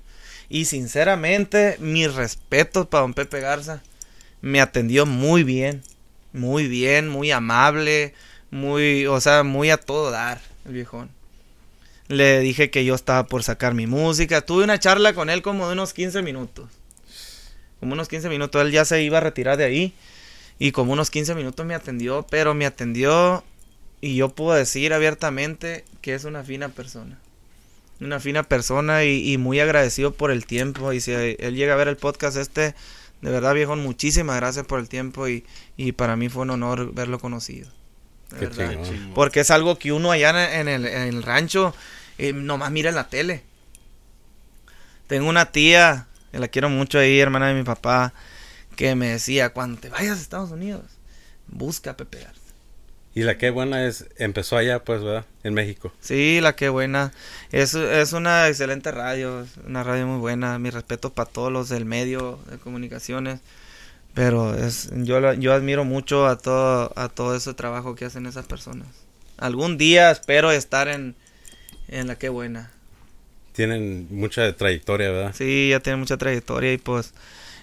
Y 0.49 0.65
sinceramente, 0.65 1.77
mis 1.79 2.13
respetos 2.13 2.87
para 2.87 3.01
don 3.01 3.13
Pepe 3.13 3.39
Garza. 3.39 3.81
Me 4.41 4.59
atendió 4.61 5.05
muy 5.05 5.43
bien. 5.43 5.81
Muy 6.33 6.67
bien, 6.67 7.09
muy 7.09 7.31
amable. 7.31 8.13
Muy, 8.51 9.07
o 9.07 9.21
sea, 9.21 9.43
muy 9.43 9.69
a 9.69 9.77
todo 9.77 10.11
dar, 10.11 10.41
el 10.65 10.73
viejón. 10.73 11.09
Le 12.09 12.41
dije 12.41 12.69
que 12.69 12.83
yo 12.83 12.93
estaba 12.93 13.25
por 13.27 13.43
sacar 13.43 13.73
mi 13.73 13.87
música. 13.87 14.41
Tuve 14.41 14.65
una 14.65 14.79
charla 14.79 15.13
con 15.13 15.29
él 15.29 15.41
como 15.41 15.67
de 15.67 15.73
unos 15.73 15.93
15 15.93 16.21
minutos. 16.21 16.69
Como 17.79 17.93
unos 17.93 18.09
15 18.09 18.27
minutos. 18.27 18.61
Él 18.61 18.71
ya 18.71 18.83
se 18.83 19.01
iba 19.01 19.19
a 19.19 19.21
retirar 19.21 19.55
de 19.55 19.63
ahí. 19.63 19.93
Y 20.59 20.73
como 20.73 20.91
unos 20.91 21.09
15 21.09 21.33
minutos 21.35 21.65
me 21.65 21.73
atendió. 21.73 22.27
Pero 22.29 22.53
me 22.53 22.65
atendió. 22.65 23.45
Y 24.01 24.15
yo 24.15 24.29
puedo 24.29 24.53
decir 24.53 24.93
abiertamente 24.93 25.85
que 26.01 26.13
es 26.15 26.25
una 26.25 26.43
fina 26.43 26.69
persona. 26.69 27.19
Una 27.99 28.19
fina 28.19 28.43
persona 28.43 29.03
y, 29.03 29.31
y 29.31 29.37
muy 29.37 29.59
agradecido 29.59 30.11
por 30.11 30.31
el 30.31 30.45
tiempo. 30.45 30.91
Y 30.91 30.99
si 31.01 31.11
él 31.11 31.55
llega 31.55 31.73
a 31.73 31.77
ver 31.77 31.87
el 31.87 31.97
podcast 31.97 32.35
este, 32.35 32.73
de 33.21 33.31
verdad 33.31 33.53
viejo, 33.53 33.75
muchísimas 33.75 34.37
gracias 34.37 34.65
por 34.65 34.79
el 34.79 34.89
tiempo. 34.89 35.27
Y, 35.27 35.45
y 35.77 35.91
para 35.91 36.15
mí 36.15 36.27
fue 36.29 36.41
un 36.41 36.49
honor 36.49 36.93
verlo 36.93 37.19
conocido. 37.19 37.69
De 38.31 38.39
Qué 38.39 38.47
verdad. 38.47 38.83
chingón. 38.83 39.13
Porque 39.13 39.41
es 39.41 39.51
algo 39.51 39.77
que 39.77 39.91
uno 39.91 40.11
allá 40.11 40.59
en 40.59 40.67
el, 40.67 40.87
en 40.87 41.01
el 41.03 41.21
rancho 41.21 41.75
eh, 42.17 42.33
nomás 42.33 42.71
mira 42.71 42.89
en 42.89 42.95
la 42.95 43.07
tele. 43.09 43.43
Tengo 45.07 45.27
una 45.27 45.51
tía, 45.51 46.07
que 46.31 46.39
la 46.39 46.47
quiero 46.47 46.69
mucho 46.69 46.97
ahí, 46.97 47.19
hermana 47.19 47.47
de 47.49 47.53
mi 47.55 47.63
papá, 47.63 48.13
que 48.75 48.95
me 48.95 49.09
decía, 49.09 49.49
cuando 49.51 49.79
te 49.79 49.89
vayas 49.89 50.17
a 50.17 50.21
Estados 50.21 50.51
Unidos, 50.51 50.83
busca 51.47 51.91
a 51.91 51.97
Pepe 51.97 52.19
Garza. 52.19 52.40
Y 53.13 53.23
la 53.23 53.37
que 53.37 53.49
buena 53.49 53.85
es, 53.85 54.05
empezó 54.17 54.55
allá, 54.55 54.83
pues, 54.83 55.03
¿verdad? 55.03 55.25
En 55.43 55.53
México. 55.53 55.91
Sí, 55.99 56.39
la 56.39 56.55
que 56.55 56.69
buena. 56.69 57.11
Es, 57.51 57.73
es 57.73 58.13
una 58.13 58.47
excelente 58.47 58.89
radio, 58.91 59.41
es 59.41 59.57
una 59.65 59.83
radio 59.83 60.07
muy 60.07 60.19
buena. 60.19 60.57
Mi 60.59 60.69
respeto 60.69 61.11
para 61.11 61.29
todos 61.29 61.51
los 61.51 61.67
del 61.67 61.83
medio 61.83 62.39
de 62.49 62.57
comunicaciones. 62.57 63.41
Pero 64.13 64.55
es, 64.55 64.89
yo, 64.93 65.33
yo 65.33 65.53
admiro 65.53 65.83
mucho 65.83 66.25
a 66.25 66.37
todo, 66.37 66.93
a 66.95 67.09
todo 67.09 67.35
ese 67.35 67.53
trabajo 67.53 67.95
que 67.95 68.05
hacen 68.05 68.25
esas 68.25 68.45
personas. 68.45 68.87
Algún 69.37 69.77
día 69.77 70.11
espero 70.11 70.51
estar 70.51 70.87
en, 70.87 71.15
en 71.87 72.07
la 72.07 72.17
que 72.17 72.29
buena. 72.29 72.71
Tienen 73.53 74.07
mucha 74.09 74.55
trayectoria, 74.55 75.11
¿verdad? 75.11 75.35
Sí, 75.37 75.69
ya 75.69 75.81
tiene 75.81 75.97
mucha 75.97 76.15
trayectoria 76.15 76.71
y 76.71 76.77
pues 76.77 77.13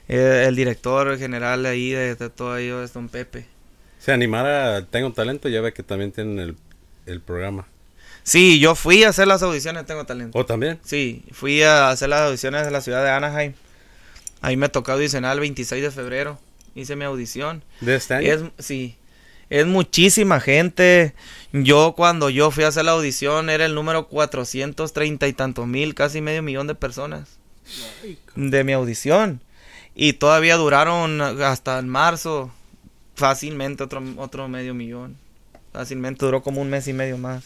eh, 0.09 0.44
el 0.46 0.57
director 0.57 1.16
general 1.18 1.64
ahí 1.64 1.90
de, 1.90 2.14
de 2.14 2.28
todo 2.30 2.57
ello 2.59 2.82
es 2.82 2.92
don 2.92 3.09
Pepe. 3.09 3.46
Se 3.99 4.12
animara, 4.12 4.86
tengo 4.86 5.12
talento, 5.12 5.49
ya 5.49 5.61
ve 5.61 5.72
que 5.72 5.82
también 5.82 6.12
tienen 6.12 6.38
el, 6.38 6.57
el 7.07 7.20
programa. 7.20 7.66
Sí, 8.22 8.61
yo 8.61 8.74
fui 8.74 9.05
a 9.05 9.09
hacer 9.09 9.26
las 9.26 9.42
audiciones, 9.42 9.86
tengo 9.86 10.05
talento. 10.05 10.38
¿O 10.38 10.44
también? 10.44 10.78
Sí, 10.84 11.24
fui 11.32 11.62
a 11.62 11.90
hacer 11.90 12.11
las 12.11 12.20
audiciones 12.20 12.64
de 12.64 12.70
la 12.70 12.80
ciudad 12.80 13.03
de 13.03 13.11
Anaheim. 13.11 13.55
Ahí 14.40 14.57
me 14.57 14.68
tocó 14.68 14.92
audicionar 14.92 15.32
el 15.32 15.40
26 15.40 15.82
de 15.82 15.90
febrero. 15.90 16.38
Hice 16.74 16.94
mi 16.94 17.05
audición. 17.05 17.64
¿De 17.80 17.96
este 17.96 18.14
año? 18.14 18.26
Es, 18.32 18.42
sí, 18.59 18.96
es 19.51 19.66
muchísima 19.66 20.40
gente. 20.40 21.14
Yo 21.53 21.94
cuando 21.96 22.28
yo 22.30 22.51
fui 22.51 22.64
a 22.64 22.68
hacer 22.68 22.84
la 22.84 22.92
audición 22.92 23.51
era 23.51 23.64
el 23.64 23.74
número 23.74 24.09
430 24.09 25.26
y 25.26 25.32
tantos 25.32 25.66
mil, 25.66 25.94
casi 25.94 26.20
medio 26.20 26.42
millón 26.42 26.66
de 26.66 26.74
personas 26.74 27.38
de 28.34 28.64
mi 28.64 28.72
audición. 28.72 29.40
Y 29.94 30.14
todavía 30.14 30.57
duraron 30.57 31.20
hasta 31.20 31.78
en 31.78 31.88
marzo 31.88 32.53
fácilmente 33.18 33.82
otro, 33.82 34.02
otro 34.16 34.48
medio 34.48 34.72
millón. 34.72 35.16
Fácilmente 35.72 36.24
duró 36.24 36.42
como 36.42 36.62
un 36.62 36.70
mes 36.70 36.88
y 36.88 36.92
medio 36.92 37.18
más. 37.18 37.44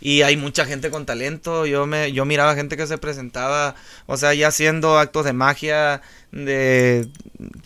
Y 0.00 0.20
hay 0.22 0.36
mucha 0.36 0.66
gente 0.66 0.90
con 0.90 1.06
talento. 1.06 1.64
Yo 1.64 1.86
me, 1.86 2.12
yo 2.12 2.26
miraba 2.26 2.54
gente 2.54 2.76
que 2.76 2.86
se 2.86 2.98
presentaba, 2.98 3.74
o 4.06 4.18
sea, 4.18 4.34
ya 4.34 4.48
haciendo 4.48 4.98
actos 4.98 5.24
de 5.24 5.32
magia, 5.32 6.02
de, 6.30 7.08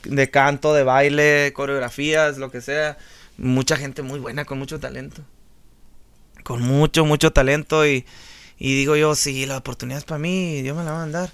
de 0.04 0.30
canto, 0.30 0.72
de 0.74 0.84
baile, 0.84 1.52
coreografías, 1.54 2.38
lo 2.38 2.52
que 2.52 2.60
sea. 2.60 2.96
Mucha 3.38 3.76
gente 3.76 4.02
muy 4.02 4.20
buena, 4.20 4.44
con 4.44 4.58
mucho 4.58 4.78
talento. 4.78 5.22
Con 6.44 6.62
mucho, 6.62 7.04
mucho 7.04 7.32
talento. 7.32 7.84
Y, 7.86 8.06
y 8.58 8.76
digo 8.76 8.94
yo, 8.94 9.16
si 9.16 9.46
la 9.46 9.56
oportunidad 9.56 9.98
es 9.98 10.04
para 10.04 10.18
mí, 10.18 10.62
Dios 10.62 10.76
me 10.76 10.84
la 10.84 10.92
va 10.92 10.98
a 10.98 11.00
mandar. 11.00 11.30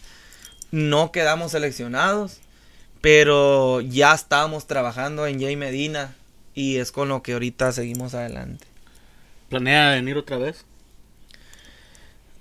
No 0.70 1.12
quedamos 1.12 1.52
seleccionados, 1.52 2.40
pero 3.04 3.82
ya 3.82 4.14
estábamos 4.14 4.66
trabajando 4.66 5.26
en 5.26 5.38
Jay 5.38 5.56
Medina. 5.56 6.14
Y 6.54 6.78
es 6.78 6.90
con 6.90 7.10
lo 7.10 7.22
que 7.22 7.34
ahorita 7.34 7.70
seguimos 7.70 8.14
adelante. 8.14 8.66
¿Planea 9.50 9.90
venir 9.90 10.16
otra 10.16 10.38
vez? 10.38 10.64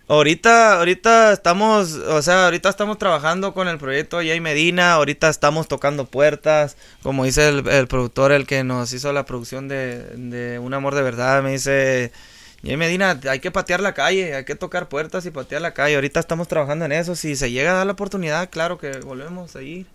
Ahorita, 0.08 0.78
ahorita 0.78 1.34
estamos, 1.34 1.96
o 1.96 2.22
sea, 2.22 2.46
ahorita 2.46 2.70
estamos 2.70 2.98
trabajando 2.98 3.54
con 3.54 3.68
el 3.68 3.78
proyecto 3.78 4.20
Jay 4.20 4.40
Medina, 4.40 4.94
ahorita 4.94 5.28
estamos 5.28 5.68
tocando 5.68 6.06
puertas, 6.06 6.78
como 7.02 7.26
dice 7.26 7.50
el, 7.50 7.68
el 7.68 7.88
productor, 7.90 8.32
el 8.32 8.48
que 8.48 8.64
nos 8.64 8.94
hizo 8.94 9.12
la 9.12 9.26
producción 9.26 9.68
de, 9.68 10.00
de 10.16 10.60
Un 10.60 10.74
Amor 10.74 10.96
de 10.96 11.02
Verdad, 11.02 11.44
me 11.44 11.52
dice, 11.52 12.14
Y 12.62 12.78
Medina, 12.78 13.20
hay 13.30 13.42
que 13.42 13.52
patear 13.52 13.82
la 13.82 13.94
calle, 13.94 14.34
hay 14.34 14.46
que 14.46 14.56
tocar 14.56 14.88
puertas 14.88 15.26
y 15.26 15.32
patear 15.32 15.62
la 15.62 15.74
calle. 15.74 15.96
Ahorita 15.96 16.22
estamos 16.22 16.48
trabajando 16.48 16.86
en 16.86 16.94
eso. 16.94 17.18
Si 17.18 17.36
se 17.36 17.52
llega 17.52 17.72
a 17.72 17.76
dar 17.76 17.86
la 17.86 17.94
oportunidad, 17.94 18.50
claro 18.50 18.78
que 18.78 19.00
volvemos 19.00 19.58
a 19.58 19.62
ir. 19.62 19.88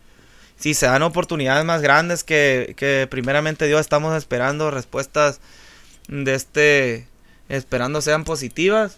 Si 0.59 0.75
se 0.75 0.87
dan 0.87 1.03
oportunidades 1.03 1.65
más 1.65 1.83
grandes 1.83 2.25
que, 2.25 2.75
que 2.77 3.07
primeramente 3.09 3.67
Dios 3.67 3.81
estamos 3.81 4.17
esperando 4.17 4.71
respuestas 4.71 5.41
de 6.09 6.35
este, 6.35 7.07
esperando 7.49 8.01
sean 8.01 8.25
positivas, 8.25 8.97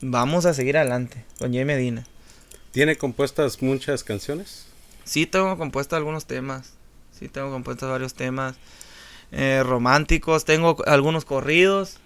vamos 0.00 0.46
a 0.46 0.54
seguir 0.54 0.76
adelante 0.76 1.24
con 1.38 1.52
Jay 1.52 1.64
Medina. 1.64 2.04
¿Tiene 2.70 2.96
compuestas 2.96 3.62
muchas 3.62 4.04
canciones? 4.04 4.66
Sí, 5.04 5.26
tengo 5.26 5.56
compuestas 5.56 5.96
algunos 5.96 6.26
temas. 6.26 6.74
Sí, 7.18 7.28
tengo 7.28 7.50
compuestos 7.50 7.88
varios 7.88 8.14
temas 8.14 8.56
eh, 9.32 9.62
románticos. 9.64 10.44
Tengo 10.44 10.76
algunos 10.86 11.24
corridos. 11.24 11.96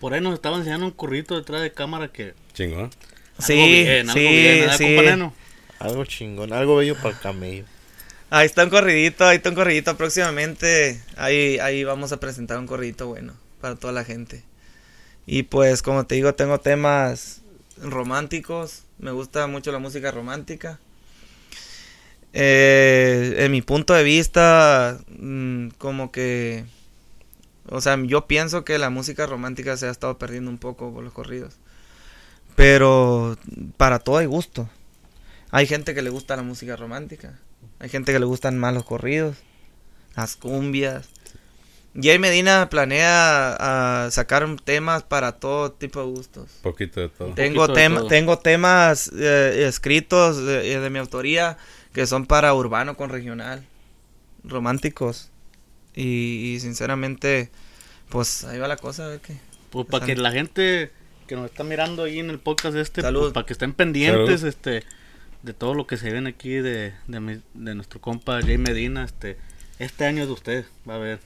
Por 0.00 0.12
ahí 0.12 0.20
nos 0.20 0.34
estaban 0.34 0.58
enseñando 0.58 0.86
un 0.86 0.92
corrido 0.92 1.36
detrás 1.36 1.62
de 1.62 1.72
cámara 1.72 2.08
que... 2.08 2.34
Chingón. 2.52 2.90
Sí, 3.38 3.54
bien, 3.54 4.10
algo 4.10 4.20
sí, 4.20 4.26
bien, 4.26 4.60
¿verdad, 4.60 4.76
sí. 4.76 5.36
Algo 5.78 6.04
chingón, 6.06 6.52
algo 6.52 6.76
bello 6.76 6.96
para 6.96 7.10
el 7.10 7.18
camello. 7.18 7.64
Ahí 8.28 8.46
está 8.46 8.64
un 8.64 8.70
corridito, 8.70 9.24
ahí 9.24 9.36
está 9.36 9.50
un 9.50 9.54
corridito. 9.54 9.96
Próximamente 9.96 11.00
ahí, 11.16 11.58
ahí 11.60 11.84
vamos 11.84 12.12
a 12.12 12.18
presentar 12.18 12.58
un 12.58 12.66
corridito 12.66 13.06
bueno 13.06 13.34
para 13.60 13.76
toda 13.76 13.92
la 13.92 14.04
gente. 14.04 14.42
Y 15.26 15.44
pues 15.44 15.82
como 15.82 16.06
te 16.06 16.16
digo, 16.16 16.34
tengo 16.34 16.58
temas 16.60 17.42
románticos. 17.80 18.82
Me 18.98 19.12
gusta 19.12 19.46
mucho 19.46 19.70
la 19.72 19.78
música 19.78 20.10
romántica. 20.10 20.80
Eh, 22.32 23.36
en 23.38 23.52
mi 23.52 23.62
punto 23.62 23.94
de 23.94 24.02
vista, 24.02 24.98
mm, 25.18 25.68
como 25.78 26.10
que... 26.12 26.64
O 27.68 27.80
sea, 27.80 27.96
yo 28.04 28.26
pienso 28.26 28.64
que 28.64 28.78
la 28.78 28.90
música 28.90 29.26
romántica 29.26 29.76
se 29.76 29.86
ha 29.86 29.90
estado 29.90 30.18
perdiendo 30.18 30.50
un 30.50 30.58
poco 30.58 30.92
con 30.92 31.04
los 31.04 31.12
corridos. 31.12 31.56
Pero 32.56 33.36
para 33.76 33.98
todo 33.98 34.18
hay 34.18 34.26
gusto. 34.26 34.68
Hay 35.50 35.66
gente 35.66 35.94
que 35.94 36.02
le 36.02 36.10
gusta 36.10 36.36
la 36.36 36.42
música 36.42 36.76
romántica. 36.76 37.38
Hay 37.78 37.88
gente 37.88 38.12
que 38.12 38.18
le 38.18 38.26
gustan 38.26 38.58
más 38.58 38.74
los 38.74 38.84
corridos, 38.84 39.36
las 40.14 40.36
cumbias. 40.36 41.08
Jay 42.00 42.18
Medina 42.18 42.68
planea 42.68 43.56
ah, 43.58 44.08
sacar 44.10 44.46
temas 44.64 45.02
para 45.02 45.32
todo 45.32 45.72
tipo 45.72 46.00
de 46.00 46.06
gustos. 46.10 46.50
Poquito 46.62 47.00
de 47.00 47.08
todo. 47.08 47.32
Tengo, 47.32 47.66
de 47.68 47.74
tem- 47.74 47.96
todo. 47.96 48.06
tengo 48.08 48.38
temas 48.38 49.10
eh, 49.14 49.64
escritos 49.66 50.36
de, 50.44 50.78
de 50.78 50.90
mi 50.90 50.98
autoría 50.98 51.56
que 51.94 52.06
son 52.06 52.26
para 52.26 52.52
urbano 52.52 52.96
con 52.96 53.08
regional, 53.08 53.64
románticos. 54.44 55.30
Y, 55.94 56.52
y 56.54 56.60
sinceramente, 56.60 57.50
pues 58.10 58.44
ahí 58.44 58.58
va 58.58 58.68
la 58.68 58.76
cosa, 58.76 59.06
a 59.06 59.08
ver 59.08 59.20
qué. 59.20 59.38
Pues 59.70 59.86
para 59.86 60.04
que 60.04 60.14
la 60.16 60.30
gente 60.30 60.92
que 61.26 61.34
nos 61.36 61.46
está 61.46 61.64
mirando 61.64 62.04
ahí 62.04 62.18
en 62.18 62.28
el 62.28 62.38
podcast 62.38 62.76
este, 62.76 63.02
pues, 63.02 63.32
para 63.32 63.46
que 63.46 63.54
estén 63.54 63.72
pendientes 63.72 64.40
Salud. 64.40 64.54
este 64.54 64.84
de 65.42 65.54
todo 65.54 65.74
lo 65.74 65.86
que 65.86 65.96
se 65.96 66.10
ven 66.12 66.26
aquí 66.26 66.50
de, 66.54 66.92
de, 67.06 67.20
mi- 67.20 67.40
de 67.54 67.74
nuestro 67.74 68.00
compa 68.00 68.40
Jay 68.42 68.58
Medina, 68.58 69.04
este 69.04 69.36
este 69.78 70.06
año 70.06 70.22
es 70.22 70.28
de 70.28 70.32
usted, 70.34 70.64
va 70.88 70.94
a 70.94 70.98
ver. 70.98 71.18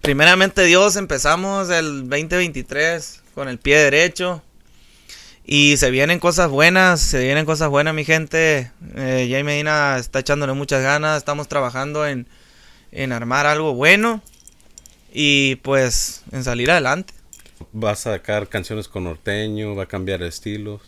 Primeramente 0.00 0.62
Dios, 0.64 0.96
empezamos 0.96 1.68
el 1.70 2.08
2023 2.08 3.22
con 3.34 3.48
el 3.48 3.58
pie 3.58 3.78
derecho. 3.78 4.42
Y 5.46 5.76
se 5.76 5.90
vienen 5.90 6.20
cosas 6.20 6.48
buenas, 6.48 7.00
se 7.02 7.22
vienen 7.22 7.44
cosas 7.44 7.68
buenas, 7.68 7.92
mi 7.94 8.04
gente. 8.06 8.70
Eh, 8.96 9.28
Jay 9.30 9.44
Medina 9.44 9.98
está 9.98 10.20
echándole 10.20 10.54
muchas 10.54 10.82
ganas. 10.82 11.18
Estamos 11.18 11.48
trabajando 11.48 12.06
en, 12.06 12.26
en 12.92 13.12
armar 13.12 13.44
algo 13.44 13.74
bueno. 13.74 14.22
Y 15.12 15.56
pues 15.56 16.22
en 16.32 16.44
salir 16.44 16.70
adelante. 16.70 17.12
Va 17.76 17.90
a 17.90 17.96
sacar 17.96 18.48
canciones 18.48 18.88
con 18.88 19.04
norteño, 19.04 19.74
va 19.74 19.82
a 19.82 19.86
cambiar 19.86 20.22
estilos. 20.22 20.80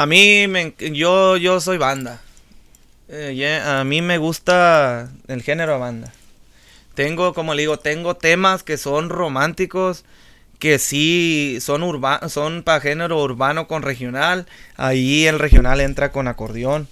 A 0.00 0.06
mí, 0.06 0.46
me, 0.48 0.72
yo, 0.78 1.36
yo 1.36 1.60
soy 1.60 1.76
banda. 1.76 2.22
Eh, 3.10 3.60
a 3.62 3.84
mí 3.84 4.00
me 4.00 4.16
gusta 4.16 5.10
el 5.28 5.42
género 5.42 5.78
banda. 5.78 6.10
Tengo, 6.94 7.34
como 7.34 7.52
le 7.52 7.60
digo, 7.60 7.78
tengo 7.78 8.16
temas 8.16 8.62
que 8.62 8.78
son 8.78 9.10
románticos, 9.10 10.06
que 10.58 10.78
sí 10.78 11.58
son 11.60 11.82
son 12.30 12.62
para 12.62 12.80
género 12.80 13.22
urbano 13.22 13.68
con 13.68 13.82
regional. 13.82 14.46
Ahí 14.78 15.26
el 15.26 15.38
regional 15.38 15.82
entra 15.82 16.12
con 16.12 16.28
acordeón. 16.28 16.88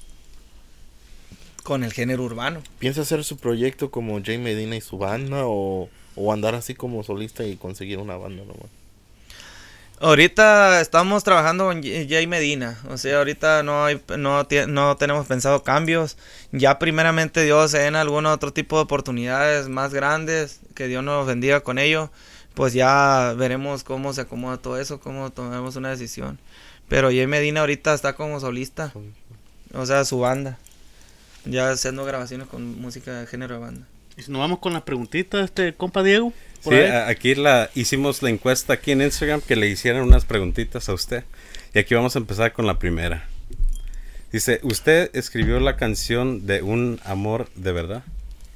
Con 1.63 1.85
el 1.85 1.95
género 1.95 2.25
urbano. 2.25 2.63
¿Piensa 2.79 3.01
hacer 3.01 3.25
su 3.25 3.39
proyecto 3.39 3.91
como 3.91 4.23
Jay 4.23 4.37
Medina 4.37 4.77
y 4.77 4.83
su 4.83 4.99
banda 4.99 5.47
o, 5.47 5.89
o 6.15 6.31
andar 6.35 6.55
así 6.55 6.75
como 6.75 7.03
solista 7.03 7.43
y 7.43 7.57
conseguir 7.57 8.01
una 8.01 8.19
banda 8.19 8.45
nomás? 8.45 8.78
Ahorita 10.01 10.80
estamos 10.80 11.24
trabajando 11.24 11.64
con 11.64 11.82
Jay 11.82 12.28
Medina, 12.28 12.78
o 12.88 12.96
sea, 12.96 13.18
ahorita 13.18 13.64
no 13.64 13.84
hay, 13.84 14.01
no, 14.16 14.46
no 14.68 14.96
tenemos 14.96 15.26
pensado 15.26 15.64
cambios. 15.64 16.16
Ya 16.53 16.78
primeramente 16.78 17.42
Dios 17.42 17.74
en 17.74 17.96
algún 17.96 18.26
otro 18.26 18.53
tipo 18.53 18.76
de 18.76 18.82
oportunidades 18.82 19.68
más 19.68 19.92
grandes, 19.92 20.61
que 20.76 20.86
Dios 20.86 21.03
nos 21.03 21.26
bendiga 21.26 21.62
con 21.62 21.80
ello, 21.80 22.12
pues 22.55 22.74
ya 22.74 23.34
veremos 23.36 23.82
cómo 23.82 24.12
se 24.12 24.20
acomoda 24.20 24.59
todo 24.59 24.78
eso, 24.78 25.01
cómo 25.01 25.30
tomamos 25.30 25.74
una 25.74 25.90
decisión. 25.90 26.38
Pero 26.88 27.09
Jay 27.09 27.26
Medina 27.26 27.61
ahorita 27.61 27.92
está 27.92 28.12
como 28.12 28.38
solista, 28.38 28.92
o 29.74 29.84
sea, 29.84 30.05
su 30.05 30.20
banda, 30.20 30.59
ya 31.44 31.70
haciendo 31.70 32.05
grabaciones 32.05 32.46
con 32.46 32.80
música 32.80 33.18
de 33.18 33.26
género 33.26 33.55
de 33.55 33.61
banda. 33.61 33.86
Y 34.16 34.22
si 34.22 34.30
nos 34.30 34.40
vamos 34.40 34.61
con 34.61 34.72
las 34.74 34.82
preguntitas, 34.82 35.44
este 35.44 35.74
compa 35.74 36.05
Diego, 36.05 36.32
Sí, 36.63 36.75
aquí 36.75 37.35
la 37.35 37.71
hicimos 37.75 38.23
la 38.23 38.31
encuesta 38.31 38.73
aquí 38.75 38.91
en 38.93 39.03
Instagram 39.03 39.41
que 39.41 39.57
le 39.57 39.69
hicieran 39.69 40.03
unas 40.03 40.25
preguntitas 40.25 40.89
a 40.89 40.95
usted. 40.95 41.25
Y 41.75 41.79
aquí 41.79 41.95
vamos 41.95 42.17
a 42.17 42.19
empezar 42.19 42.53
con 42.53 42.67
la 42.67 42.79
primera. 42.79 43.27
Dice, 44.33 44.61
¿usted 44.63 45.11
escribió 45.15 45.59
la 45.61 45.77
canción 45.77 46.47
de 46.47 46.63
un 46.63 47.01
amor 47.05 47.49
de 47.55 47.73
verdad? 47.73 48.03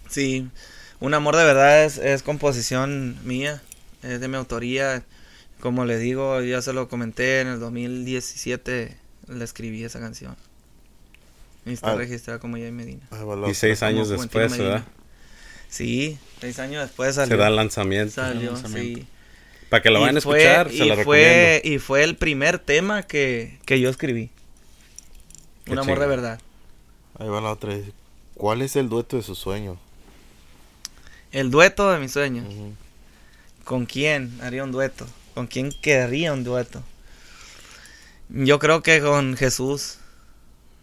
Sí, 0.09 0.49
Un 1.01 1.15
amor 1.15 1.35
de 1.35 1.43
verdad 1.45 1.85
es, 1.85 1.99
es 1.99 2.23
composición 2.23 3.17
mía, 3.25 3.61
es 4.05 4.21
de 4.21 4.29
mi 4.29 4.37
autoría. 4.37 5.03
Como 5.59 5.85
le 5.85 5.99
digo, 5.99 6.41
ya 6.43 6.63
se 6.63 6.73
lo 6.73 6.89
comenté 6.89 7.41
en 7.41 7.49
el 7.49 7.59
2017, 7.59 8.97
le 9.29 9.45
escribí 9.45 9.83
esa 9.83 9.99
canción. 9.99 10.37
Y 11.67 11.73
está 11.73 11.93
Ah. 11.93 11.97
registrada 11.97 12.39
como 12.39 12.57
Jay 12.57 12.71
Medina. 12.73 13.03
Ah, 13.11 13.25
Y 13.49 13.55
seis 13.55 13.83
años 13.83 14.09
después, 14.11 14.51
Medina. 14.53 14.69
¿verdad? 14.69 14.85
Sí, 15.73 16.19
seis 16.39 16.59
años 16.59 16.83
después 16.83 17.15
Se 17.15 17.23
salió. 17.23 17.39
da 17.39 17.49
el 17.49 17.57
lanzamiento. 17.57 18.13
salió, 18.15 18.53
lanzamiento. 18.53 19.01
sí. 19.01 19.07
Para 19.71 19.83
que 19.83 19.89
lo 19.89 19.99
Y 19.99 20.03
vayan 20.03 20.17
a 20.17 20.19
escuchar, 20.19 20.71
se 20.71 20.77
fue, 20.77 20.97
recomiendo. 20.97 21.69
y 21.69 21.79
fue 21.79 22.05
el 22.05 22.17
primer 22.17 22.59
tema 22.59 23.05
que, 23.05 23.59
que 23.65 23.81
yo 23.81 23.89
escribí. 23.89 24.29
Qué 25.65 25.73
Un 25.73 25.79
amor 25.79 25.99
de 25.99 26.07
verdad. 26.07 26.41
Ahí 27.19 27.27
va 27.29 27.41
la 27.41 27.53
otra. 27.53 27.75
dice, 27.75 27.93
¿Cuál 28.35 28.61
es 28.61 28.77
el 28.77 28.91
dueto 28.91 29.17
de 29.17 29.23
su 29.23 29.35
sueño? 29.35 29.79
El 31.31 31.51
dueto 31.51 31.91
de 31.91 31.99
mis 32.01 32.13
sueños. 32.13 32.45
¿Con 33.65 33.87
quién 33.87 34.39
haría 34.43 34.63
un 34.65 34.73
dueto? 34.73 35.07
¿Con 35.33 35.47
quién 35.47 35.71
querría 35.73 36.35
un 36.35 36.45
dueto? 36.45 36.83
Yo 38.29 38.59
creo 38.59 38.83
que 38.83 39.01
con 39.01 39.37
Jesús. 39.39 39.97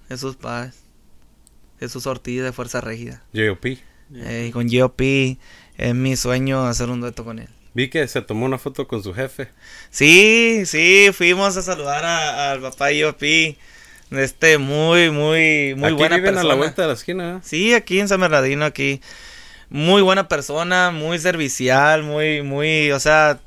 Jesús 0.07 0.35
Paz. 0.35 0.77
Jesús 1.79 2.07
Ortiz 2.07 2.41
de 2.41 2.51
Fuerza 2.51 2.81
Régida. 2.81 3.21
J.O.P. 3.35 3.77
Eh, 4.15 4.47
y 4.49 4.51
con 4.51 4.67
G.O.P. 4.67 5.37
es 5.77 5.95
mi 5.95 6.15
sueño 6.15 6.65
hacer 6.65 6.89
un 6.89 7.01
dueto 7.01 7.23
con 7.23 7.39
él. 7.39 7.47
Vi 7.73 7.89
que 7.89 8.07
se 8.07 8.21
tomó 8.21 8.45
una 8.45 8.57
foto 8.57 8.87
con 8.87 9.03
su 9.03 9.13
jefe. 9.13 9.49
Sí, 9.91 10.63
sí, 10.65 11.09
fuimos 11.13 11.55
a 11.55 11.61
saludar 11.61 12.03
al 12.05 12.61
papá 12.61 12.89
G.O.P. 12.91 13.57
Este, 14.11 14.57
muy, 14.57 15.11
muy, 15.11 15.75
muy 15.75 15.89
Aquí 15.89 15.93
buena 15.93 16.15
viven 16.15 16.33
persona. 16.33 16.41
a 16.41 16.43
la 16.43 16.55
vuelta 16.55 16.81
de 16.81 16.87
la 16.87 16.93
esquina. 16.95 17.35
¿eh? 17.37 17.39
Sí, 17.43 17.73
aquí 17.75 17.99
en 17.99 18.07
San 18.07 18.19
Bernardino, 18.19 18.65
aquí. 18.65 19.01
Muy 19.69 20.01
buena 20.01 20.27
persona, 20.27 20.89
muy 20.89 21.19
servicial, 21.19 22.01
muy, 22.01 22.41
muy, 22.41 22.91
o 22.91 22.99
sea, 22.99 23.39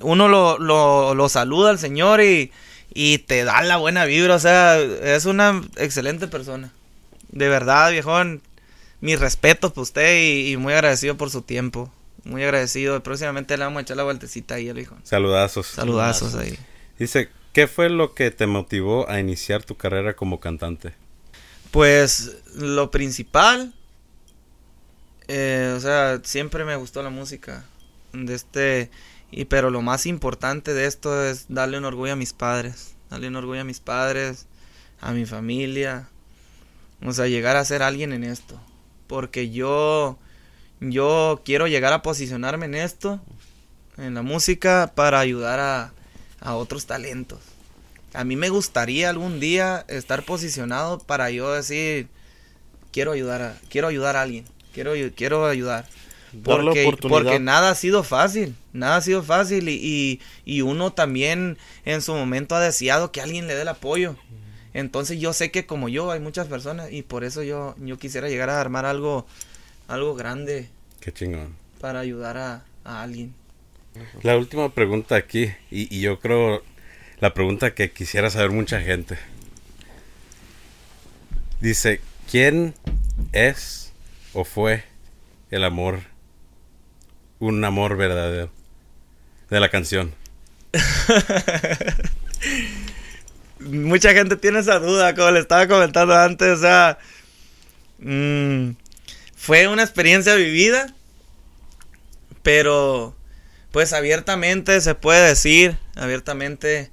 uno 0.00 0.26
lo, 0.26 0.58
lo, 0.58 1.14
lo 1.14 1.28
saluda 1.28 1.68
al 1.68 1.78
Señor 1.78 2.22
y, 2.22 2.50
y 2.94 3.18
te 3.18 3.44
da 3.44 3.60
la 3.60 3.76
buena 3.76 4.06
vibra, 4.06 4.36
o 4.36 4.38
sea, 4.38 4.78
es 4.80 5.26
una 5.26 5.60
excelente 5.76 6.28
persona. 6.28 6.72
De 7.30 7.50
verdad, 7.50 7.90
viejón, 7.90 8.40
mis 9.00 9.18
respetos 9.18 9.72
por 9.72 9.82
usted 9.82 10.18
y, 10.18 10.52
y 10.52 10.56
muy 10.56 10.72
agradecido 10.72 11.16
por 11.16 11.30
su 11.30 11.42
tiempo. 11.42 11.92
Muy 12.24 12.42
agradecido. 12.42 13.02
Próximamente 13.02 13.56
le 13.56 13.64
vamos 13.64 13.78
a 13.78 13.82
echar 13.82 13.96
la 13.96 14.04
vueltecita 14.04 14.56
ahí 14.56 14.68
al 14.68 14.76
viejón. 14.76 15.00
Saludazos. 15.04 15.66
Saludazos 15.66 16.34
ahí. 16.34 16.58
Dice, 16.98 17.30
¿qué 17.52 17.66
fue 17.66 17.88
lo 17.88 18.14
que 18.14 18.30
te 18.30 18.46
motivó 18.46 19.08
a 19.08 19.20
iniciar 19.20 19.64
tu 19.64 19.76
carrera 19.76 20.14
como 20.14 20.40
cantante? 20.40 20.94
Pues 21.70 22.36
lo 22.54 22.90
principal, 22.90 23.74
eh, 25.28 25.74
o 25.76 25.80
sea, 25.80 26.20
siempre 26.24 26.64
me 26.64 26.76
gustó 26.76 27.02
la 27.02 27.10
música. 27.10 27.64
De 28.12 28.34
este, 28.34 28.90
y 29.30 29.44
pero 29.44 29.70
lo 29.70 29.82
más 29.82 30.06
importante 30.06 30.72
de 30.72 30.86
esto 30.86 31.24
es 31.24 31.46
darle 31.48 31.78
un 31.78 31.84
orgullo 31.84 32.14
a 32.14 32.16
mis 32.16 32.32
padres, 32.32 32.94
darle 33.10 33.28
un 33.28 33.36
orgullo 33.36 33.60
a 33.60 33.64
mis 33.64 33.80
padres, 33.80 34.46
a 35.00 35.12
mi 35.12 35.26
familia, 35.26 36.08
o 37.04 37.12
sea, 37.12 37.26
llegar 37.26 37.56
a 37.56 37.64
ser 37.64 37.82
alguien 37.82 38.12
en 38.12 38.24
esto, 38.24 38.58
porque 39.08 39.50
yo, 39.50 40.16
yo 40.80 41.42
quiero 41.44 41.66
llegar 41.66 41.92
a 41.92 42.02
posicionarme 42.02 42.66
en 42.66 42.76
esto, 42.76 43.20
en 43.96 44.14
la 44.14 44.22
música 44.22 44.92
para 44.94 45.18
ayudar 45.18 45.58
a, 45.58 45.92
a 46.40 46.54
otros 46.54 46.86
talentos. 46.86 47.40
A 48.14 48.22
mí 48.22 48.36
me 48.36 48.48
gustaría 48.48 49.10
algún 49.10 49.40
día 49.40 49.84
estar 49.88 50.22
posicionado 50.22 50.98
para 51.00 51.30
yo 51.30 51.52
decir, 51.52 52.08
quiero 52.92 53.12
ayudar 53.12 53.42
a, 53.42 53.58
quiero 53.68 53.88
ayudar 53.88 54.16
a 54.16 54.22
alguien, 54.22 54.44
quiero, 54.72 54.92
quiero 55.16 55.46
ayudar. 55.46 55.86
Porque, 56.44 56.90
porque 57.00 57.40
nada 57.40 57.70
ha 57.70 57.74
sido 57.74 58.04
fácil, 58.04 58.54
nada 58.74 58.96
ha 58.96 59.00
sido 59.00 59.22
fácil 59.22 59.70
y, 59.70 59.80
y, 59.82 60.20
y 60.44 60.60
uno 60.60 60.92
también 60.92 61.56
en 61.86 62.02
su 62.02 62.12
momento 62.14 62.54
ha 62.54 62.60
deseado 62.60 63.12
que 63.12 63.22
alguien 63.22 63.46
le 63.46 63.54
dé 63.54 63.62
el 63.62 63.68
apoyo. 63.68 64.14
Entonces 64.78 65.18
yo 65.18 65.32
sé 65.32 65.50
que 65.50 65.66
como 65.66 65.88
yo 65.88 66.12
hay 66.12 66.20
muchas 66.20 66.46
personas 66.46 66.92
y 66.92 67.02
por 67.02 67.24
eso 67.24 67.42
yo, 67.42 67.74
yo 67.78 67.98
quisiera 67.98 68.28
llegar 68.28 68.48
a 68.48 68.60
armar 68.60 68.86
algo, 68.86 69.26
algo 69.88 70.14
grande 70.14 70.68
Qué 71.00 71.12
chingón. 71.12 71.56
para 71.80 71.98
ayudar 71.98 72.36
a, 72.36 72.64
a 72.84 73.02
alguien. 73.02 73.34
La 74.22 74.36
última 74.36 74.72
pregunta 74.72 75.16
aquí, 75.16 75.46
y, 75.72 75.92
y 75.92 76.00
yo 76.00 76.20
creo 76.20 76.62
la 77.18 77.34
pregunta 77.34 77.74
que 77.74 77.90
quisiera 77.90 78.30
saber 78.30 78.50
mucha 78.52 78.80
gente. 78.80 79.18
Dice, 81.60 82.00
¿quién 82.30 82.72
es 83.32 83.92
o 84.32 84.44
fue 84.44 84.84
el 85.50 85.64
amor, 85.64 86.02
un 87.40 87.64
amor 87.64 87.96
verdadero 87.96 88.48
de 89.50 89.58
la 89.58 89.70
canción? 89.70 90.14
Mucha 93.68 94.12
gente 94.12 94.36
tiene 94.36 94.60
esa 94.60 94.78
duda, 94.78 95.14
como 95.14 95.30
le 95.30 95.40
estaba 95.40 95.68
comentando 95.68 96.14
antes, 96.16 96.58
o 96.58 96.60
sea, 96.60 96.98
mm, 97.98 98.70
fue 99.36 99.68
una 99.68 99.82
experiencia 99.82 100.34
vivida, 100.34 100.94
pero 102.42 103.14
pues 103.70 103.92
abiertamente 103.92 104.80
se 104.80 104.94
puede 104.94 105.28
decir, 105.28 105.76
abiertamente 105.96 106.90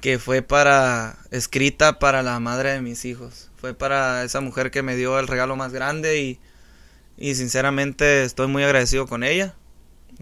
que 0.00 0.18
fue 0.18 0.42
para, 0.42 1.18
escrita 1.30 1.98
para 1.98 2.22
la 2.22 2.38
madre 2.38 2.72
de 2.72 2.80
mis 2.80 3.04
hijos, 3.04 3.50
fue 3.56 3.74
para 3.74 4.22
esa 4.22 4.40
mujer 4.40 4.70
que 4.70 4.82
me 4.82 4.96
dio 4.96 5.18
el 5.18 5.26
regalo 5.26 5.56
más 5.56 5.72
grande 5.72 6.20
y, 6.20 6.38
y 7.16 7.34
sinceramente 7.34 8.22
estoy 8.24 8.46
muy 8.46 8.62
agradecido 8.62 9.06
con 9.06 9.24
ella, 9.24 9.54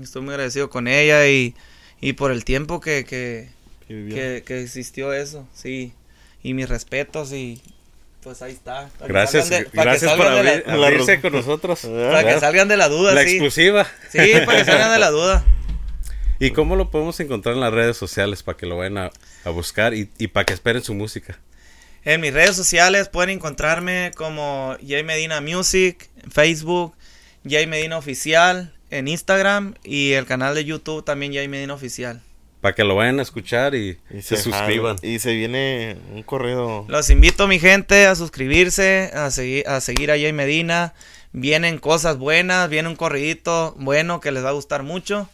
estoy 0.00 0.22
muy 0.22 0.32
agradecido 0.34 0.70
con 0.70 0.88
ella 0.88 1.26
y, 1.28 1.54
y 2.00 2.14
por 2.14 2.30
el 2.32 2.44
tiempo 2.44 2.80
que, 2.80 3.04
que, 3.04 3.50
Que 3.92 3.98
vivió. 4.02 4.14
que, 4.16 4.42
que 4.46 4.62
existió 4.62 5.12
eso, 5.12 5.46
sí. 5.54 5.92
Y 6.42 6.54
mis 6.54 6.68
respetos 6.68 7.32
y 7.32 7.60
pues 8.22 8.40
ahí 8.42 8.52
está. 8.52 8.88
Para 8.98 9.06
que 9.06 9.12
Gracias, 9.12 9.44
salgan 9.48 9.64
de- 9.64 9.70
para 9.70 9.82
que 9.82 9.98
gracias 10.00 10.12
por 10.16 10.26
salgan 10.26 10.44
de 10.44 10.50
abrir- 10.52 10.66
la- 10.66 10.76
la- 10.76 10.86
abrirse 10.86 11.20
con 11.20 11.32
nosotros. 11.32 11.80
Para 11.80 12.24
que 12.24 12.40
salgan 12.40 12.68
de 12.68 12.76
la 12.76 12.88
duda, 12.88 13.14
La 13.14 13.22
sí. 13.22 13.30
exclusiva. 13.30 13.86
Sí, 14.10 14.18
para 14.46 14.58
que 14.58 14.64
salgan 14.64 14.92
de 14.92 14.98
la 14.98 15.10
duda. 15.10 15.44
¿Y 16.38 16.50
cómo 16.50 16.74
lo 16.76 16.90
podemos 16.90 17.18
encontrar 17.20 17.54
en 17.54 17.60
las 17.60 17.72
redes 17.72 17.96
sociales 17.96 18.42
para 18.42 18.56
que 18.58 18.66
lo 18.66 18.76
vayan 18.76 18.98
a, 18.98 19.10
a 19.44 19.50
buscar 19.50 19.94
y, 19.94 20.10
y 20.18 20.26
para 20.28 20.44
que 20.44 20.52
esperen 20.52 20.82
su 20.82 20.94
música? 20.94 21.38
En 22.04 22.20
mis 22.20 22.32
redes 22.32 22.56
sociales 22.56 23.08
pueden 23.08 23.30
encontrarme 23.30 24.10
como 24.16 24.76
Jay 24.84 25.04
Medina 25.04 25.40
Music, 25.40 26.08
en 26.24 26.32
Facebook, 26.32 26.94
Jay 27.48 27.68
Medina 27.68 27.96
Oficial, 27.96 28.72
en 28.90 29.06
Instagram 29.06 29.74
y 29.84 30.12
el 30.12 30.26
canal 30.26 30.56
de 30.56 30.64
YouTube 30.64 31.04
también 31.04 31.32
Jay 31.32 31.46
Medina 31.46 31.74
Oficial. 31.74 32.20
Para 32.62 32.76
que 32.76 32.84
lo 32.84 32.94
vayan 32.94 33.18
a 33.18 33.22
escuchar 33.22 33.74
y, 33.74 33.98
Y 34.08 34.22
se, 34.22 34.36
se 34.36 34.44
suscriban. 34.44 34.96
Y 35.02 35.18
se 35.18 35.34
viene 35.34 35.96
un 36.14 36.22
corrido. 36.22 36.86
Los 36.88 37.10
invito, 37.10 37.48
mi 37.48 37.58
gente, 37.58 38.06
a 38.06 38.14
suscribirse, 38.14 39.10
a 39.12 39.30
seguir, 39.32 39.68
a 39.68 39.80
seguir 39.80 40.12
a 40.12 40.14
Jay 40.14 40.32
Medina. 40.32 40.94
Vienen 41.32 41.78
cosas 41.78 42.18
buenas, 42.18 42.70
viene 42.70 42.88
un 42.88 42.94
corridito 42.94 43.74
bueno 43.78 44.20
que 44.20 44.30
les 44.30 44.44
va 44.44 44.50
a 44.50 44.52
gustar 44.52 44.84
mucho. 44.84 45.28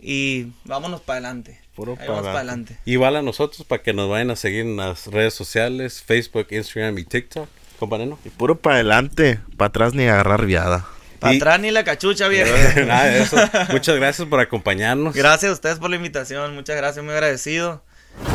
Y 0.00 0.52
vámonos 0.64 1.00
para 1.00 1.20
adelante. 1.20 1.58
Puro 1.74 1.94
pa' 1.94 2.00
para 2.00 2.12
adelante. 2.12 2.38
adelante. 2.38 2.76
Igual 2.84 3.16
a 3.16 3.22
nosotros 3.22 3.66
para 3.66 3.82
que 3.82 3.94
nos 3.94 4.10
vayan 4.10 4.30
a 4.30 4.36
seguir 4.36 4.60
en 4.60 4.76
las 4.76 5.06
redes 5.06 5.32
sociales, 5.32 6.02
Facebook, 6.02 6.48
Instagram 6.50 6.98
y 6.98 7.04
TikTok, 7.04 7.48
compañero. 7.78 8.18
Y 8.22 8.28
puro 8.28 8.58
para 8.58 8.76
adelante. 8.76 9.40
Para 9.56 9.68
atrás 9.68 9.94
ni 9.94 10.04
agarrar 10.04 10.44
viada. 10.44 10.86
Para 11.18 11.34
Y- 11.34 11.36
atrás 11.36 11.60
ni 11.60 11.70
la 11.70 11.84
cachucha, 11.84 12.28
viejo. 12.28 12.50
Nada 12.86 13.04
de 13.06 13.22
eso. 13.22 13.36
Muchas 13.70 13.96
gracias 13.96 14.28
por 14.28 14.40
acompañarnos. 14.40 15.14
Gracias 15.14 15.50
a 15.50 15.52
ustedes 15.54 15.78
por 15.78 15.90
la 15.90 15.96
invitación. 15.96 16.54
Muchas 16.54 16.76
gracias, 16.76 17.04
muy 17.04 17.14
agradecido. 17.14 17.82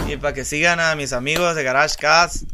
Y 0.08 0.18
para 0.18 0.34
que 0.34 0.46
sigan 0.46 0.80
a 0.80 0.96
mis 0.96 1.14
amigos 1.14 1.56
de 1.56 1.64
Garage 1.64 1.96
Cats, 2.00 2.46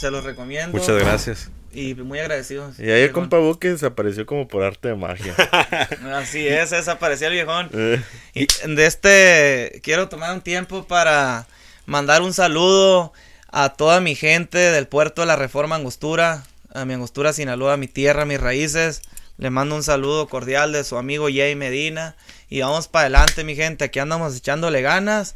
se 0.00 0.10
los 0.10 0.24
recomiendo. 0.24 0.76
Muchas 0.76 0.96
gracias. 0.98 1.50
Y 1.72 1.94
muy 1.94 2.18
agradecidos. 2.18 2.78
Y 2.78 2.90
ahí 2.90 3.02
el 3.02 3.12
compa 3.12 3.38
Buque 3.38 3.70
desapareció 3.70 4.24
como 4.24 4.48
por 4.48 4.62
arte 4.62 4.88
de 4.88 4.94
magia. 4.94 5.34
Así 6.14 6.46
es, 6.48 6.70
desapareció 6.70 7.26
el 7.28 7.34
viejón. 7.34 7.68
Eh, 7.74 8.02
Y 8.34 8.46
de 8.74 8.86
este, 8.86 9.80
quiero 9.82 10.08
tomar 10.08 10.32
un 10.32 10.40
tiempo 10.40 10.86
para 10.86 11.46
mandar 11.84 12.22
un 12.22 12.32
saludo 12.32 13.12
a 13.50 13.70
toda 13.74 14.00
mi 14.00 14.14
gente 14.14 14.56
del 14.58 14.86
puerto 14.86 15.20
de 15.22 15.26
la 15.26 15.36
Reforma 15.36 15.76
Angostura, 15.76 16.44
a 16.72 16.84
mi 16.86 16.94
Angostura 16.94 17.32
Sinaloa, 17.34 17.74
a 17.74 17.76
mi 17.76 17.88
tierra, 17.88 18.22
a 18.22 18.26
mis 18.26 18.40
raíces. 18.40 19.02
Le 19.38 19.50
mando 19.50 19.76
un 19.76 19.82
saludo 19.82 20.28
cordial 20.28 20.72
de 20.72 20.84
su 20.84 20.96
amigo 20.96 21.26
Jay 21.26 21.54
Medina. 21.54 22.16
Y 22.48 22.60
vamos 22.60 22.88
para 22.88 23.02
adelante, 23.02 23.44
mi 23.44 23.54
gente. 23.54 23.84
Aquí 23.84 23.98
andamos 23.98 24.36
echándole 24.36 24.82
ganas 24.82 25.34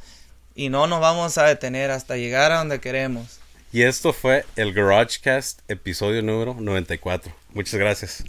y 0.54 0.68
no 0.68 0.86
nos 0.86 1.00
vamos 1.00 1.38
a 1.38 1.44
detener 1.44 1.90
hasta 1.90 2.16
llegar 2.16 2.52
a 2.52 2.58
donde 2.58 2.80
queremos. 2.80 3.40
Y 3.72 3.82
esto 3.82 4.12
fue 4.12 4.44
el 4.56 4.72
GarageCast, 4.72 5.60
episodio 5.68 6.22
número 6.22 6.54
94. 6.58 7.32
Muchas 7.52 7.74
gracias. 7.78 8.24